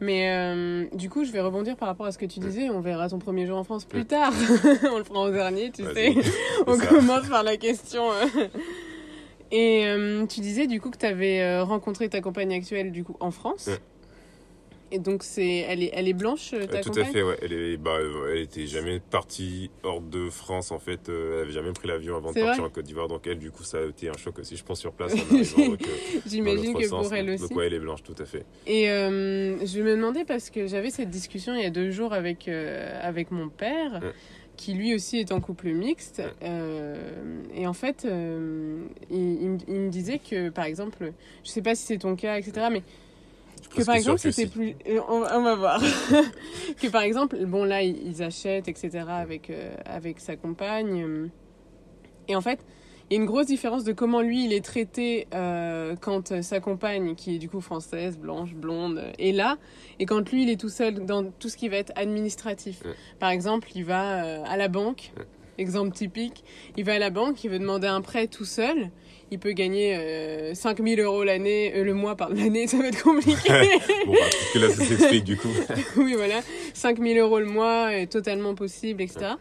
[0.00, 2.70] Mais euh, du coup, je vais rebondir par rapport à ce que tu disais.
[2.70, 4.32] On verra ton premier jour en France plus tard.
[4.92, 6.14] on le prend au dernier, tu sais.
[6.68, 8.04] on commence par la question.
[9.50, 9.86] Et
[10.28, 13.70] tu disais du coup que tu avais rencontré ta compagne actuelle du coup en France.
[14.90, 17.36] Et donc, c'est, elle, est, elle est blanche, euh, ta Tout à fait, ouais.
[17.42, 17.98] Elle, est, bah,
[18.30, 21.08] elle était jamais partie hors de France, en fait.
[21.08, 23.08] elle avait jamais pris l'avion avant de partir en Côte d'Ivoire.
[23.08, 25.14] Donc, elle, du coup, ça a été un choc aussi, je pense, sur place.
[26.26, 27.48] J'imagine que pour elle aussi.
[27.48, 28.44] Donc, ouais, elle est blanche, tout à fait.
[28.66, 32.48] Et je me demandais, parce que j'avais cette discussion il y a deux jours avec,
[32.48, 34.00] avec mon père
[34.58, 36.20] qui lui aussi est en couple mixte.
[36.42, 41.12] Euh, et en fait, euh, il, me disait que, par exemple,
[41.44, 42.82] je sais pas si c'est ton cas, etc., mais
[43.74, 44.76] que par exemple, c'était plus.
[44.88, 45.80] Euh, on, va voir.
[46.80, 49.52] que par exemple, bon, là, ils achètent, etc., avec,
[49.84, 51.30] avec sa compagne.
[52.28, 52.60] Et en fait,
[53.10, 56.60] il y a une grosse différence de comment lui il est traité euh, quand sa
[56.60, 59.56] compagne, qui est du coup française, blanche, blonde, est là,
[59.98, 62.82] et quand lui il est tout seul dans tout ce qui va être administratif.
[63.18, 65.12] Par exemple, il va euh, à la banque,
[65.56, 66.44] exemple typique,
[66.76, 68.90] il va à la banque, il veut demander un prêt tout seul,
[69.30, 73.02] il peut gagner euh, 5000 euros l'année, euh, le mois par l'année, ça va être
[73.02, 73.48] compliqué.
[74.06, 75.48] bon, bah, parce que là ça s'explique du coup.
[75.96, 76.40] oui, voilà,
[76.74, 79.34] 5000 euros le mois est totalement possible, etc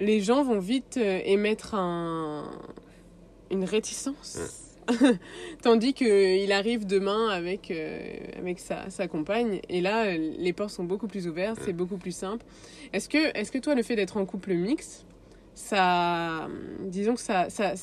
[0.00, 2.50] les gens vont vite euh, émettre un,
[3.50, 4.76] une réticence.
[5.62, 10.84] Tandis qu'il arrive demain avec, euh, avec sa, sa, compagne, et là, les portes sont
[10.84, 12.44] beaucoup plus ouvertes, c'est beaucoup plus simple.
[12.92, 15.04] Est-ce que, est que toi, le fait d'être en couple mixte,
[15.54, 16.48] ça,
[16.80, 17.74] disons que ça, ça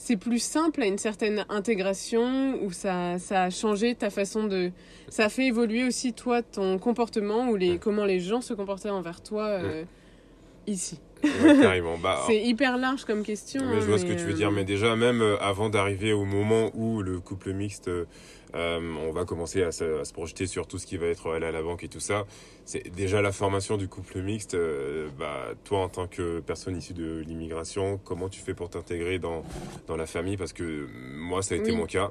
[0.00, 4.70] c'est plus simple à une certaine intégration ou ça, ça a changé ta façon de
[5.08, 8.90] ça a fait évoluer aussi toi ton comportement ou les comment les gens se comportaient
[8.90, 9.84] envers toi euh,
[10.68, 11.00] ici?
[12.02, 13.62] Bah, c'est hyper large comme question.
[13.64, 14.48] Mais je vois ce que tu veux dire.
[14.48, 18.04] Euh, mais déjà, même euh, avant d'arriver au moment où le couple mixte, euh,
[18.54, 21.62] on va commencer à se, projeter sur tout ce qui va être aller à la
[21.62, 22.24] banque et tout ça,
[22.64, 24.56] c'est déjà la formation du couple mixte.
[25.18, 29.42] bah, toi, en tant que personne issue de l'immigration, comment tu fais pour t'intégrer dans,
[29.86, 30.36] dans la famille?
[30.36, 32.08] Parce que moi, ça a été mon cas.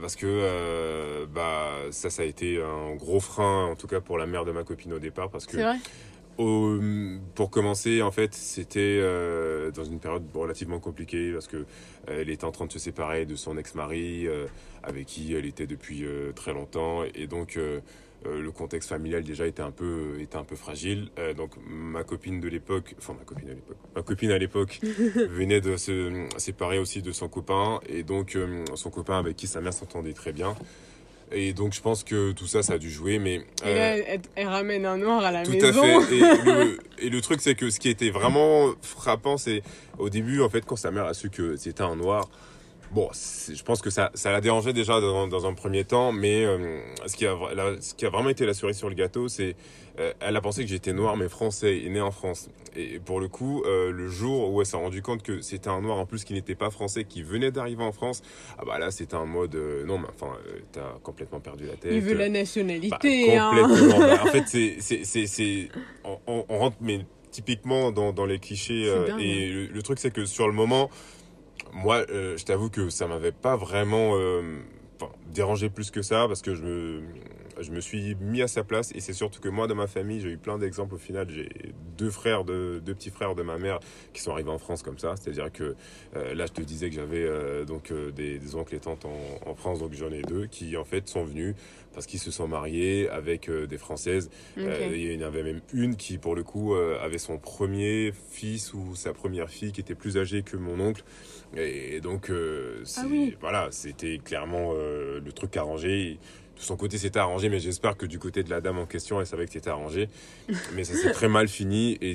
[0.00, 4.26] parce que bah, ça, ça a été un gros frein, en tout cas pour la
[4.26, 5.30] mère de ma copine au départ.
[5.30, 5.58] Parce que
[6.36, 11.64] pour commencer, en fait, c'était euh, dans une période relativement compliquée parce que euh,
[12.08, 14.46] elle était en train de se séparer de son ex-mari euh,
[14.82, 17.58] avec qui elle était depuis très longtemps et donc
[18.24, 21.08] le contexte familial déjà était un peu était un peu fragile.
[21.36, 25.60] donc ma copine de l'époque, enfin ma copine à l'époque, ma copine à l'époque venait
[25.60, 28.38] de se séparer aussi de son copain et donc
[28.74, 30.54] son copain avec qui sa mère s'entendait très bien.
[31.32, 33.18] Et donc je pense que tout ça, ça a dû jouer.
[33.18, 35.58] Mais, et là, euh, elle, ramène un noir à la maison.
[35.58, 36.16] Tout à fait.
[36.16, 39.62] Et le, et le truc, c'est que ce qui était vraiment frappant, c'est
[39.98, 42.28] au début, en fait, quand sa mère a su que c'était un noir,
[42.92, 46.44] Bon, je pense que ça, ça l'a dérangé déjà dans, dans, un premier temps, mais
[46.44, 47.36] euh, ce, qui a,
[47.80, 49.56] ce qui a vraiment été la cerise sur le gâteau, c'est
[49.98, 52.48] euh, elle a pensé que j'étais noir mais français et né en France.
[52.74, 55.80] Et pour le coup, euh, le jour où elle s'est rendu compte que c'était un
[55.80, 58.22] noir en plus qui n'était pas français, qui venait d'arriver en France,
[58.58, 60.32] ah bah là c'était un mode non mais enfin
[60.72, 61.92] t'as complètement perdu la tête.
[61.92, 62.90] Il veut la nationalité.
[62.90, 63.98] Bah, complètement.
[63.98, 65.68] Bah, en fait c'est c'est c'est
[66.04, 70.24] on, on, rentre mais typiquement dans, dans les clichés et le, le truc c'est que
[70.24, 70.90] sur le moment
[71.72, 74.60] moi, euh, je t'avoue que ça m'avait pas vraiment euh,
[75.32, 77.02] dérangé plus que ça parce que je me,
[77.60, 80.20] je me suis mis à sa place et c'est surtout que moi dans ma famille
[80.20, 81.28] j'ai eu plein d'exemples au final.
[81.30, 81.48] J'ai
[81.96, 83.80] deux frères de deux petits frères de ma mère
[84.12, 85.14] qui sont arrivés en France comme ça.
[85.20, 85.76] C'est à dire que
[86.16, 87.26] euh, là je te disais que j'avais
[87.64, 91.24] donc des, oncles et tantes en, France donc j'en ai deux qui en fait sont
[91.24, 91.54] venus
[91.92, 94.30] parce qu'ils se sont mariés avec des françaises.
[94.56, 98.94] Il y en avait même une qui pour le coup avait son premier fils ou
[98.94, 101.02] sa première fille qui était plus âgée que mon oncle.
[101.54, 103.02] Et, donc, euh, ah
[103.40, 106.18] voilà, c'était clairement euh, le truc arrangé.
[106.56, 109.20] De son côté, c'était arrangé, mais j'espère que du côté de la dame en question,
[109.20, 110.08] elle savait que c'était arrangé.
[110.74, 111.98] mais ça s'est très mal fini.
[112.00, 112.14] Et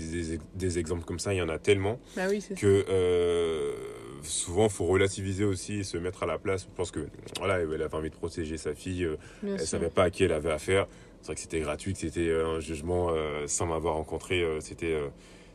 [0.56, 2.24] des, exemples comme ça, il y en a tellement bah
[2.58, 3.76] que euh,
[4.24, 6.64] souvent, il faut relativiser aussi et se mettre à la place.
[6.64, 9.08] Je pense que voilà, elle avait envie de protéger sa fille.
[9.44, 10.88] elle ne savait pas à qui elle avait affaire.
[11.22, 13.14] C'est vrai que c'était gratuit, que c'était un jugement
[13.46, 14.44] sans m'avoir rencontré.
[14.60, 14.98] c'était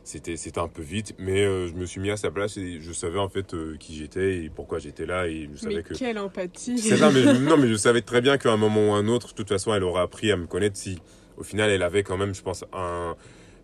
[0.07, 2.79] c'était c'était un peu vite mais euh, je me suis mis à sa place et
[2.79, 5.83] je savais en fait euh, qui j'étais et pourquoi j'étais là et je savais mais
[5.83, 6.77] que quelle empathie.
[6.77, 9.33] Ça, mais non mais je savais très bien qu'à un moment ou un autre de
[9.33, 10.99] toute façon elle aurait appris à me connaître si
[11.35, 13.15] au final elle avait quand même je pense un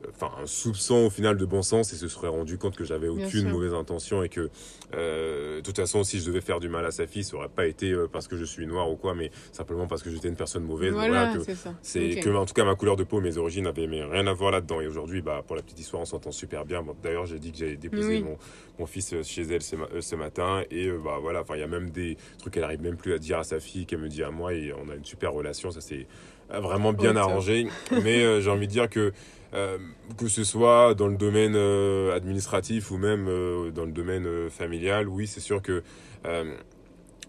[0.10, 3.08] enfin un soupçon au final de bon sens et se serait rendu compte que j'avais
[3.08, 4.50] aucune mauvaise intention et que
[4.94, 7.50] euh, de toute façon si je devais faire du mal à sa fille ça aurait
[7.50, 10.28] pas été euh, parce que je suis noir ou quoi mais simplement parce que j'étais
[10.28, 11.34] une personne mauvaise voilà,
[11.82, 14.52] c'est que en tout cas ma couleur de peau mes origines avaient rien à voir
[14.52, 14.82] là-dedans.
[14.82, 16.84] Et aujourd'hui bah pour la petite histoire on s'entend super bien.
[17.02, 18.38] D'ailleurs j'ai dit que j'avais déposé mon,
[18.80, 20.64] mon, fils euh, chez elle ce, ce matin.
[20.72, 23.18] Et bah voilà enfin il y a même des trucs qu'elle arrive même plus à
[23.18, 24.54] dire à sa fille qu'elle me dit à moi.
[24.54, 25.72] Et on a une super relation.
[25.72, 26.08] Ça c'est
[26.50, 27.68] vraiment bien arrangé.
[28.04, 29.14] Mais j'ai envie de dire que
[29.54, 29.78] euh,
[30.18, 35.08] que ce soit dans le domaine euh, administratif ou même euh, dans le domaine familial,
[35.08, 35.84] oui, c'est sûr que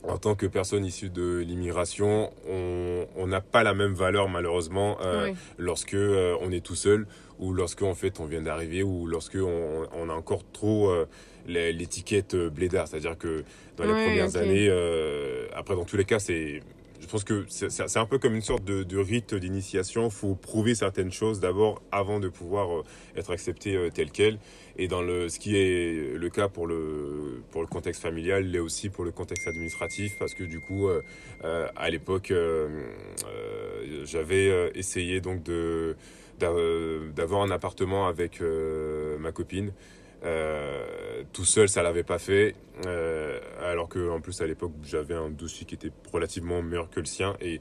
[0.06, 5.32] en tant que personne issue de l'immigration, on n'a pas la même valeur malheureusement euh,
[5.58, 7.06] lorsque euh, on est tout seul
[7.38, 11.06] ou lorsque en fait on vient d'arriver ou lorsque on, on, a encore trop euh,
[11.46, 12.88] l'étiquette blédard.
[12.88, 13.44] C'est-à-dire que
[13.76, 14.70] dans les premières années,
[15.54, 16.60] après dans tous les cas c'est
[17.04, 20.06] je pense que c'est un peu comme une sorte de, rite d'initiation.
[20.06, 22.84] Il faut prouver certaines choses d'abord avant de pouvoir euh,
[23.14, 24.38] être accepté euh, tel quel.
[24.78, 28.58] Et dans le, ce qui est le cas pour le, pour le contexte familial, l'est
[28.58, 32.32] aussi pour le contexte administratif, parce que du coup, euh, à l'époque,
[34.04, 35.96] j'avais essayé donc de
[36.38, 38.40] d'avoir un appartement avec
[39.20, 39.72] ma copine.
[40.24, 42.54] Euh, tout seul, ça l'avait pas fait.
[42.86, 47.00] Euh, alors que en plus à l'époque, j'avais un dossier qui était relativement meilleur que
[47.00, 47.36] le sien.
[47.40, 47.60] Et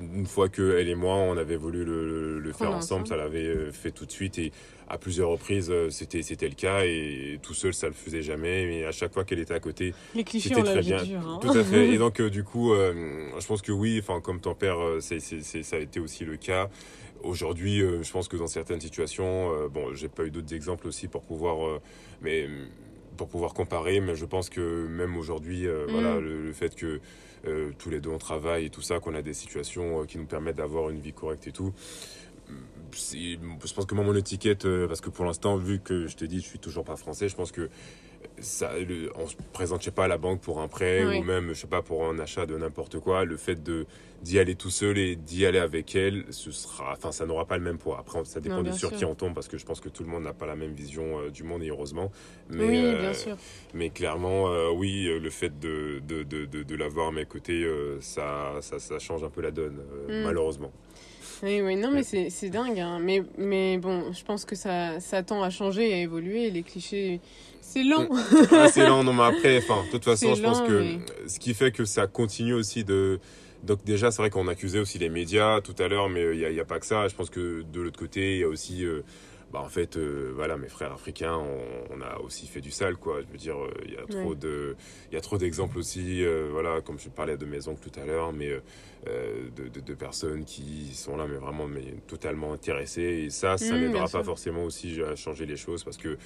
[0.00, 3.90] une fois que elle et moi, on avait voulu le, faire ensemble, ça l'avait fait
[3.90, 4.38] tout de suite.
[4.38, 4.52] Et
[4.88, 6.84] à plusieurs reprises, c'était c'était le cas.
[6.84, 8.66] Et tout seul, ça le faisait jamais.
[8.66, 10.98] Mais à chaque fois qu'elle était à côté, c'était très bien.
[10.98, 11.38] Hein.
[11.40, 11.88] Tout à fait.
[11.94, 13.98] Et donc du coup, je pense que oui.
[14.00, 16.68] Enfin, comme ton père, c'est ça a été aussi le cas.
[17.24, 20.86] Aujourd'hui, euh, je pense que dans certaines situations, euh, bon, j'ai pas eu d'autres exemples
[20.86, 21.80] aussi pour pouvoir, euh,
[22.20, 22.46] mais
[23.16, 26.20] pour pouvoir comparer, mais je pense que même aujourd'hui, voilà, mm.
[26.20, 27.00] le, fait que
[27.78, 30.56] tous les deux on travaille et tout ça, qu'on a des situations qui nous permettent
[30.56, 31.72] d'avoir une vie correcte et tout.
[32.92, 36.40] Je pense que moi, mon étiquette, parce que pour l'instant, vu que je te dis,
[36.40, 37.68] je suis toujours pas français, je pense que
[38.38, 38.72] ça,
[39.16, 41.54] on se présente, je sais pas, à la banque pour un prêt ou même, je
[41.54, 43.24] sais pas, pour un achat de n'importe quoi.
[43.24, 43.86] Le fait de
[44.24, 47.58] d'y aller tout seul et d'y aller avec elle, ce sera, enfin, ça n'aura pas
[47.58, 47.98] le même poids.
[48.00, 50.08] Après, ça dépend bien sûr qui en tombe parce que je pense que tout le
[50.08, 52.10] monde n'a pas la même vision euh, du monde et heureusement.
[52.48, 53.36] Mais, oui, euh, bien sûr.
[53.74, 57.68] Mais clairement, euh, oui, le fait de, de, de, de, l'avoir à mes côtés,
[58.00, 60.22] ça, ça, ça, change un peu la donne, mm.
[60.24, 60.72] malheureusement.
[61.44, 62.80] Oui, oui, non, mais c'est dingue.
[62.80, 62.98] Hein.
[63.02, 66.50] Mais, mais bon, je pense que ça, ça tend à changer et à évoluer.
[66.50, 67.20] Les clichés
[67.60, 68.08] c'est lent.
[68.52, 71.52] Ah, c'est lent, non, mais après, enfin, de toute façon, je pense que ce qui
[71.52, 73.20] fait que ça continue aussi de.
[73.62, 76.58] Donc, déjà, c'est vrai qu'on accusait aussi les médias tout à l'heure, mais il n'y
[76.58, 77.08] a, a, pas que ça.
[77.08, 78.84] Je pense que de l'autre côté, il y a aussi.
[78.84, 79.02] Euh,
[79.54, 83.20] bah, en fait, euh, voilà, mes frères africains, on, a aussi fait du sale, quoi.
[83.20, 84.74] Je veux dire, euh, il y a trop de,
[85.12, 88.04] il y a trop d'exemples aussi, voilà, comme je parlais de mes oncles tout à
[88.04, 88.50] l'heure, mais
[89.06, 93.26] de, de, personnes qui sont là, mais vraiment, mais totalement intéressées.
[93.26, 96.18] Et ça, ça mmh, n'aidera pas forcément aussi à changer les choses parce que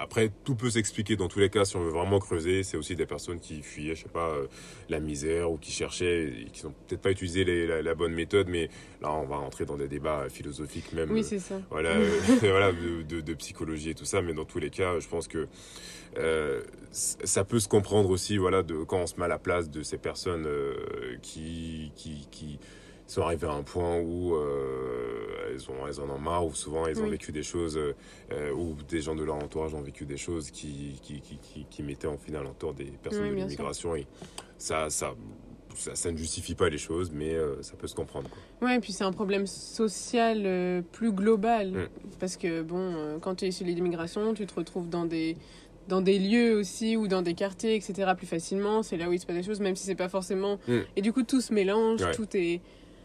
[0.00, 2.62] après, tout peut s'expliquer dans tous les cas si on veut vraiment creuser.
[2.62, 4.46] C'est aussi des personnes qui fuyaient, je sais pas, euh,
[4.88, 8.70] la misère ou qui cherchaient, et qui n'ont peut-être pas utilisé la, bonne méthode, mais
[9.02, 11.10] là, on va entrer dans des débats philosophiques même.
[11.10, 11.60] Oui, c'est ça.
[11.68, 15.28] Voilà, euh, voilà de, psychologie et tout ça, mais dans tous les cas, je pense
[15.28, 15.48] que
[16.16, 19.68] euh, ça peut se comprendre aussi, voilà, de, quand on se met à la place
[19.68, 20.48] de ces personnes
[21.20, 22.58] qui, qui, qui
[23.10, 26.86] sont arrivées à un point où euh, elles, ont, elles en ont marre, ou souvent
[26.86, 30.16] elles ont vécu des choses, euh, ou des gens de leur entourage ont vécu des
[30.16, 33.96] choses qui, qui, qui, qui, mettaient en final en tort des personnes de l'immigration.
[33.96, 34.06] Et
[34.58, 35.14] ça, ça,
[35.74, 38.30] ça, ne justifie pas les choses, mais euh, ça peut se comprendre.
[38.30, 38.68] Quoi.
[38.68, 41.72] Ouais, et puis c'est un problème social plus global.
[41.72, 41.88] Mm.
[42.20, 45.36] Parce que, bon, quand tu es issu de l'immigration, tu te retrouves dans des,
[45.88, 48.84] dans des lieux aussi ou dans des quartiers, etc., plus facilement.
[48.84, 50.60] C'est là où il se passe des choses, même si c'est pas forcément.
[50.68, 50.78] Mm.
[50.94, 52.60] Et du coup, tout se mélange, tout est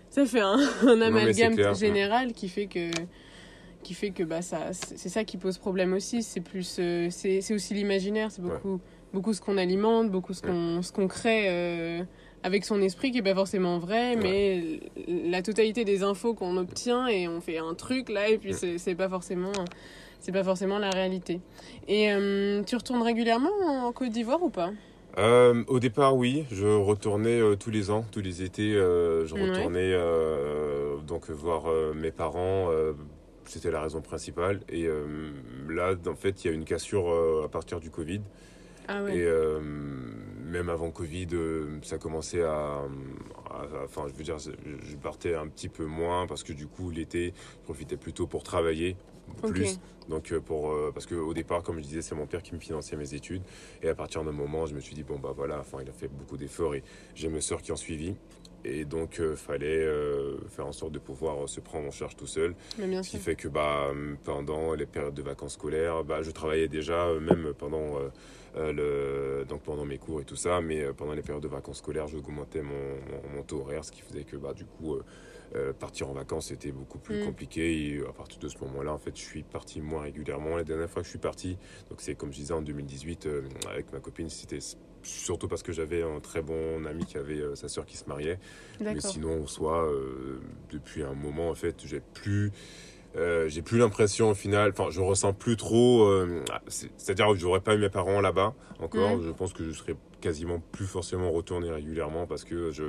[0.10, 0.58] ça fait un,
[1.02, 2.92] amalgame général qui fait que
[3.84, 6.24] qui fait que bah ça c'est ça qui pose problème aussi.
[6.24, 8.32] C'est plus euh, c'est aussi l'imaginaire.
[8.32, 8.80] C'est beaucoup
[9.14, 12.04] beaucoup ce qu'on alimente beaucoup ce qu'on ce qu'on crée euh,
[12.44, 17.08] avec son esprit qui est pas forcément vrai mais la totalité des infos qu'on obtient
[17.08, 19.54] et on fait un truc là et puis c'est pas forcément
[20.26, 21.40] c'est pas forcément la réalité.
[21.88, 24.72] Et euh, tu retournes régulièrement en Côte d'Ivoire ou pas?
[25.18, 29.34] Euh, au départ, oui, je retournais euh, tous les ans, tous les étés, euh, je
[29.34, 29.96] retournais
[31.08, 32.70] donc voir mes parents.
[33.46, 34.62] C'était la raison principale.
[34.70, 34.88] Et
[35.70, 38.22] là, en fait, il y a une cassure à partir du Covid.
[38.88, 39.28] Ah Et
[40.44, 41.28] même avant Covid,
[41.84, 42.82] ça commençait à,
[43.84, 47.34] Enfin, je veux dire, je partais un petit peu moins parce que du coup, l'été,
[47.60, 48.98] je profitais plutôt pour travailler
[49.42, 49.80] plus.
[50.10, 52.54] Donc euh, pour euh, parce que au départ, comme je disais, c'est mon père qui
[52.54, 53.44] me finançait mes études.
[53.82, 55.94] Et à partir d'un moment, je me suis dit bon bah voilà, enfin il a
[55.94, 56.84] fait beaucoup d'efforts et
[57.16, 58.16] j'ai mes soeurs qui ont suivi.
[58.68, 59.88] Et donc, il euh, fallait
[60.50, 62.56] faire en sorte de pouvoir se prendre en charge tout seul.
[62.80, 63.92] Ce qui fait que bah,
[64.24, 68.00] pendant les périodes de vacances scolaires, bah, je travaillais déjà, même pendant,
[68.56, 70.62] le, donc pendant mes cours et tout ça.
[70.62, 74.02] Mais pendant les périodes de vacances scolaires, j'augmentais mon, mon, mon, taux horaire, ce qui
[74.02, 74.98] faisait que bah, du coup,
[75.56, 77.26] euh, partir en vacances c'était beaucoup plus mm.
[77.26, 77.96] compliqué.
[77.96, 80.56] Et à partir de ce moment-là en fait je suis parti moins régulièrement.
[80.56, 81.58] La dernière fois que je suis parti
[81.90, 84.60] donc c'est comme je disais en 2018 euh, avec ma copine c'était
[85.04, 88.08] surtout parce que j'avais un très bon ami qui avait euh, sa sœur qui se
[88.08, 88.40] mariait.
[88.82, 89.90] Mais sinon en soi
[90.72, 92.52] depuis un moment en fait j'ai plus
[93.48, 96.12] j'ai plus l'impression au final, enfin je ressens plus trop,
[96.68, 99.24] c'est-à-dire que j'aurais pas eu mes parents là-bas encore, mm.
[99.24, 102.84] je pense que je serais quasiment plus forcément retourner régulièrement parce que je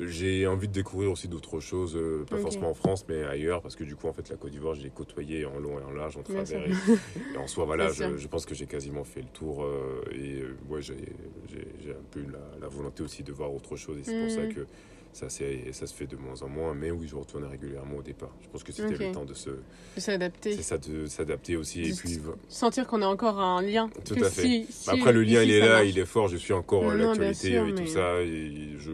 [0.00, 3.76] j'ai envie de découvrir aussi d'autres choses, euh, pas forcément en France, mais ailleurs, parce
[3.76, 5.90] que du coup, en fait, la Côte d'Ivoire, je l'ai côtoyée en long et en
[5.90, 6.66] large, en travers.
[6.66, 6.70] Et,
[7.34, 9.64] et, en soi, voilà, je, je, pense que j'ai quasiment fait le tour.
[9.64, 13.98] Euh, et euh, ouais, j'ai un peu la, la, volonté aussi de voir autre chose.
[13.98, 14.54] Et c'est pour ça mm.
[14.54, 14.66] que
[15.12, 16.74] ça, ça se fait de moins en moins.
[16.74, 18.30] Mais oui, je retourne régulièrement au départ.
[18.40, 19.50] Je pense que c'était le temps de se.
[19.96, 20.54] s'adapter.
[20.56, 21.82] C'est ça, de s'adapter aussi.
[21.82, 22.20] et puis.
[22.48, 23.90] Sentir qu'on a encore un lien.
[24.04, 24.66] Tout à fait.
[24.86, 26.28] Bah, après, le lien, il est là, il est fort.
[26.28, 28.20] Je suis encore l'actualité et tout ça.
[28.20, 28.92] Et je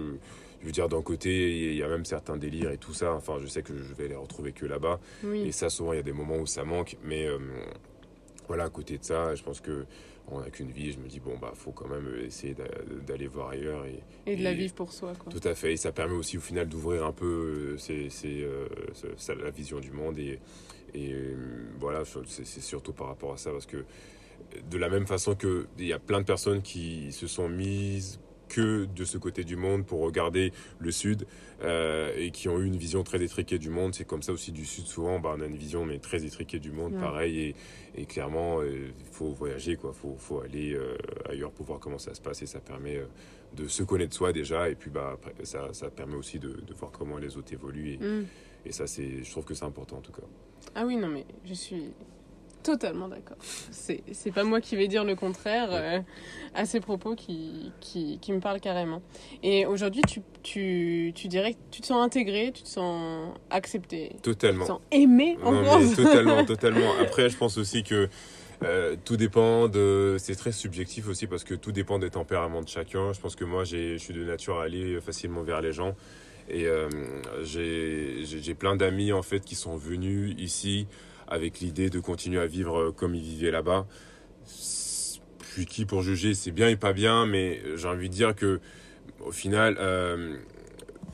[0.64, 3.12] je veux dire, d'un côté, il y a même certains délires et tout ça.
[3.12, 4.98] Enfin, je sais que je vais les retrouver que là-bas.
[5.34, 6.96] Et ça, souvent, il y a des moments où ça manque.
[7.04, 7.36] Mais euh,
[8.48, 9.84] voilà, à côté de ça, je pense que
[10.28, 10.90] on n'a qu'une vie.
[10.90, 12.56] Je me dis, bon, bah, faut quand même essayer
[13.06, 13.84] d'aller voir ailleurs.
[13.84, 15.30] Et, et de la vivre pour soi, quoi.
[15.30, 15.74] Tout à fait.
[15.74, 18.66] Et ça permet aussi, au final, d'ouvrir un peu c'est, euh,
[19.38, 20.18] la vision du monde.
[20.18, 20.38] Et,
[20.94, 21.34] et euh,
[21.78, 23.50] voilà, c'est, surtout par rapport à ça.
[23.50, 23.84] Parce que
[24.70, 28.18] de la même façon qu'il y a plein de personnes qui se sont mises
[28.55, 31.26] que de ce côté du monde pour regarder le sud
[31.62, 33.94] euh, et qui ont eu une vision très étriquée du monde.
[33.94, 36.61] C'est comme ça aussi du sud souvent, bah, on a une vision mais très étriquée
[36.61, 37.40] du monde, pareil.
[37.40, 37.55] Et,
[37.96, 39.92] et clairement, il euh, faut voyager, quoi.
[39.92, 40.96] Faut, faut aller euh,
[41.28, 43.00] ailleurs pour voir comment ça se passe et ça permet
[43.57, 46.74] de se connaître soi déjà et puis bah après, ça, ça permet aussi de, de,
[46.74, 48.26] voir comment les autres évoluent et, mm.
[48.66, 50.26] et ça c'est, je trouve que c'est important en tout cas.
[50.74, 51.92] Ah oui non mais je suis
[52.64, 53.36] totalement d'accord.
[53.70, 54.02] C'est,
[54.34, 56.00] pas moi qui vais dire le contraire euh,
[56.54, 59.02] à ces propos qui, qui, qui, me parlent carrément.
[59.42, 64.16] Et aujourd'hui, tu, tu, tu dirais que tu te sens intégré, tu te sens accepté.
[64.22, 64.64] Totalement.
[64.64, 65.94] Tu te sens aimé en France.
[65.96, 66.90] Totalement, totalement.
[67.00, 68.08] Après, je pense aussi que
[68.64, 70.16] euh, tout dépend de.
[70.18, 73.12] C'est très subjectif aussi parce que tout dépend des tempéraments de chacun.
[73.12, 75.94] Je pense que moi, je suis de nature à aller facilement vers les gens.
[76.48, 76.88] Et euh,
[77.42, 80.86] j'ai, j'ai plein d'amis en fait qui sont venus ici
[81.29, 83.87] avec l'idée de continuer à vivre euh, comme ils vivaient là-bas.
[84.47, 88.35] Je suis qui pour juger, c'est bien et pas bien, mais j'ai envie de dire
[88.35, 88.61] que
[89.25, 90.37] au final, euh,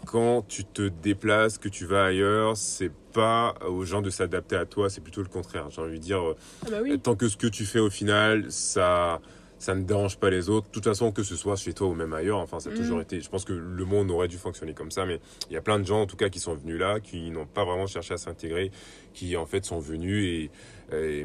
[0.07, 4.65] quand tu te déplaces, que tu vas ailleurs, c'est pas aux gens de s'adapter à
[4.65, 5.69] toi, c'est plutôt le contraire.
[5.71, 6.23] J'ai envie de dire,
[6.67, 6.99] ah bah oui.
[6.99, 9.21] tant que ce que tu fais au final, ça,
[9.61, 10.69] ça ne dérange pas les autres.
[10.69, 12.99] De toute façon, que ce soit chez toi ou même ailleurs, enfin, ça a toujours
[12.99, 13.03] mm.
[13.03, 13.21] été.
[13.21, 15.79] Je pense que le monde aurait dû fonctionner comme ça, mais il y a plein
[15.79, 18.17] de gens, en tout cas, qui sont venus là, qui n'ont pas vraiment cherché à
[18.17, 18.71] s'intégrer,
[19.13, 20.51] qui en fait sont venus et,
[20.93, 21.25] et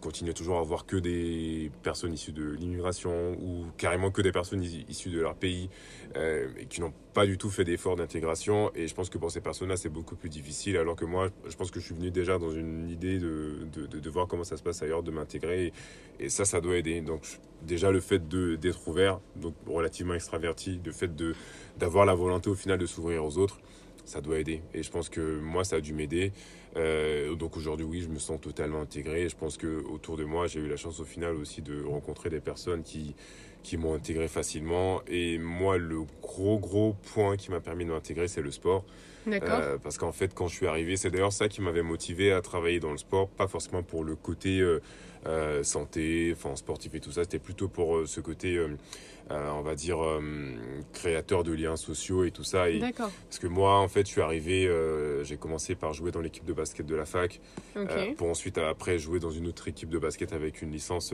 [0.00, 4.62] continuent toujours à voir que des personnes issues de l'immigration ou carrément que des personnes
[4.62, 5.70] issues de leur pays
[6.16, 8.70] euh, et qui n'ont pas du tout fait d'efforts d'intégration.
[8.74, 10.76] Et je pense que pour ces personnes-là, c'est beaucoup plus difficile.
[10.76, 14.10] Alors que moi, je pense que je suis venu déjà dans une idée de, de,
[14.10, 15.72] voir comment ça se passe ailleurs, de m'intégrer.
[16.20, 17.00] Et, ça, ça doit aider.
[17.00, 17.22] Donc,
[17.62, 21.10] déjà, le fait d'être ouvert, donc relativement extraverti, le fait
[21.78, 23.60] d'avoir la volonté au final de s'ouvrir aux autres,
[24.08, 24.62] ça doit aider.
[24.74, 26.32] Et je pense que moi, ça a dû m'aider.
[26.76, 29.28] Euh, donc aujourd'hui, oui, je me sens totalement intégré.
[29.28, 32.30] Je pense que autour de moi, j'ai eu la chance au final aussi de rencontrer
[32.30, 33.14] des personnes qui,
[33.62, 35.02] qui m'ont intégré facilement.
[35.08, 38.84] Et moi, le gros, gros point qui m'a permis de m'intégrer, c'est le sport.
[39.26, 42.40] Euh, parce qu'en fait, quand je suis arrivé, c'est d'ailleurs ça qui m'avait motivé à
[42.40, 44.80] travailler dans le sport, pas forcément pour le côté euh,
[45.28, 48.68] euh santé, enfin sportif et tout ça, c'était plutôt pour euh, ce côté, euh,
[49.30, 49.98] on va dire,
[50.92, 52.70] créateur de liens sociaux et tout ça.
[52.70, 54.70] Et parce que moi, en fait, je suis arrivé,
[55.22, 57.40] j'ai commencé par jouer dans l'équipe de basket de la fac,
[58.16, 61.12] pour ensuite après jouer dans une autre équipe de basket avec une licence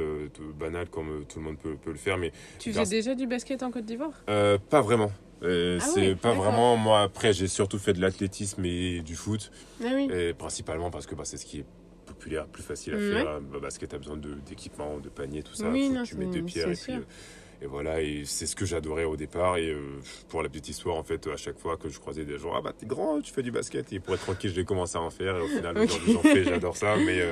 [0.58, 2.16] banale comme tout le monde peut, peut le faire.
[2.16, 4.22] Mais tu faisais déjà du basket en Côte d'Ivoire?
[4.26, 5.10] Pas vraiment.
[5.44, 9.50] Euh, ah c'est pas vraiment moi après j'ai surtout fait de l'athlétisme et du foot
[9.82, 10.08] ah oui.
[10.10, 11.64] et principalement parce que bah, c'est ce qui est
[12.04, 15.54] populaire plus facile à faire bah, parce que tu as besoin d'équipement de, panier tout
[15.54, 15.70] ça.
[15.70, 17.00] Oui, tu mets deux pierres et puis euh,
[17.62, 20.96] et voilà et c'est ce que j'adorais au départ et euh, pour la petite histoire
[20.96, 23.32] en fait à chaque fois que je croisais des gens ah bah t'es grand tu
[23.32, 23.92] fais du basket!
[23.92, 25.76] Et pour être tranquille j'ai commencé à en faire et au final
[26.08, 27.22] j'en fais j'adore ça mais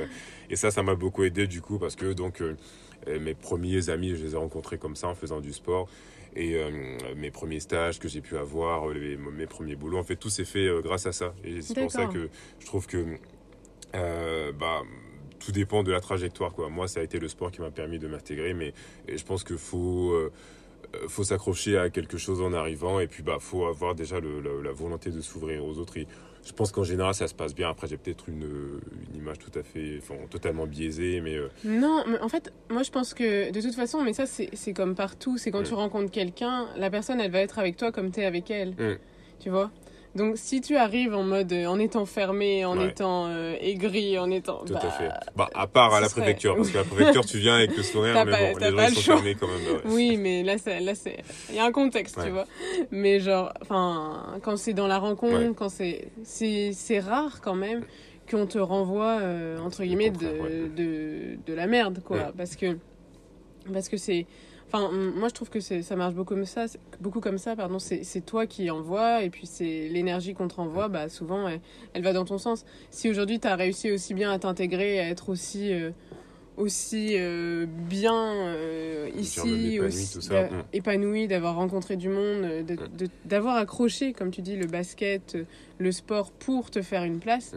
[0.48, 2.40] et ça ça m'a beaucoup aidé du coup parce que donc
[3.08, 5.88] mes premiers amis je les ai rencontrés comme ça en faisant du sport
[6.34, 6.70] et euh,
[7.16, 10.44] mes premiers stages que j'ai pu avoir, euh, mes premiers boulots, en fait, tout s'est
[10.44, 11.34] fait euh, grâce à ça.
[11.44, 13.04] Et c'est pour ça que je trouve que
[13.92, 14.82] bah,
[15.38, 16.52] tout dépend de la trajectoire.
[16.52, 16.68] Quoi.
[16.68, 18.72] Moi, ça a été le sport qui m'a permis de m'intégrer, mais
[19.08, 20.14] je pense qu'il faut
[21.08, 24.72] faut s'accrocher à quelque chose en arrivant et puis bah faut avoir déjà le, la,
[24.72, 25.96] volonté de s'ouvrir aux autres
[26.44, 27.70] je pense qu'en général, ça se passe bien.
[27.70, 28.80] Après, j'ai peut-être une,
[29.10, 31.36] une, image tout à fait, enfin, totalement biaisée, mais...
[31.36, 34.72] Euh, non, mais en fait, moi, je pense que de toute façon, mais ça, c'est
[34.72, 38.10] comme partout, c'est quand tu rencontres quelqu'un, la personne, elle va être avec toi comme
[38.10, 38.98] tu es avec elle.
[39.38, 39.70] Tu vois?
[40.14, 44.64] Donc si tu arrives en mode en étant fermé, en étant euh, aigri, en étant
[44.64, 45.08] tout à bah, fait.
[45.36, 48.14] Bah à part à la préfecture parce que la préfecture tu viens avec le sourire
[48.26, 49.80] mais bon les gens sont fermés quand même.
[49.86, 52.44] Oui mais là c'est là c'est il y a un contexte tu vois.
[52.90, 57.82] Mais genre enfin quand c'est dans la rencontre, quand c'est c'est c'est rare quand même
[58.30, 62.32] qu'on te renvoie euh, entre guillemets de, de, de la merde quoi.
[62.36, 62.76] Parce que
[63.72, 64.26] parce que c'est
[64.72, 66.64] Enfin, moi, je trouve que ça marche beaucoup comme ça.
[67.00, 67.78] Beaucoup comme ça, pardon.
[67.78, 70.88] C'est toi qui envoie, et puis c'est l'énergie qu'on te renvoie.
[70.88, 71.46] Bah, souvent,
[71.92, 72.64] elle, va dans ton sens.
[72.90, 75.90] Si aujourd'hui, tu as réussi aussi bien à t'intégrer, à être aussi, euh,
[76.56, 80.18] aussi euh, bien euh, ici, aussi
[80.72, 82.64] épanoui, d'avoir rencontré du monde,
[83.26, 85.36] d'avoir accroché, comme tu dis, le basket,
[85.76, 87.54] le sport pour te faire une place,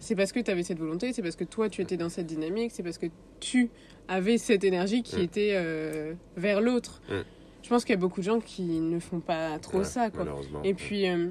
[0.00, 2.26] c'est parce que tu avais cette volonté, c'est parce que toi, tu étais dans cette
[2.26, 3.06] dynamique, c'est parce que
[3.38, 3.70] tu
[4.08, 7.00] avait cette énergie qui était euh, vers l'autre.
[7.62, 10.10] Je pense qu'il y a beaucoup de gens qui ne font pas trop ça.
[10.10, 10.24] Quoi.
[10.62, 11.30] Et puis, euh,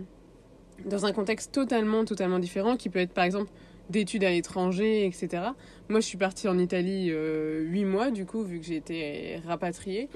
[0.86, 3.50] dans un contexte totalement, totalement différent, qui peut être par exemple
[3.90, 5.44] d'études à l'étranger, etc.
[5.90, 9.40] Moi, je suis partie en Italie euh, huit mois, du coup, vu que j'ai été
[9.46, 10.10] rapatriée.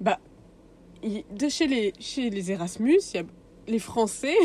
[0.00, 0.18] Bah,
[1.02, 3.24] de chez les, chez les Erasmus, il y a
[3.68, 4.36] les Français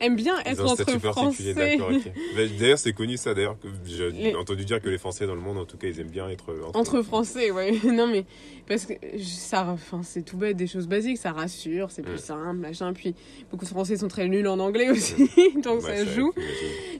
[0.00, 1.54] aime bien être entre Français.
[2.58, 3.34] D'ailleurs, c'est connu ça.
[3.34, 6.08] D'ailleurs, j'ai entendu dire que les Français dans le monde, en tout cas, ils aiment
[6.08, 7.50] bien être entre, entre Français.
[7.50, 7.72] Ouais.
[7.84, 8.24] non, mais
[8.66, 11.18] parce que ça, enfin, c'est tout bête, des choses basiques.
[11.18, 12.92] Ça rassure, c'est plus simple, machin.
[12.92, 13.14] Puis
[13.50, 15.30] beaucoup de Français sont très nuls en anglais aussi,
[15.62, 16.32] donc ça joue.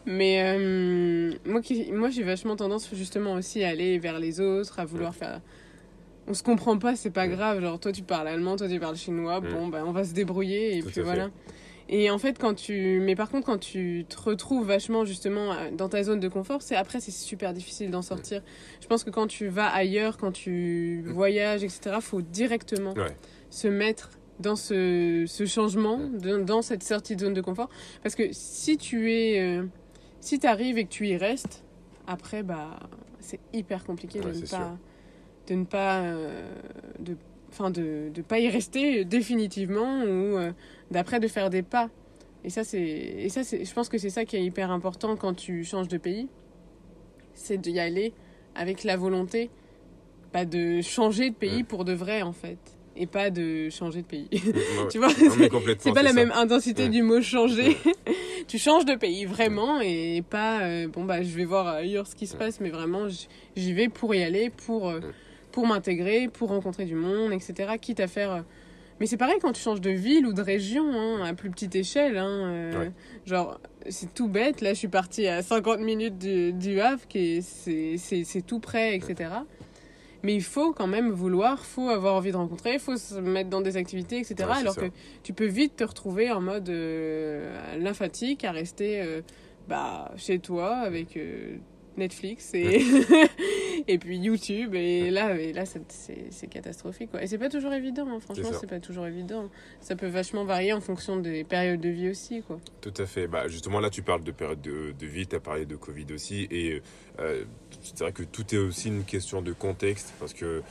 [0.06, 4.78] Mais euh, moi, qui, moi, j'ai vachement tendance justement aussi à aller vers les autres,
[4.78, 5.40] à vouloir faire
[6.30, 7.60] on se comprend pas, c'est pas grave.
[7.60, 9.40] Genre, toi, tu parles allemand, toi, tu parles chinois.
[9.40, 10.78] Bon, ben, on va se débrouiller.
[10.78, 11.30] Et puis voilà.
[11.92, 13.00] Et en fait, quand tu.
[13.02, 16.62] Mais par contre, quand tu te retrouves vachement justement euh, dans ta zone de confort,
[16.62, 18.42] c'est après, c'est super difficile d'en sortir.
[18.80, 22.94] Je pense que quand tu vas ailleurs, quand tu voyages, etc., faut directement
[23.50, 27.68] se mettre dans ce, ce changement, dans cette sortie de zone de confort.
[28.04, 29.40] Parce que si tu es.
[29.40, 29.64] Euh,
[30.20, 31.64] si tu arrives et que tu y restes,
[32.06, 32.78] après, bah,
[33.18, 34.76] c'est hyper compliqué de, ne pas,
[35.48, 36.02] de ne pas.
[37.00, 37.16] de
[37.50, 40.52] enfin de ne pas y rester définitivement ou euh,
[40.90, 41.90] d'après de faire des pas.
[42.42, 45.16] Et ça, c'est, et ça c'est, je pense que c'est ça qui est hyper important
[45.16, 46.28] quand tu changes de pays,
[47.34, 48.12] c'est d'y aller
[48.54, 49.50] avec la volonté
[50.32, 52.58] pas de changer de pays pour de vrai en fait.
[52.96, 54.28] Et pas de changer de pays.
[54.90, 55.08] tu vois,
[55.78, 57.76] c'est pas la même intensité du mot changer.
[58.48, 62.14] tu changes de pays vraiment et pas euh, bon bah je vais voir ailleurs ce
[62.14, 63.06] qui se passe, mais vraiment
[63.56, 65.00] j'y vais pour y aller, pour euh,
[65.52, 67.74] pour m'intégrer, pour rencontrer du monde, etc.
[67.80, 68.32] Quitte à faire.
[68.32, 68.40] Euh,
[68.98, 71.74] mais c'est pareil quand tu changes de ville ou de région, hein, à plus petite
[71.74, 72.18] échelle.
[72.18, 72.90] Hein, euh,
[73.24, 74.60] genre, c'est tout bête.
[74.60, 79.30] Là, je suis partie à 50 minutes du, du Havre, qui c'est tout près, etc.
[80.22, 83.48] Mais il faut quand même vouloir, faut avoir envie de rencontrer, il faut se mettre
[83.48, 84.50] dans des activités, etc.
[84.54, 84.90] alors que
[85.22, 89.02] tu peux vite te retrouver en mode euh, lymphatique, à rester
[89.66, 91.16] bah, chez toi avec
[91.96, 92.80] Netflix et,
[93.88, 94.74] et puis YouTube.
[94.74, 97.10] Et là, et là c'est catastrophique.
[97.10, 97.22] Quoi.
[97.22, 98.20] Et c'est pas toujours évident, hein.
[98.20, 99.48] franchement, c'est pas toujours évident.
[99.80, 102.42] Ça peut vachement varier en fonction des périodes de vie aussi.
[102.42, 102.58] Quoi.
[102.80, 103.26] Tout à fait.
[103.26, 106.06] Bah, justement, là, tu parles de période de, de vie, tu as parlé de Covid
[106.12, 106.46] aussi.
[106.50, 106.82] Et
[107.18, 107.44] euh,
[107.80, 110.62] c'est vrai que tout est aussi une question de contexte parce que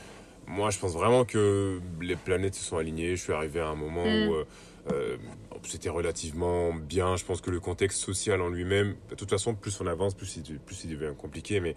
[0.46, 3.16] moi, je pense vraiment que les planètes se sont alignées.
[3.16, 4.28] Je suis arrivé à un moment mm.
[4.28, 4.34] où.
[4.34, 4.44] Euh,
[4.90, 5.16] euh,
[5.64, 7.16] c'était relativement bien.
[7.16, 10.36] Je pense que le contexte social en lui-même, de toute façon, plus on avance, plus
[10.36, 11.60] il, plus il devient compliqué.
[11.60, 11.74] Mais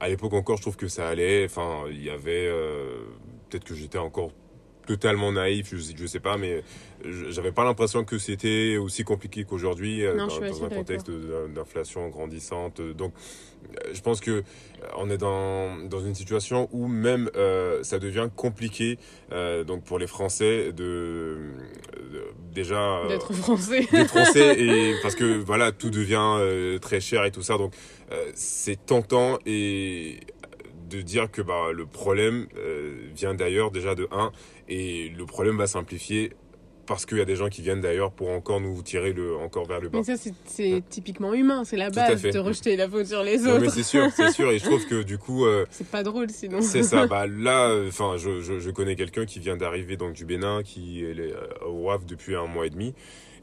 [0.00, 1.44] à l'époque encore, je trouve que ça allait.
[1.44, 2.46] Enfin, il y avait.
[2.46, 3.04] Euh,
[3.48, 4.32] peut-être que j'étais encore
[4.88, 6.64] totalement naïf, je, je sais pas, mais
[7.28, 11.10] j'avais pas l'impression que c'était aussi compliqué qu'aujourd'hui euh, dans, dans un contexte
[11.54, 12.80] d'inflation grandissante.
[12.80, 14.42] Donc, euh, je pense que euh,
[14.96, 17.30] on est dans, dans une situation où même
[17.82, 18.98] ça devient compliqué
[19.66, 21.36] donc pour les Français de,
[22.52, 27.58] déjà d'être français, français et parce que voilà tout devient très cher et tout ça
[27.58, 27.74] donc
[28.34, 30.20] c'est tentant et
[30.88, 32.46] de dire que bah, le problème
[33.14, 34.32] vient d'ailleurs déjà de 1
[34.68, 36.32] et le problème va simplifier
[36.88, 39.66] parce qu'il y a des gens qui viennent d'ailleurs pour encore nous tirer le, encore
[39.66, 39.98] vers le bas.
[39.98, 43.60] Mais ça, c'est typiquement humain, c'est la base de rejeter la faute sur les autres.
[43.60, 45.44] mais c'est sûr, c'est sûr, et je trouve que du coup.
[45.44, 46.62] Euh, c'est pas drôle sinon.
[46.62, 50.24] C'est ça, bah là, enfin, je, je, je, connais quelqu'un qui vient d'arriver donc du
[50.24, 51.34] Bénin, qui est
[51.66, 52.94] au WAF depuis un mois et demi.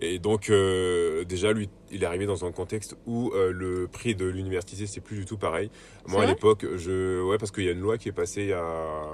[0.01, 4.15] Et donc, euh, déjà, lui, il est arrivé dans un contexte où euh, le prix
[4.15, 5.69] de l'université, c'est plus du tout pareil.
[6.07, 7.21] Moi, à l'époque, je.
[7.23, 9.07] Ouais, parce qu'il y a une loi qui est passée a.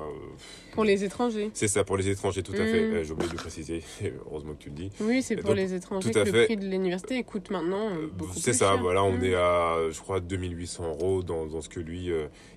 [0.73, 1.51] Pour les étrangers.
[1.53, 2.87] C'est ça, pour les étrangers, tout à fait.
[2.87, 3.03] Mm.
[3.03, 3.83] J'ai oublié de le préciser,
[4.25, 4.91] heureusement que tu le dis.
[4.99, 8.75] Oui, c'est pour les étrangers que le prix de l'université coûte maintenant euh, C'est ça,
[8.75, 9.23] voilà, on mm.
[9.23, 12.09] est à, je crois, 2800 euros dans, dans ce que lui,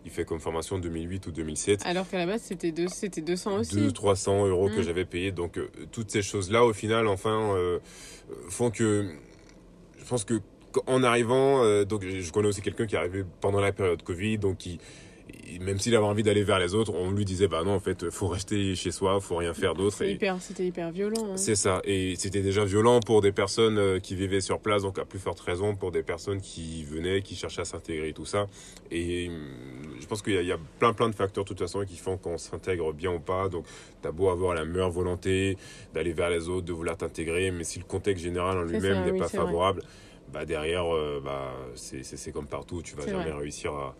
[0.04, 1.82] il fait comme formation 2008 ou 2007.
[1.86, 3.74] Alors qu'à la base, c'était 200 aussi.
[3.74, 4.82] 200, 300 euros que mm.
[4.82, 5.32] j'avais payé.
[5.32, 5.58] Donc,
[5.92, 7.54] toutes ces choses-là, au final, enfin
[8.48, 9.10] font que
[10.04, 10.40] je pense que
[10.86, 14.38] en arrivant, euh, donc je connais aussi quelqu'un qui est arrivé pendant la période Covid,
[14.38, 14.78] donc qui
[15.60, 18.10] même s'il avait envie d'aller vers les autres, on lui disait bah non en fait
[18.10, 19.96] faut rester chez soi, faut rien faire d'autre.
[19.96, 21.32] C'était hyper, violent.
[21.32, 21.36] Hein.
[21.36, 24.98] C'est ça, et c'était déjà violent pour des personnes euh, qui vivaient sur place, donc
[24.98, 28.26] à plus forte raison pour des personnes qui venaient, qui cherchaient à s'intégrer et tout
[28.26, 28.46] ça.
[28.90, 31.96] Et hum, je pense qu'il y, a plein plein de facteurs de toute façon qui
[31.96, 33.48] font qu'on s'intègre bien ou pas.
[33.48, 33.64] Donc
[34.02, 35.56] t'as beau avoir la meilleure volonté
[35.94, 39.18] d'aller vers les autres, de vouloir t'intégrer, mais si le contexte général en lui-même n'est
[39.18, 39.82] pas favorable,
[40.32, 43.94] bah derrière, euh, bah c'est comme partout, tu vas jamais réussir à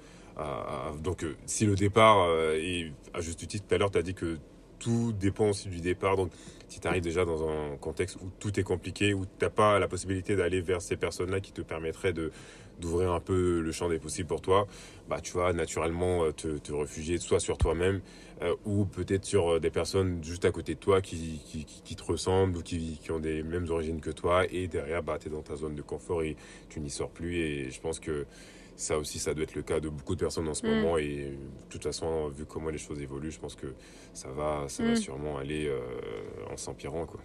[1.03, 4.03] donc, euh, si le départ, et euh, à juste titre, tout à l'heure, tu as
[4.03, 4.39] dit que
[4.79, 6.17] tout dépend aussi du départ.
[6.17, 6.33] Donc,
[6.69, 9.79] si tu arrives déjà dans un contexte où tout est compliqué, où tu n'as pas
[9.79, 12.13] la possibilité d'aller vers ces personnes-là qui te permettraient
[12.81, 14.67] d'ouvrir un peu le champ des possibles pour toi,
[15.09, 18.01] bah tu vas naturellement euh, te, te réfugier soit sur toi-même
[18.67, 21.41] ou peut-être sur des personnes juste à côté de toi qui
[21.97, 25.29] te ressemblent ou qui, qui, ont des mêmes origines que toi et derrière bah tu
[25.29, 26.37] es dans ta zone de confort et
[26.69, 28.27] tu n'y sors plus et je pense que
[28.77, 30.71] ça aussi, ça doit être le cas de beaucoup de personnes en ce mm.
[30.71, 30.99] moment.
[30.99, 31.37] Et de
[31.69, 33.75] toute façon, vu comment les choses évoluent, je pense que
[34.13, 34.97] ça va, ça va mm.
[34.97, 35.81] sûrement aller euh,
[36.53, 37.07] en s'empirant.
[37.07, 37.21] Quoi.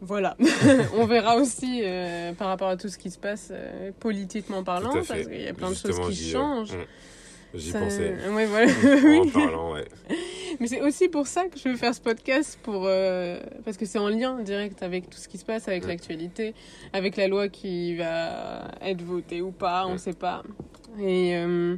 [0.00, 0.36] Voilà,
[0.96, 4.92] on verra aussi euh, par rapport à tout ce qui se passe euh, politiquement parlant,
[4.92, 6.74] parce qu'il y a plein de choses qui changent.
[6.74, 6.84] Mm.
[7.54, 8.14] J'y pensais.
[8.30, 8.70] Ouais, voilà.
[9.20, 9.86] en parlant, ouais.
[10.60, 12.82] Mais c'est aussi pour ça que je veux faire ce podcast, pour,
[13.64, 16.54] parce que c'est en lien direct avec tout ce qui se passe, avec l'actualité,
[16.92, 20.42] avec la loi qui va être votée ou pas, on ne sait pas.
[20.98, 21.76] Et euh,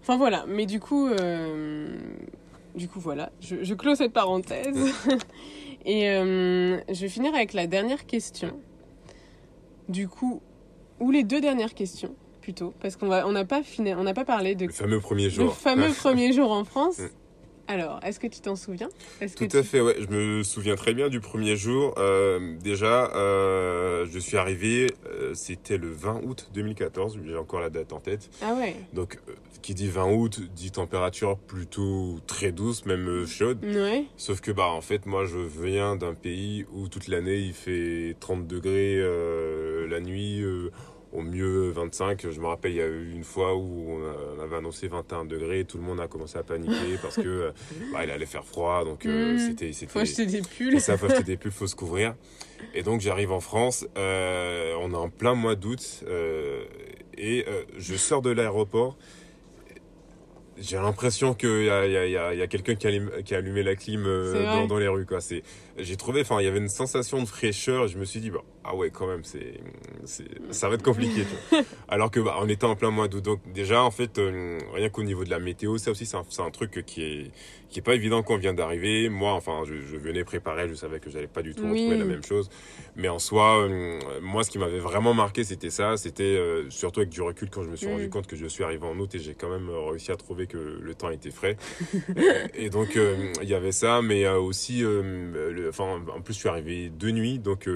[0.00, 1.88] enfin voilà, mais du coup, euh,
[2.74, 4.92] du coup voilà, je, je clôt cette parenthèse.
[5.84, 8.60] Et euh, je vais finir avec la dernière question.
[9.88, 10.40] Du coup,
[11.00, 14.14] ou les deux dernières questions plutôt, parce qu'on va, on n'a pas fini, on n'a
[14.14, 17.00] pas parlé de le fameux premier jour, le fameux premier jour en France.
[17.68, 18.88] Alors, est-ce que tu t'en souviens?
[19.36, 19.96] Tout à fait, ouais.
[20.00, 21.94] Je me souviens très bien du premier jour.
[21.96, 27.70] Euh, déjà, euh, je suis arrivé, euh, c'était le 20 août 2014, j'ai encore la
[27.70, 28.30] date en tête.
[28.42, 29.18] Ah ouais Donc,
[29.62, 33.64] qui dit 20 août dit température plutôt très douce, même chaude.
[33.64, 34.04] Ouais.
[34.16, 38.16] Sauf que, bah, en fait, moi, je viens d'un pays où toute l'année il fait
[38.20, 39.00] 30 degrés
[39.88, 40.42] la nuit
[41.12, 42.30] au mieux 25.
[42.30, 43.98] Je me rappelle, il y a eu une fois où
[44.38, 47.52] on avait annoncé 21 degrés, tout le monde a commencé à paniquer parce que
[47.92, 49.38] bah, il allait faire froid, donc euh, mmh.
[49.38, 49.92] c'était c'était.
[49.92, 50.80] Faut acheter des pulls.
[50.80, 52.14] Ça, faut acheter des pulls, faut se couvrir.
[52.74, 56.64] Et donc j'arrive en France, euh, on est en plein mois d'août euh,
[57.18, 57.44] et
[57.76, 58.96] je sors de l'aéroport.
[60.58, 62.88] J'ai l'impression qu'il y a, y a, y a, y a quelqu'un qui,
[63.24, 65.06] qui, a allumé la clim dans, dans, les rues.
[65.06, 65.18] Quoi.
[65.78, 67.88] J'ai trouvé, enfin, il y avait une sensation de fraîcheur.
[67.88, 69.60] Je me suis dit, bon, ah ouais, quand même, c'est,
[70.50, 71.24] ça va être compliqué.
[71.88, 73.24] Alors que, bah, on était en plein mois d'août.
[73.24, 76.24] Donc, déjà, en fait, euh, rien qu'au niveau de la météo, ça aussi, c'est un,
[76.38, 77.30] un, truc qui est,
[77.70, 79.08] qui est pas évident quand on vient d'arriver.
[79.08, 82.04] Moi, enfin, je, je, venais préparer, je savais que j'allais pas du tout retrouver la
[82.04, 82.50] même chose.
[82.94, 85.96] Mais en soi, euh, moi, ce qui m'avait vraiment marqué, c'était ça.
[85.96, 88.10] C'était euh, surtout avec du recul quand je me suis rendu mm.
[88.10, 90.58] compte que je suis arrivé en août et j'ai quand même réussi à trouver que
[90.80, 91.56] le temps était frais.
[92.54, 92.96] et donc,
[93.42, 97.38] il y avait ça, mais aussi, le, enfin, en plus, je suis arrivé de nuit,
[97.38, 97.68] donc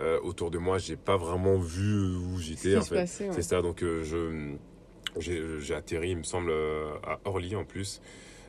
[0.00, 2.76] euh, autour de moi, j'ai pas vraiment vu où j'étais.
[2.76, 3.06] En fait.
[3.06, 3.62] C'est ça.
[3.62, 4.56] Donc euh, je
[5.18, 8.00] j'ai atterri, il me semble, euh, à Orly en plus.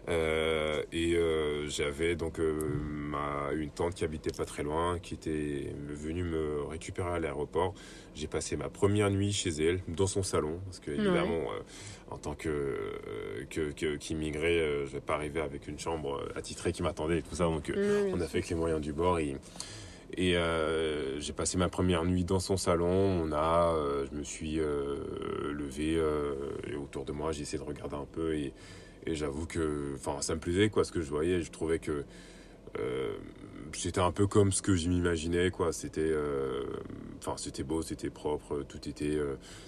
[0.10, 5.74] Euh, et euh, j'avais donc ma, une tante qui habitait pas très loin, qui était
[5.88, 7.74] venue me récupérer à l'aéroport.
[8.16, 11.46] J'ai passé ma première nuit chez elle, dans son salon, parce que évidemment,
[12.10, 12.96] en tant que
[14.00, 17.46] qu'immigré, que, je vais pas arriver avec une chambre attitrée qui m'attendait et tout ça.
[17.46, 17.72] Donc
[18.14, 19.20] on a fait avec les moyens du bord.
[19.20, 19.38] Et,
[20.18, 22.88] et euh, j'ai passé ma première nuit dans son salon.
[23.24, 24.98] On a, euh, je me suis euh,
[25.54, 26.34] levé euh,
[26.68, 28.54] et autour de moi, j'ai essayé de regarder un peu et,
[29.10, 31.42] et j'avoue que, enfin, ça me plaisait quoi, ce que je voyais.
[31.42, 32.04] Je trouvais que
[32.80, 33.18] euh,
[33.74, 35.74] c'était un peu comme ce que je m'imaginais quoi.
[35.74, 36.14] C'était,
[37.20, 39.18] enfin, c'était beau, c'était propre, tout était,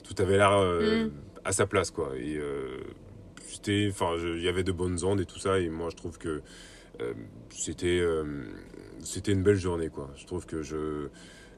[0.03, 1.11] tout avait l'air mm.
[1.43, 2.11] à sa place quoi.
[2.17, 2.39] Et
[3.89, 5.59] enfin, il y avait de bonnes ondes et tout ça.
[5.59, 6.41] Et moi, je trouve que
[7.49, 8.01] c'était
[9.03, 10.09] c'était une belle journée, quoi.
[10.15, 11.07] Je trouve que je,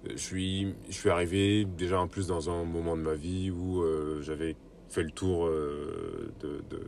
[0.09, 3.81] je, suis, je suis arrivé déjà en plus dans un moment de ma vie où
[3.81, 4.55] euh, j'avais
[4.93, 6.81] fait le tour euh, de, de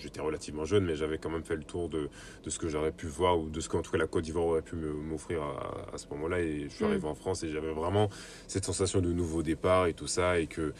[0.00, 2.08] j'étais relativement jeune mais j'avais quand même fait le tour de,
[2.44, 4.46] de ce que j'aurais pu voir ou de ce qu'en tout cas la Côte d'Ivoire
[4.46, 6.88] aurait pu m'offrir à, à, ce moment-là et je suis mm.
[6.88, 8.08] arrivé en France et j'avais vraiment
[8.46, 10.72] cette sensation de nouveau départ et tout ça et que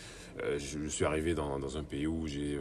[0.42, 2.58] euh, je, suis arrivé dans, dans un pays où j'ai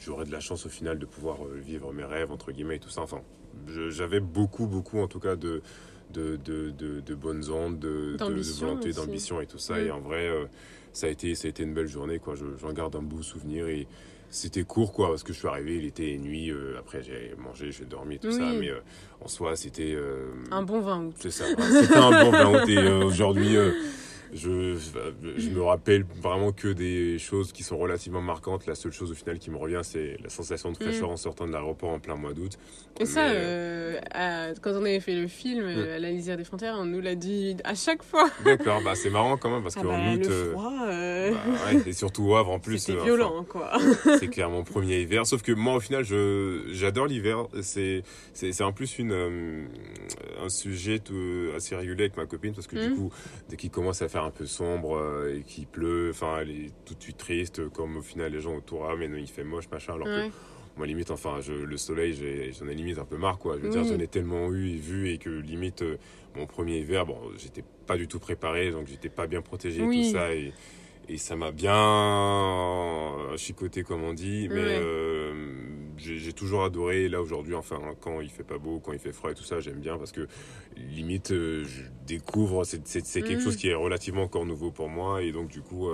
[0.00, 2.90] j'aurais de la chance au final de pouvoir vivre mes rêves entre guillemets et tout
[2.90, 3.22] ça enfin
[3.90, 5.62] j'avais beaucoup, beaucoup en tout cas de,
[6.12, 8.16] de, de, de, bonnes ondes, de,
[8.60, 9.80] volonté, d'ambition et tout ça.
[9.80, 9.94] Et mm.
[9.94, 10.46] en vrai, euh,
[10.92, 12.18] ça, a été, ça a été une belle journée.
[12.18, 12.34] quoi.
[12.60, 13.86] J'en garde un beau souvenir et
[14.32, 17.72] c'était court quoi parce que je suis arrivé il était nuit euh, après j'ai mangé
[17.72, 18.78] j'ai dormi tout ça mais euh,
[19.20, 19.98] en soi c'était
[20.52, 23.56] un bon 20 août c'est ça c'était un bon 20 août et aujourd'hui
[24.32, 24.76] je,
[25.36, 28.66] je me rappelle vraiment que des choses qui sont relativement marquantes.
[28.66, 31.12] La seule chose au final qui me revient, c'est la sensation de fraîcheur mm.
[31.12, 32.58] en sortant de l'aéroport en plein mois d'août.
[33.00, 33.98] Et ça, euh,
[34.60, 35.78] quand on avait fait le film mm.
[35.78, 38.30] euh, à la lisière des frontières, on nous l'a dit à chaque fois.
[38.44, 40.26] D'accord, bah, c'est marrant quand même parce ah qu'en bah, août.
[40.28, 42.78] Le froid, bah, et surtout au Havre en plus.
[42.78, 43.72] C'est violent, quoi.
[44.18, 45.26] c'est clairement mon premier hiver.
[45.26, 47.46] Sauf que moi, au final, j'adore l'hiver.
[47.62, 48.02] C'est
[48.60, 49.68] en plus une,
[50.40, 51.14] un sujet tout,
[51.56, 52.96] assez régulier avec ma copine parce que du mm.
[52.96, 53.10] coup,
[53.48, 56.72] dès qu'il commence à faire un peu sombre euh, et qu'il pleut, enfin, elle est
[56.84, 59.44] tout de suite triste, comme au final les gens autour, ah, mais non, il fait
[59.44, 60.28] moche, machin, alors que
[60.76, 62.14] moi, limite, enfin, je, le soleil,
[62.58, 63.56] j'en ai, limite un peu marre, quoi.
[63.58, 65.98] Je veux dire, j'en ai tellement eu et vu et que limite, euh,
[66.36, 69.84] mon premier hiver, bon, j'étais pas du tout préparé, donc j'étais pas bien protégé, et
[69.84, 70.52] tout ça, et,
[71.10, 71.76] et ça m'a bien
[73.36, 75.32] chicoté, comme on dit, mais euh,
[75.96, 77.08] j'ai toujours adoré.
[77.08, 79.58] Là, aujourd'hui, enfin, quand il fait pas beau, quand il fait froid et tout ça,
[79.58, 80.28] j'aime bien parce que
[80.76, 83.44] limite, euh, je découvre, c'est quelque mm.
[83.44, 85.22] chose qui est relativement encore nouveau pour moi.
[85.22, 85.88] Et donc, du coup,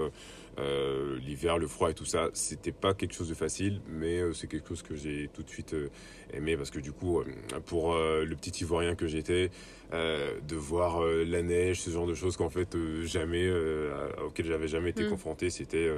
[0.59, 4.21] euh, euh, l'hiver, le froid et tout ça, c'était pas quelque chose de facile, mais
[4.33, 5.75] c'est quelque chose que j'ai tout de suite
[6.33, 7.23] aimé parce que du coup,
[7.67, 9.51] pour le petit Ivoirien que j'étais,
[9.93, 13.51] de voir la neige, ce genre de choses qu'en fait jamais,
[14.25, 15.11] auxquelles j'avais jamais été mm.
[15.11, 15.89] confronté, c'était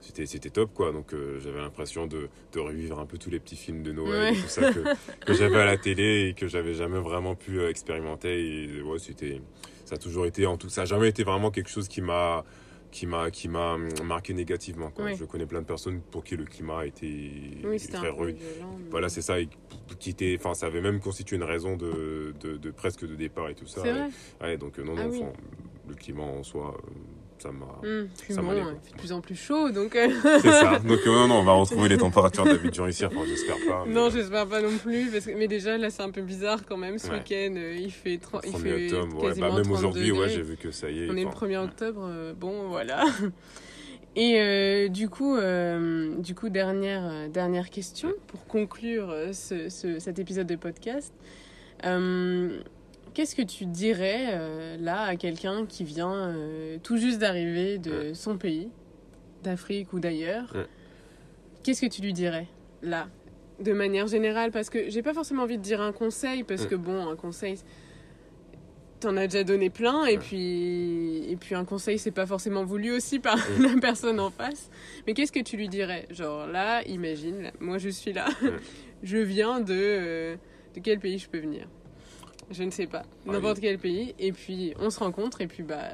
[0.00, 0.92] c'était c'était top quoi.
[0.92, 4.40] Donc j'avais l'impression de, de revivre un peu tous les petits films de Noël et
[4.40, 4.80] tout ça que,
[5.26, 9.40] que j'avais à la télé et que j'avais jamais vraiment pu expérimenter et ouais, c'était,
[9.84, 12.44] ça a toujours été, en tout, ça a jamais été vraiment quelque chose qui m'a,
[12.96, 14.90] qui m'a, qui m'a marqué négativement.
[14.90, 15.12] Quoi.
[15.12, 17.30] Je connais plein de personnes pour qui le climat a été
[17.92, 18.38] très rude.
[18.90, 19.34] Voilà, c'est ça,
[19.98, 23.50] qui était, enfin, ça avait même constitué une raison de, de, de presque de départ
[23.50, 23.82] et tout ça.
[24.40, 25.34] Ouais, donc non, ah non,
[25.86, 26.90] le climat en soi euh,
[27.38, 27.66] ça m'a.
[27.82, 29.96] Mmh, ça bon, il fait de plus en plus chaud, donc.
[29.96, 30.08] Euh,
[30.42, 30.78] c'est ça.
[30.86, 33.04] Donc euh, non, non, on va retrouver les températures d'habitude ici.
[33.04, 33.84] Enfin, j'espère pas.
[33.86, 36.76] Non, j'espère pas non plus, parce que mais déjà là, c'est un peu bizarre quand
[36.76, 36.98] même.
[36.98, 39.34] Ce week-end, euh, il fait 30, il fait octobre, ouais.
[39.38, 41.10] bah, même aujourd'hui, ouais, j'ai vu que ça y est.
[41.10, 43.04] On est le 1er octobre, bon, voilà.
[44.18, 45.36] Et du coup,
[46.18, 51.12] du coup, dernière dernière question pour conclure ce, ce, cet épisode de podcast.
[53.16, 58.12] Qu'est-ce que tu dirais euh, là à quelqu'un qui vient euh, tout juste d'arriver de
[58.12, 58.68] son pays,
[59.42, 60.54] d'Afrique ou d'ailleurs
[61.62, 62.46] Qu'est-ce que tu lui dirais
[62.82, 63.08] là,
[63.58, 64.50] de manière générale?
[64.50, 67.56] Parce que j'ai pas forcément envie de dire un conseil, parce que bon, un conseil,
[69.00, 72.92] t'en as déjà donné plein, et puis, et puis un conseil, c'est pas forcément voulu
[72.92, 74.68] aussi par la personne en face.
[75.06, 76.06] Mais qu'est-ce que tu lui dirais?
[76.10, 78.26] Genre là, imagine, moi je suis là,
[79.02, 79.72] je viens de.
[79.74, 80.36] Euh,
[80.74, 81.66] de quel pays je peux venir?
[82.50, 85.90] Je ne sais pas, n'importe quel pays, et puis on se rencontre, et puis bah,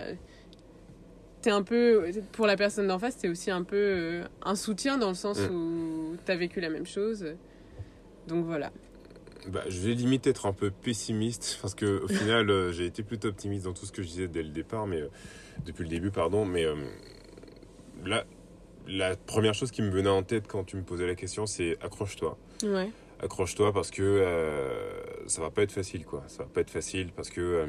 [1.43, 4.99] t'es un peu, pour la personne d'en face, t'es aussi un peu euh, un soutien
[4.99, 5.55] dans le sens mm.
[5.55, 7.27] où t'as vécu la même chose.
[8.29, 8.73] Donc voilà.
[9.49, 13.03] Bah, je vais limite être un peu pessimiste parce que au final euh, j'ai été
[13.03, 15.09] plutôt optimiste dans tout ce que je disais dès le départ mais euh,
[15.67, 16.45] depuis le début pardon.
[16.45, 16.65] Mais
[18.05, 18.25] là
[18.87, 21.77] la première chose qui me venait en tête quand tu me posais la question c'est
[21.83, 22.39] accroche-toi.
[22.63, 22.93] Ouais
[23.23, 26.25] accroche-toi parce que euh, ça va pas être facile quoi.
[26.27, 27.67] Ça va pas être facile parce que euh,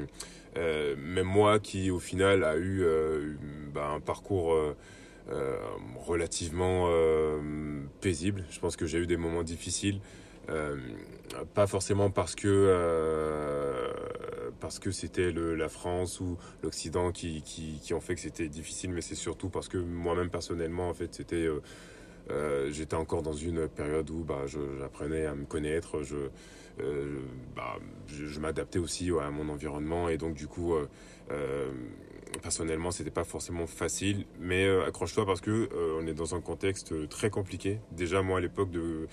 [0.57, 2.85] euh, même moi qui au final a eu
[3.73, 4.57] bah, un parcours
[6.05, 6.89] relativement
[8.01, 8.45] paisible.
[8.49, 10.01] Je pense que j'ai eu des moments difficiles
[11.53, 13.89] pas forcément parce que
[14.59, 18.91] parce que c'était la France ou l'Occident qui, qui, qui, ont fait que c'était difficile
[18.91, 21.47] mais c'est surtout parce que moi-même personnellement en fait c'était
[22.31, 24.43] euh, j'étais encore dans une période où bah,
[24.79, 26.15] j'apprenais à me connaître, je,
[26.79, 27.19] euh,
[27.55, 27.77] bah,
[28.39, 31.71] m'adaptais aussi à mon environnement et donc du coup, euh,
[32.41, 34.25] personnellement, c'était pas forcément facile.
[34.39, 35.69] Mais accroche-toi parce que
[35.99, 37.79] on est dans un contexte très compliqué.
[37.91, 39.07] Déjà moi à l'époque le,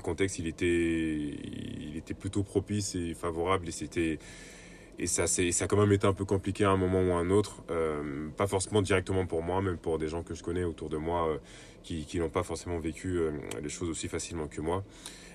[0.00, 4.18] contexte était il était plutôt propice et favorable et c'était
[4.98, 7.16] et ça, ça a quand même été un peu compliqué à un moment ou à
[7.16, 7.62] un autre.
[7.70, 10.96] Euh, pas forcément directement pour moi, même pour des gens que je connais autour de
[10.96, 11.38] moi euh,
[11.82, 13.30] qui, qui n'ont pas forcément vécu euh,
[13.62, 14.84] les choses aussi facilement que moi.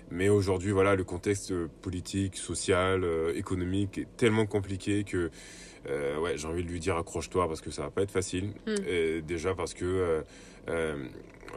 [0.09, 3.05] Mais aujourd'hui, voilà, le contexte politique, social,
[3.35, 5.29] économique est tellement compliqué que
[5.85, 8.53] ouais, j'ai envie de lui dire accroche-toi parce que ça va pas être facile.
[8.65, 9.19] Hmm.
[9.27, 10.23] déjà parce que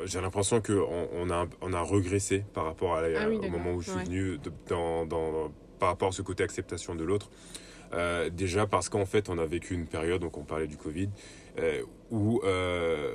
[0.04, 3.82] j'ai l'impression qu'on on a, on a regressé par rapport à, ah au moment où
[3.82, 7.30] je suis venu dans, dans, par rapport à ce côté acceptation de l'autre.
[7.92, 11.08] Euh, déjà parce qu'en fait, on a vécu une période, donc on parlait du Covid,
[11.58, 13.14] euh, où euh,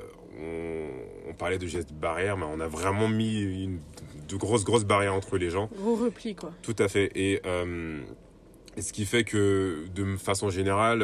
[1.30, 3.80] on, parlait de gestes barrières, mais on a vraiment mis une,
[4.28, 5.70] de grosses, grosses barrières entre les gens.
[5.78, 6.52] Gros repli, quoi.
[6.62, 7.12] Tout à fait.
[7.16, 7.42] Et,
[8.78, 11.00] ce qui fait que, de façon générale,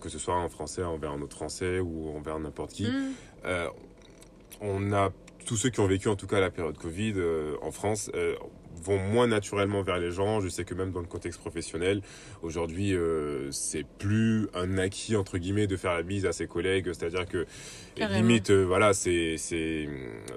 [0.00, 3.50] que ce soit en français envers un autre français ou envers n'importe qui, mm.
[4.60, 5.10] on a
[5.46, 7.14] tous ceux qui ont vécu en tout cas la période Covid
[7.60, 8.10] en France,
[8.82, 10.40] vont moins naturellement vers les gens.
[10.40, 12.02] Je sais que même dans le contexte professionnel,
[12.42, 16.92] aujourd'hui, euh, c'est plus un acquis entre guillemets de faire la bise à ses collègues.
[16.92, 17.46] C'est-à-dire que
[17.96, 19.88] limite, euh, voilà, c'est, c'est,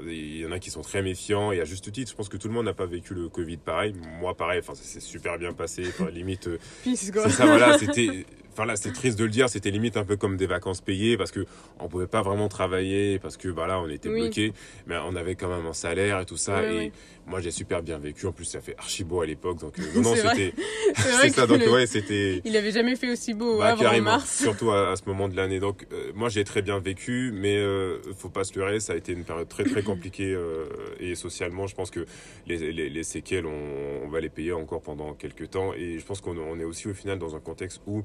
[0.05, 2.11] il y en a qui sont très méfiants et à juste titre.
[2.11, 3.93] Je pense que tout le monde n'a pas vécu le Covid pareil.
[4.19, 4.59] Moi, pareil.
[4.59, 5.83] Enfin, ça s'est super bien passé.
[5.87, 7.45] Enfin, limite, euh, c'est ça.
[7.45, 8.25] Voilà, c'était
[8.55, 11.17] enfin là c'est triste de le dire c'était limite un peu comme des vacances payées
[11.17, 11.45] parce que
[11.79, 14.53] on pouvait pas vraiment travailler parce que voilà on était bloqué
[14.87, 16.93] mais on avait quand même un salaire et tout ça et
[17.27, 18.27] moi j'ai super bien vécu.
[18.27, 20.53] En plus ça fait archi beau à l'époque donc euh, non non c'était
[20.95, 24.39] c'est ça donc ouais c'était il avait jamais fait aussi beau bah, avant mars.
[24.41, 25.59] surtout à, ce moment de l'année.
[25.59, 28.95] Donc euh, moi j'ai très bien vécu mais euh, faut pas se leurrer ça a
[28.95, 30.65] été une période très très compliquée euh,
[30.99, 32.05] et socialement je pense que
[32.47, 36.05] les, les, les séquelles on, on, va les payer encore pendant quelques temps et je
[36.05, 38.03] pense qu'on on est aussi au final dans un contexte où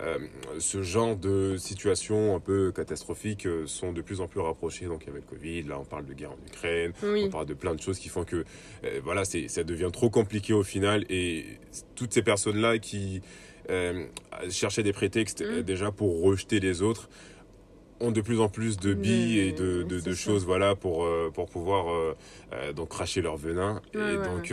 [0.00, 0.18] euh,
[0.58, 4.86] ce genre de situations un peu catastrophiques euh, sont de plus en plus rapprochées.
[4.86, 7.46] Donc il y avait le Covid, là on parle de guerre en Ukraine, on parle
[7.46, 8.44] de plein de choses qui font que
[8.84, 11.04] euh, voilà, c'est, ça devient trop compliqué au final.
[11.10, 11.44] Et
[11.94, 13.22] toutes ces personnes-là qui
[14.50, 15.62] cherchaient des prétextes mm.
[15.62, 17.08] déjà pour rejeter les autres,
[18.00, 21.30] ont de plus en plus de billes et de, de, de choses voilà pour euh,
[21.32, 22.16] pour pouvoir euh,
[22.52, 23.80] euh, donc cracher leur venin.
[23.94, 24.52] Et donc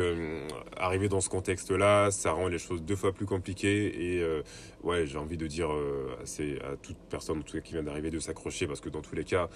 [0.78, 4.24] arriver dans ce contexte là ça rend les choses deux fois plus compliquées et
[4.84, 5.70] ouais j'ai envie de dire
[6.22, 9.02] assez à toute personne en tout cas qui vient d'arriver de s'accrocher parce que dans
[9.02, 9.50] tous les cas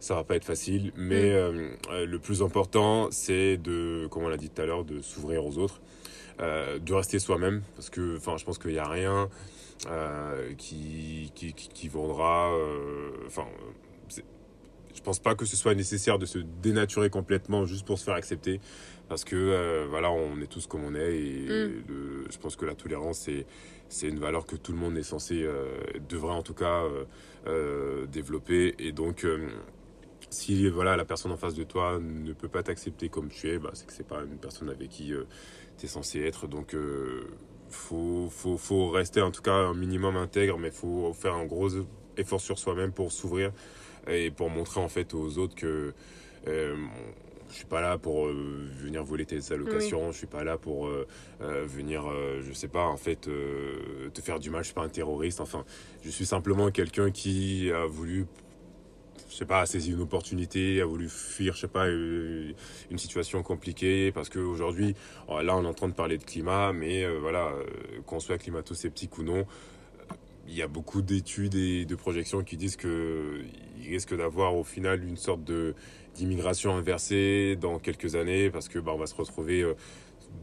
[0.00, 0.92] ça va pas être facile.
[0.96, 2.04] Mais mm.
[2.04, 5.58] le plus important c'est de comme on l'a dit tout à l'heure de s'ouvrir aux
[5.58, 5.80] autres
[6.38, 9.28] de rester soi-même parce que enfin je pense qu'il y a rien
[9.88, 12.52] euh, qui, qui, qui, vendra.
[12.52, 13.46] Euh, enfin,
[14.94, 18.14] je pense pas que ce soit nécessaire de se dénaturer complètement juste pour se faire
[18.14, 18.60] accepter
[19.08, 22.30] parce que euh, voilà on est tous comme on est et mm.
[22.30, 23.46] je pense que la tolérance c'est
[23.88, 25.44] c'est une valeur que tout le monde est censé
[26.08, 26.82] devrait en tout cas
[28.12, 29.26] développer et donc
[30.30, 33.58] si voilà la personne en face de toi ne peut pas t'accepter comme tu es
[33.58, 35.12] bah, c'est que c'est pas une personne avec qui
[35.78, 36.76] tu es censé être donc
[37.72, 41.46] faut, faut, faut rester en tout cas un minimum intègre, mais il faut faire un
[41.46, 41.68] gros
[42.16, 43.52] effort sur soi-même pour s'ouvrir
[44.06, 45.94] et pour montrer en fait aux autres que
[46.48, 46.76] euh,
[47.52, 50.86] je suis pas là pour euh, venir voler tes allocations, je suis pas là pour
[50.86, 51.06] euh,
[51.42, 52.04] euh, venir,
[52.40, 55.64] je sais pas, en fait, te faire du mal, je suis pas un terroriste, enfin,
[56.02, 58.26] je suis simplement quelqu'un qui a voulu
[59.32, 62.54] je sais pas, a saisi une opportunité, a voulu fuir, je sais pas, une,
[62.96, 64.94] situation compliquée, parce qu'aujourd'hui,
[65.26, 67.64] oh, là, on est en train de parler de climat, mais euh, voilà, euh,
[68.04, 70.14] qu'on soit climato-sceptique ou non, euh,
[70.46, 72.90] il y a beaucoup d'études et de projections qui disent qu'il
[73.88, 75.40] risque d'avoir au final une sorte
[76.14, 79.64] d'immigration inversée dans quelques années, parce que bah, on va se retrouver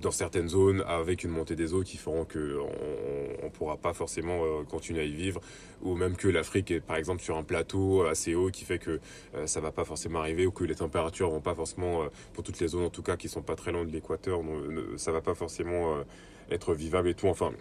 [0.02, 3.94] dans certaines zones avec une montée des eaux qui feront que on, on pourra pas
[3.94, 5.42] forcément euh, continuer à y vivre
[5.82, 9.00] ou même que l'Afrique est par exemple sur un plateau assez haut qui fait que
[9.36, 12.44] euh, ça va pas forcément arriver ou que les températures vont pas forcément euh, pour
[12.44, 14.40] toutes les zones en tout cas qui sont pas très loin de l'équateur
[14.98, 15.98] ça va pas forcément
[16.50, 17.52] être vivable et tout enfin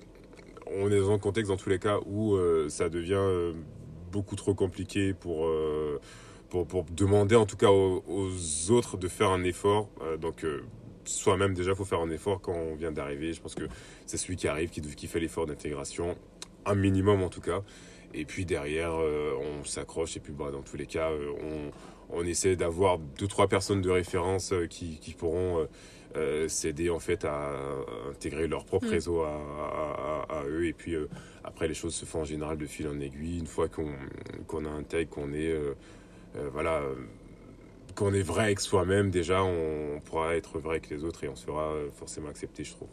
[0.66, 3.54] on est dans un contexte dans tous les cas où ça devient
[4.12, 5.50] beaucoup trop compliqué pour
[6.50, 9.88] pour, demander en tout cas aux, aux autres de faire un effort.
[10.20, 10.44] donc
[11.08, 13.32] soi-même déjà faut faire un effort quand on vient d'arriver.
[13.32, 13.64] Je pense que
[14.06, 16.16] c'est celui qui arrive qui, qui fait l'effort d'intégration,
[16.66, 17.62] un minimum en tout cas.
[18.14, 21.32] Et puis derrière, euh, on s'accroche et puis bah, dans tous les cas, euh,
[22.10, 25.66] on, on, essaie d'avoir deux trois personnes de référence euh, qui, qui, pourront
[26.48, 27.52] s'aider en fait à,
[28.10, 28.90] intégrer leur propre mm.
[28.90, 30.66] réseau à, à, à, eux.
[30.66, 30.96] Et puis
[31.44, 33.38] après, les choses se font en général de fil en aiguille.
[33.38, 33.92] Une fois qu'on
[34.46, 35.54] qu'on a intègre, qu'on est
[36.52, 36.82] voilà
[37.98, 41.34] qu'on est vrai avec soi-même, déjà, on pourra être vrai avec les autres et on
[41.34, 42.88] se fera euh, forcément accepter, je trouve.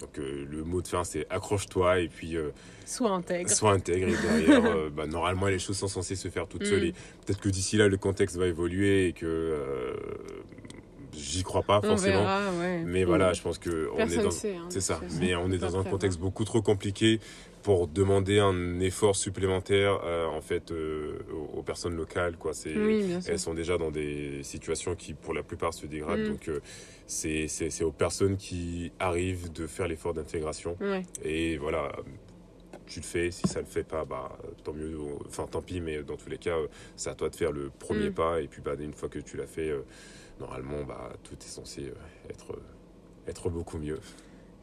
[0.00, 2.36] Donc euh, le mot de fin, c'est accroche-toi et puis...
[2.36, 2.50] Euh,
[2.84, 3.50] sois intègre.
[3.50, 6.88] Sois intègre et derrière, bah, normalement, les choses sont censées se faire toutes seules.
[6.88, 6.92] Mm.
[7.24, 9.56] peut-être que d'ici là, le contexte va évoluer et que...
[11.12, 12.24] J'y crois pas forcément,
[12.84, 15.00] mais voilà, je pense que on est dans, hein, c'est ça.
[15.18, 17.18] Mais on est dans un contexte beaucoup trop compliqué
[17.62, 21.18] pour demander un effort supplémentaire euh, en fait euh,
[21.54, 22.54] aux, personnes locales quoi.
[22.54, 22.74] C'est
[23.28, 26.20] elles sont déjà dans des situations qui pour la plupart se dégradent.
[26.20, 26.28] Mm.
[26.28, 26.60] donc euh,
[27.06, 30.76] c'est c'est aux personnes qui arrivent de faire l'effort d'intégration.
[31.24, 31.92] Et voilà
[32.86, 33.30] tu le fais.
[33.30, 34.96] Si ça le fait pas bah tant mieux.
[35.26, 36.56] Enfin tant pis mais dans tous les cas
[36.96, 38.14] c'est à toi de faire le premier mm.
[38.14, 38.40] pas.
[38.40, 39.72] Et puis bah une fois que tu l'as fait
[40.38, 41.92] normalement bah tout est censé
[42.28, 42.58] être
[43.26, 43.98] être beaucoup mieux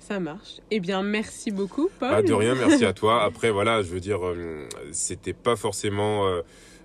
[0.08, 0.62] ça marche.
[0.72, 2.10] Eh bien, merci beaucoup, Paul.
[2.12, 3.24] Ah, de rien, merci à toi.
[3.26, 6.28] Après, voilà, je veux dire, euh, c'était pas forcément.
[6.28, 6.42] Euh,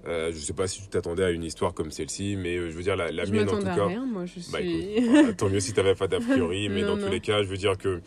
[0.08, 2.82] euh, je sais pas si tu t'attendais à une histoire comme celle-ci, mais je veux
[2.82, 3.86] dire, la, la mienne en tout cas.
[3.86, 4.96] Rien, moi, je bah, suis...
[4.96, 7.56] écoute, tant mieux si t'avais pas d'a priori, mais dans tous les cas, je veux
[7.56, 8.00] dire que.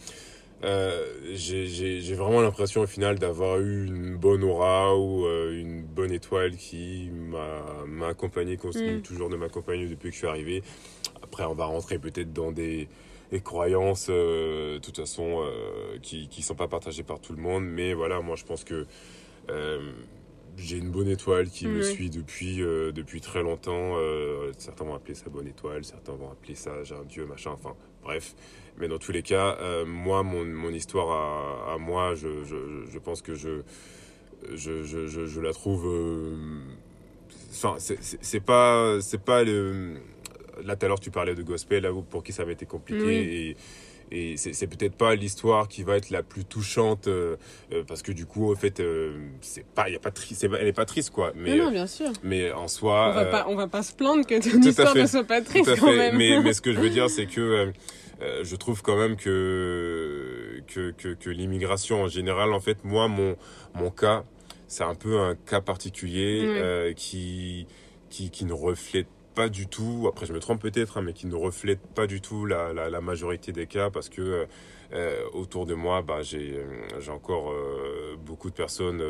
[1.34, 7.10] j'ai vraiment l'impression au final d'avoir eu une bonne aura ou une bonne étoile qui
[7.88, 9.02] m'a accompagné, continue mm.
[9.02, 10.62] toujours de m'accompagner depuis que je suis arrivé
[11.26, 12.88] après, on va rentrer peut-être dans des,
[13.42, 15.44] croyances, de toute façon,
[16.02, 17.66] qui ne sont pas partagées par tout le monde.
[17.66, 18.86] Mais voilà, moi, je pense que
[20.58, 23.96] j'ai une bonne étoile qui me suit depuis, depuis très longtemps.
[24.58, 27.76] certains vont appeler ça bonne étoile, certains vont appeler ça j'ai un dieu, machin, enfin
[28.04, 28.36] bref.
[28.78, 33.00] Mais dans tous les cas, moi, mon, mon histoire à, à moi, je, je, je,
[33.00, 33.64] pense que je,
[34.54, 35.86] je, je, je, la trouve.
[35.88, 36.36] Euh,
[37.52, 39.98] enfin, c'est pas, c'est pas le.
[40.64, 43.50] Là, tout à l'heure, tu parlais de gospel, là, pour qui ça avait été compliqué.
[43.50, 43.58] Et,
[44.12, 47.38] et c'est peut-être pas l'histoire qui va être la plus touchante euh,
[47.74, 48.82] euh, parce que du coup, en fait,
[49.42, 51.34] c'est pas, y a pas triste, elle est pas triste, quoi.
[51.36, 52.12] Mais, non, bien sûr.
[52.24, 53.10] Mais en soi.
[53.10, 55.80] On va, pas, on va pas se plaindre que ton histoire ne soit pas triste,
[55.80, 56.18] quand même.
[56.18, 57.72] Mais, mais ce que je veux dire, c'est que.
[58.22, 63.36] je trouve quand même que, que, que, que l'immigration en général, en fait, moi, mon,
[63.74, 64.24] mon cas,
[64.68, 67.68] c'est un peu un cas particulier euh, qui,
[68.10, 71.28] qui, qui, ne reflète pas du tout, après je me trompe peut-être, hein, mais qui
[71.28, 74.48] ne reflète pas du tout la, la, la majorité des cas parce que
[74.94, 79.04] euh, autour de moi, bah, j'ai euh, encore euh, beaucoup de personnes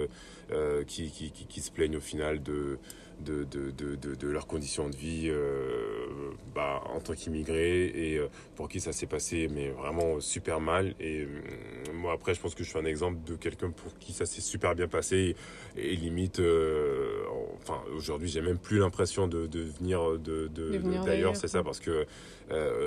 [0.88, 2.78] qui, qui, se plaignent au final de,
[3.24, 6.08] de, de, de, de leurs conditions de vie euh,
[6.54, 10.96] bah, en tant qu'immigré et euh, pour qui ça s'est passé mais vraiment super mal.
[11.00, 11.28] Et euh,
[11.94, 14.42] moi après je pense que je suis un exemple de quelqu'un pour qui ça s'est
[14.42, 15.36] super bien passé.
[15.78, 16.42] Et, limite
[17.62, 20.50] enfin aujourd'hui j'ai même plus l'impression de, de venir de,
[21.06, 22.06] d'ailleurs c'est ça parce que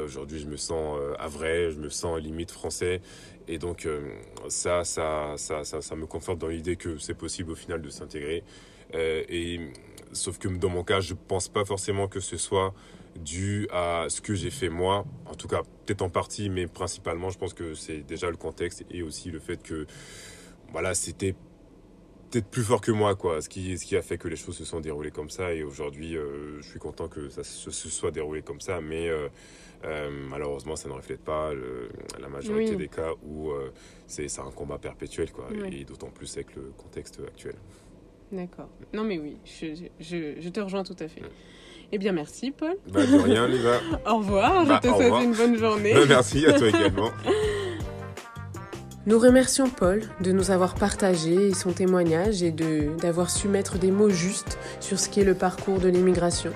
[0.04, 3.00] aujourd'hui je me sens à vrai je me sens limite français.
[3.50, 3.88] Et donc
[4.48, 7.88] ça, ça, ça, ça, ça me conforte dans l'idée que c'est possible au final de
[7.88, 8.44] s'intégrer.
[8.92, 9.60] et
[10.12, 12.74] Sauf que dans mon cas, je pense pas forcément que ce soit
[13.16, 15.04] dû à ce que j'ai fait moi.
[15.26, 18.84] En tout cas, peut-être en partie, mais principalement, je pense que c'est déjà le contexte
[18.90, 19.86] et aussi le fait que,
[20.72, 21.34] voilà, c'était
[22.30, 23.40] peut-être plus fort que moi, quoi.
[23.42, 25.54] Ce qui, ce qui a fait que les choses se sont déroulées comme ça.
[25.54, 28.80] Et aujourd'hui, euh, je suis content que ça se, soit déroulé comme ça.
[28.80, 29.28] Mais euh,
[29.84, 31.52] euh, malheureusement, ça ne reflète pas
[32.20, 33.50] la majorité des cas où
[34.06, 35.48] c'est un combat perpétuel, quoi.
[35.70, 37.54] Et d'autant plus avec le contexte actuel.
[38.30, 38.68] D'accord.
[38.92, 41.22] Non, mais oui, je, je, je, te rejoins tout à fait.
[41.92, 42.76] Eh bien, merci, Paul.
[42.92, 43.80] Bah, de rien, Liva.
[44.06, 44.64] au revoir.
[44.64, 45.94] je bah, te souhaite une bonne journée.
[45.94, 47.10] Bah, merci à toi également.
[49.06, 54.10] Nous remercions Paul de nous avoir partagé son témoignage et d'avoir su mettre des mots
[54.10, 56.52] justes sur ce qui est le parcours de l'immigration.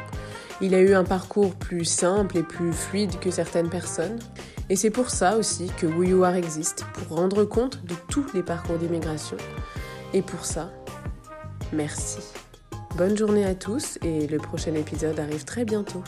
[0.60, 4.18] Il a eu un parcours plus simple et plus fluide que certaines personnes.
[4.68, 8.76] Et c'est pour ça aussi que Who existe, pour rendre compte de tous les parcours
[8.76, 9.38] d'immigration.
[10.12, 10.70] Et pour ça,
[11.72, 12.20] Merci.
[12.96, 16.04] Bonne journée à tous et le prochain épisode arrive très bientôt.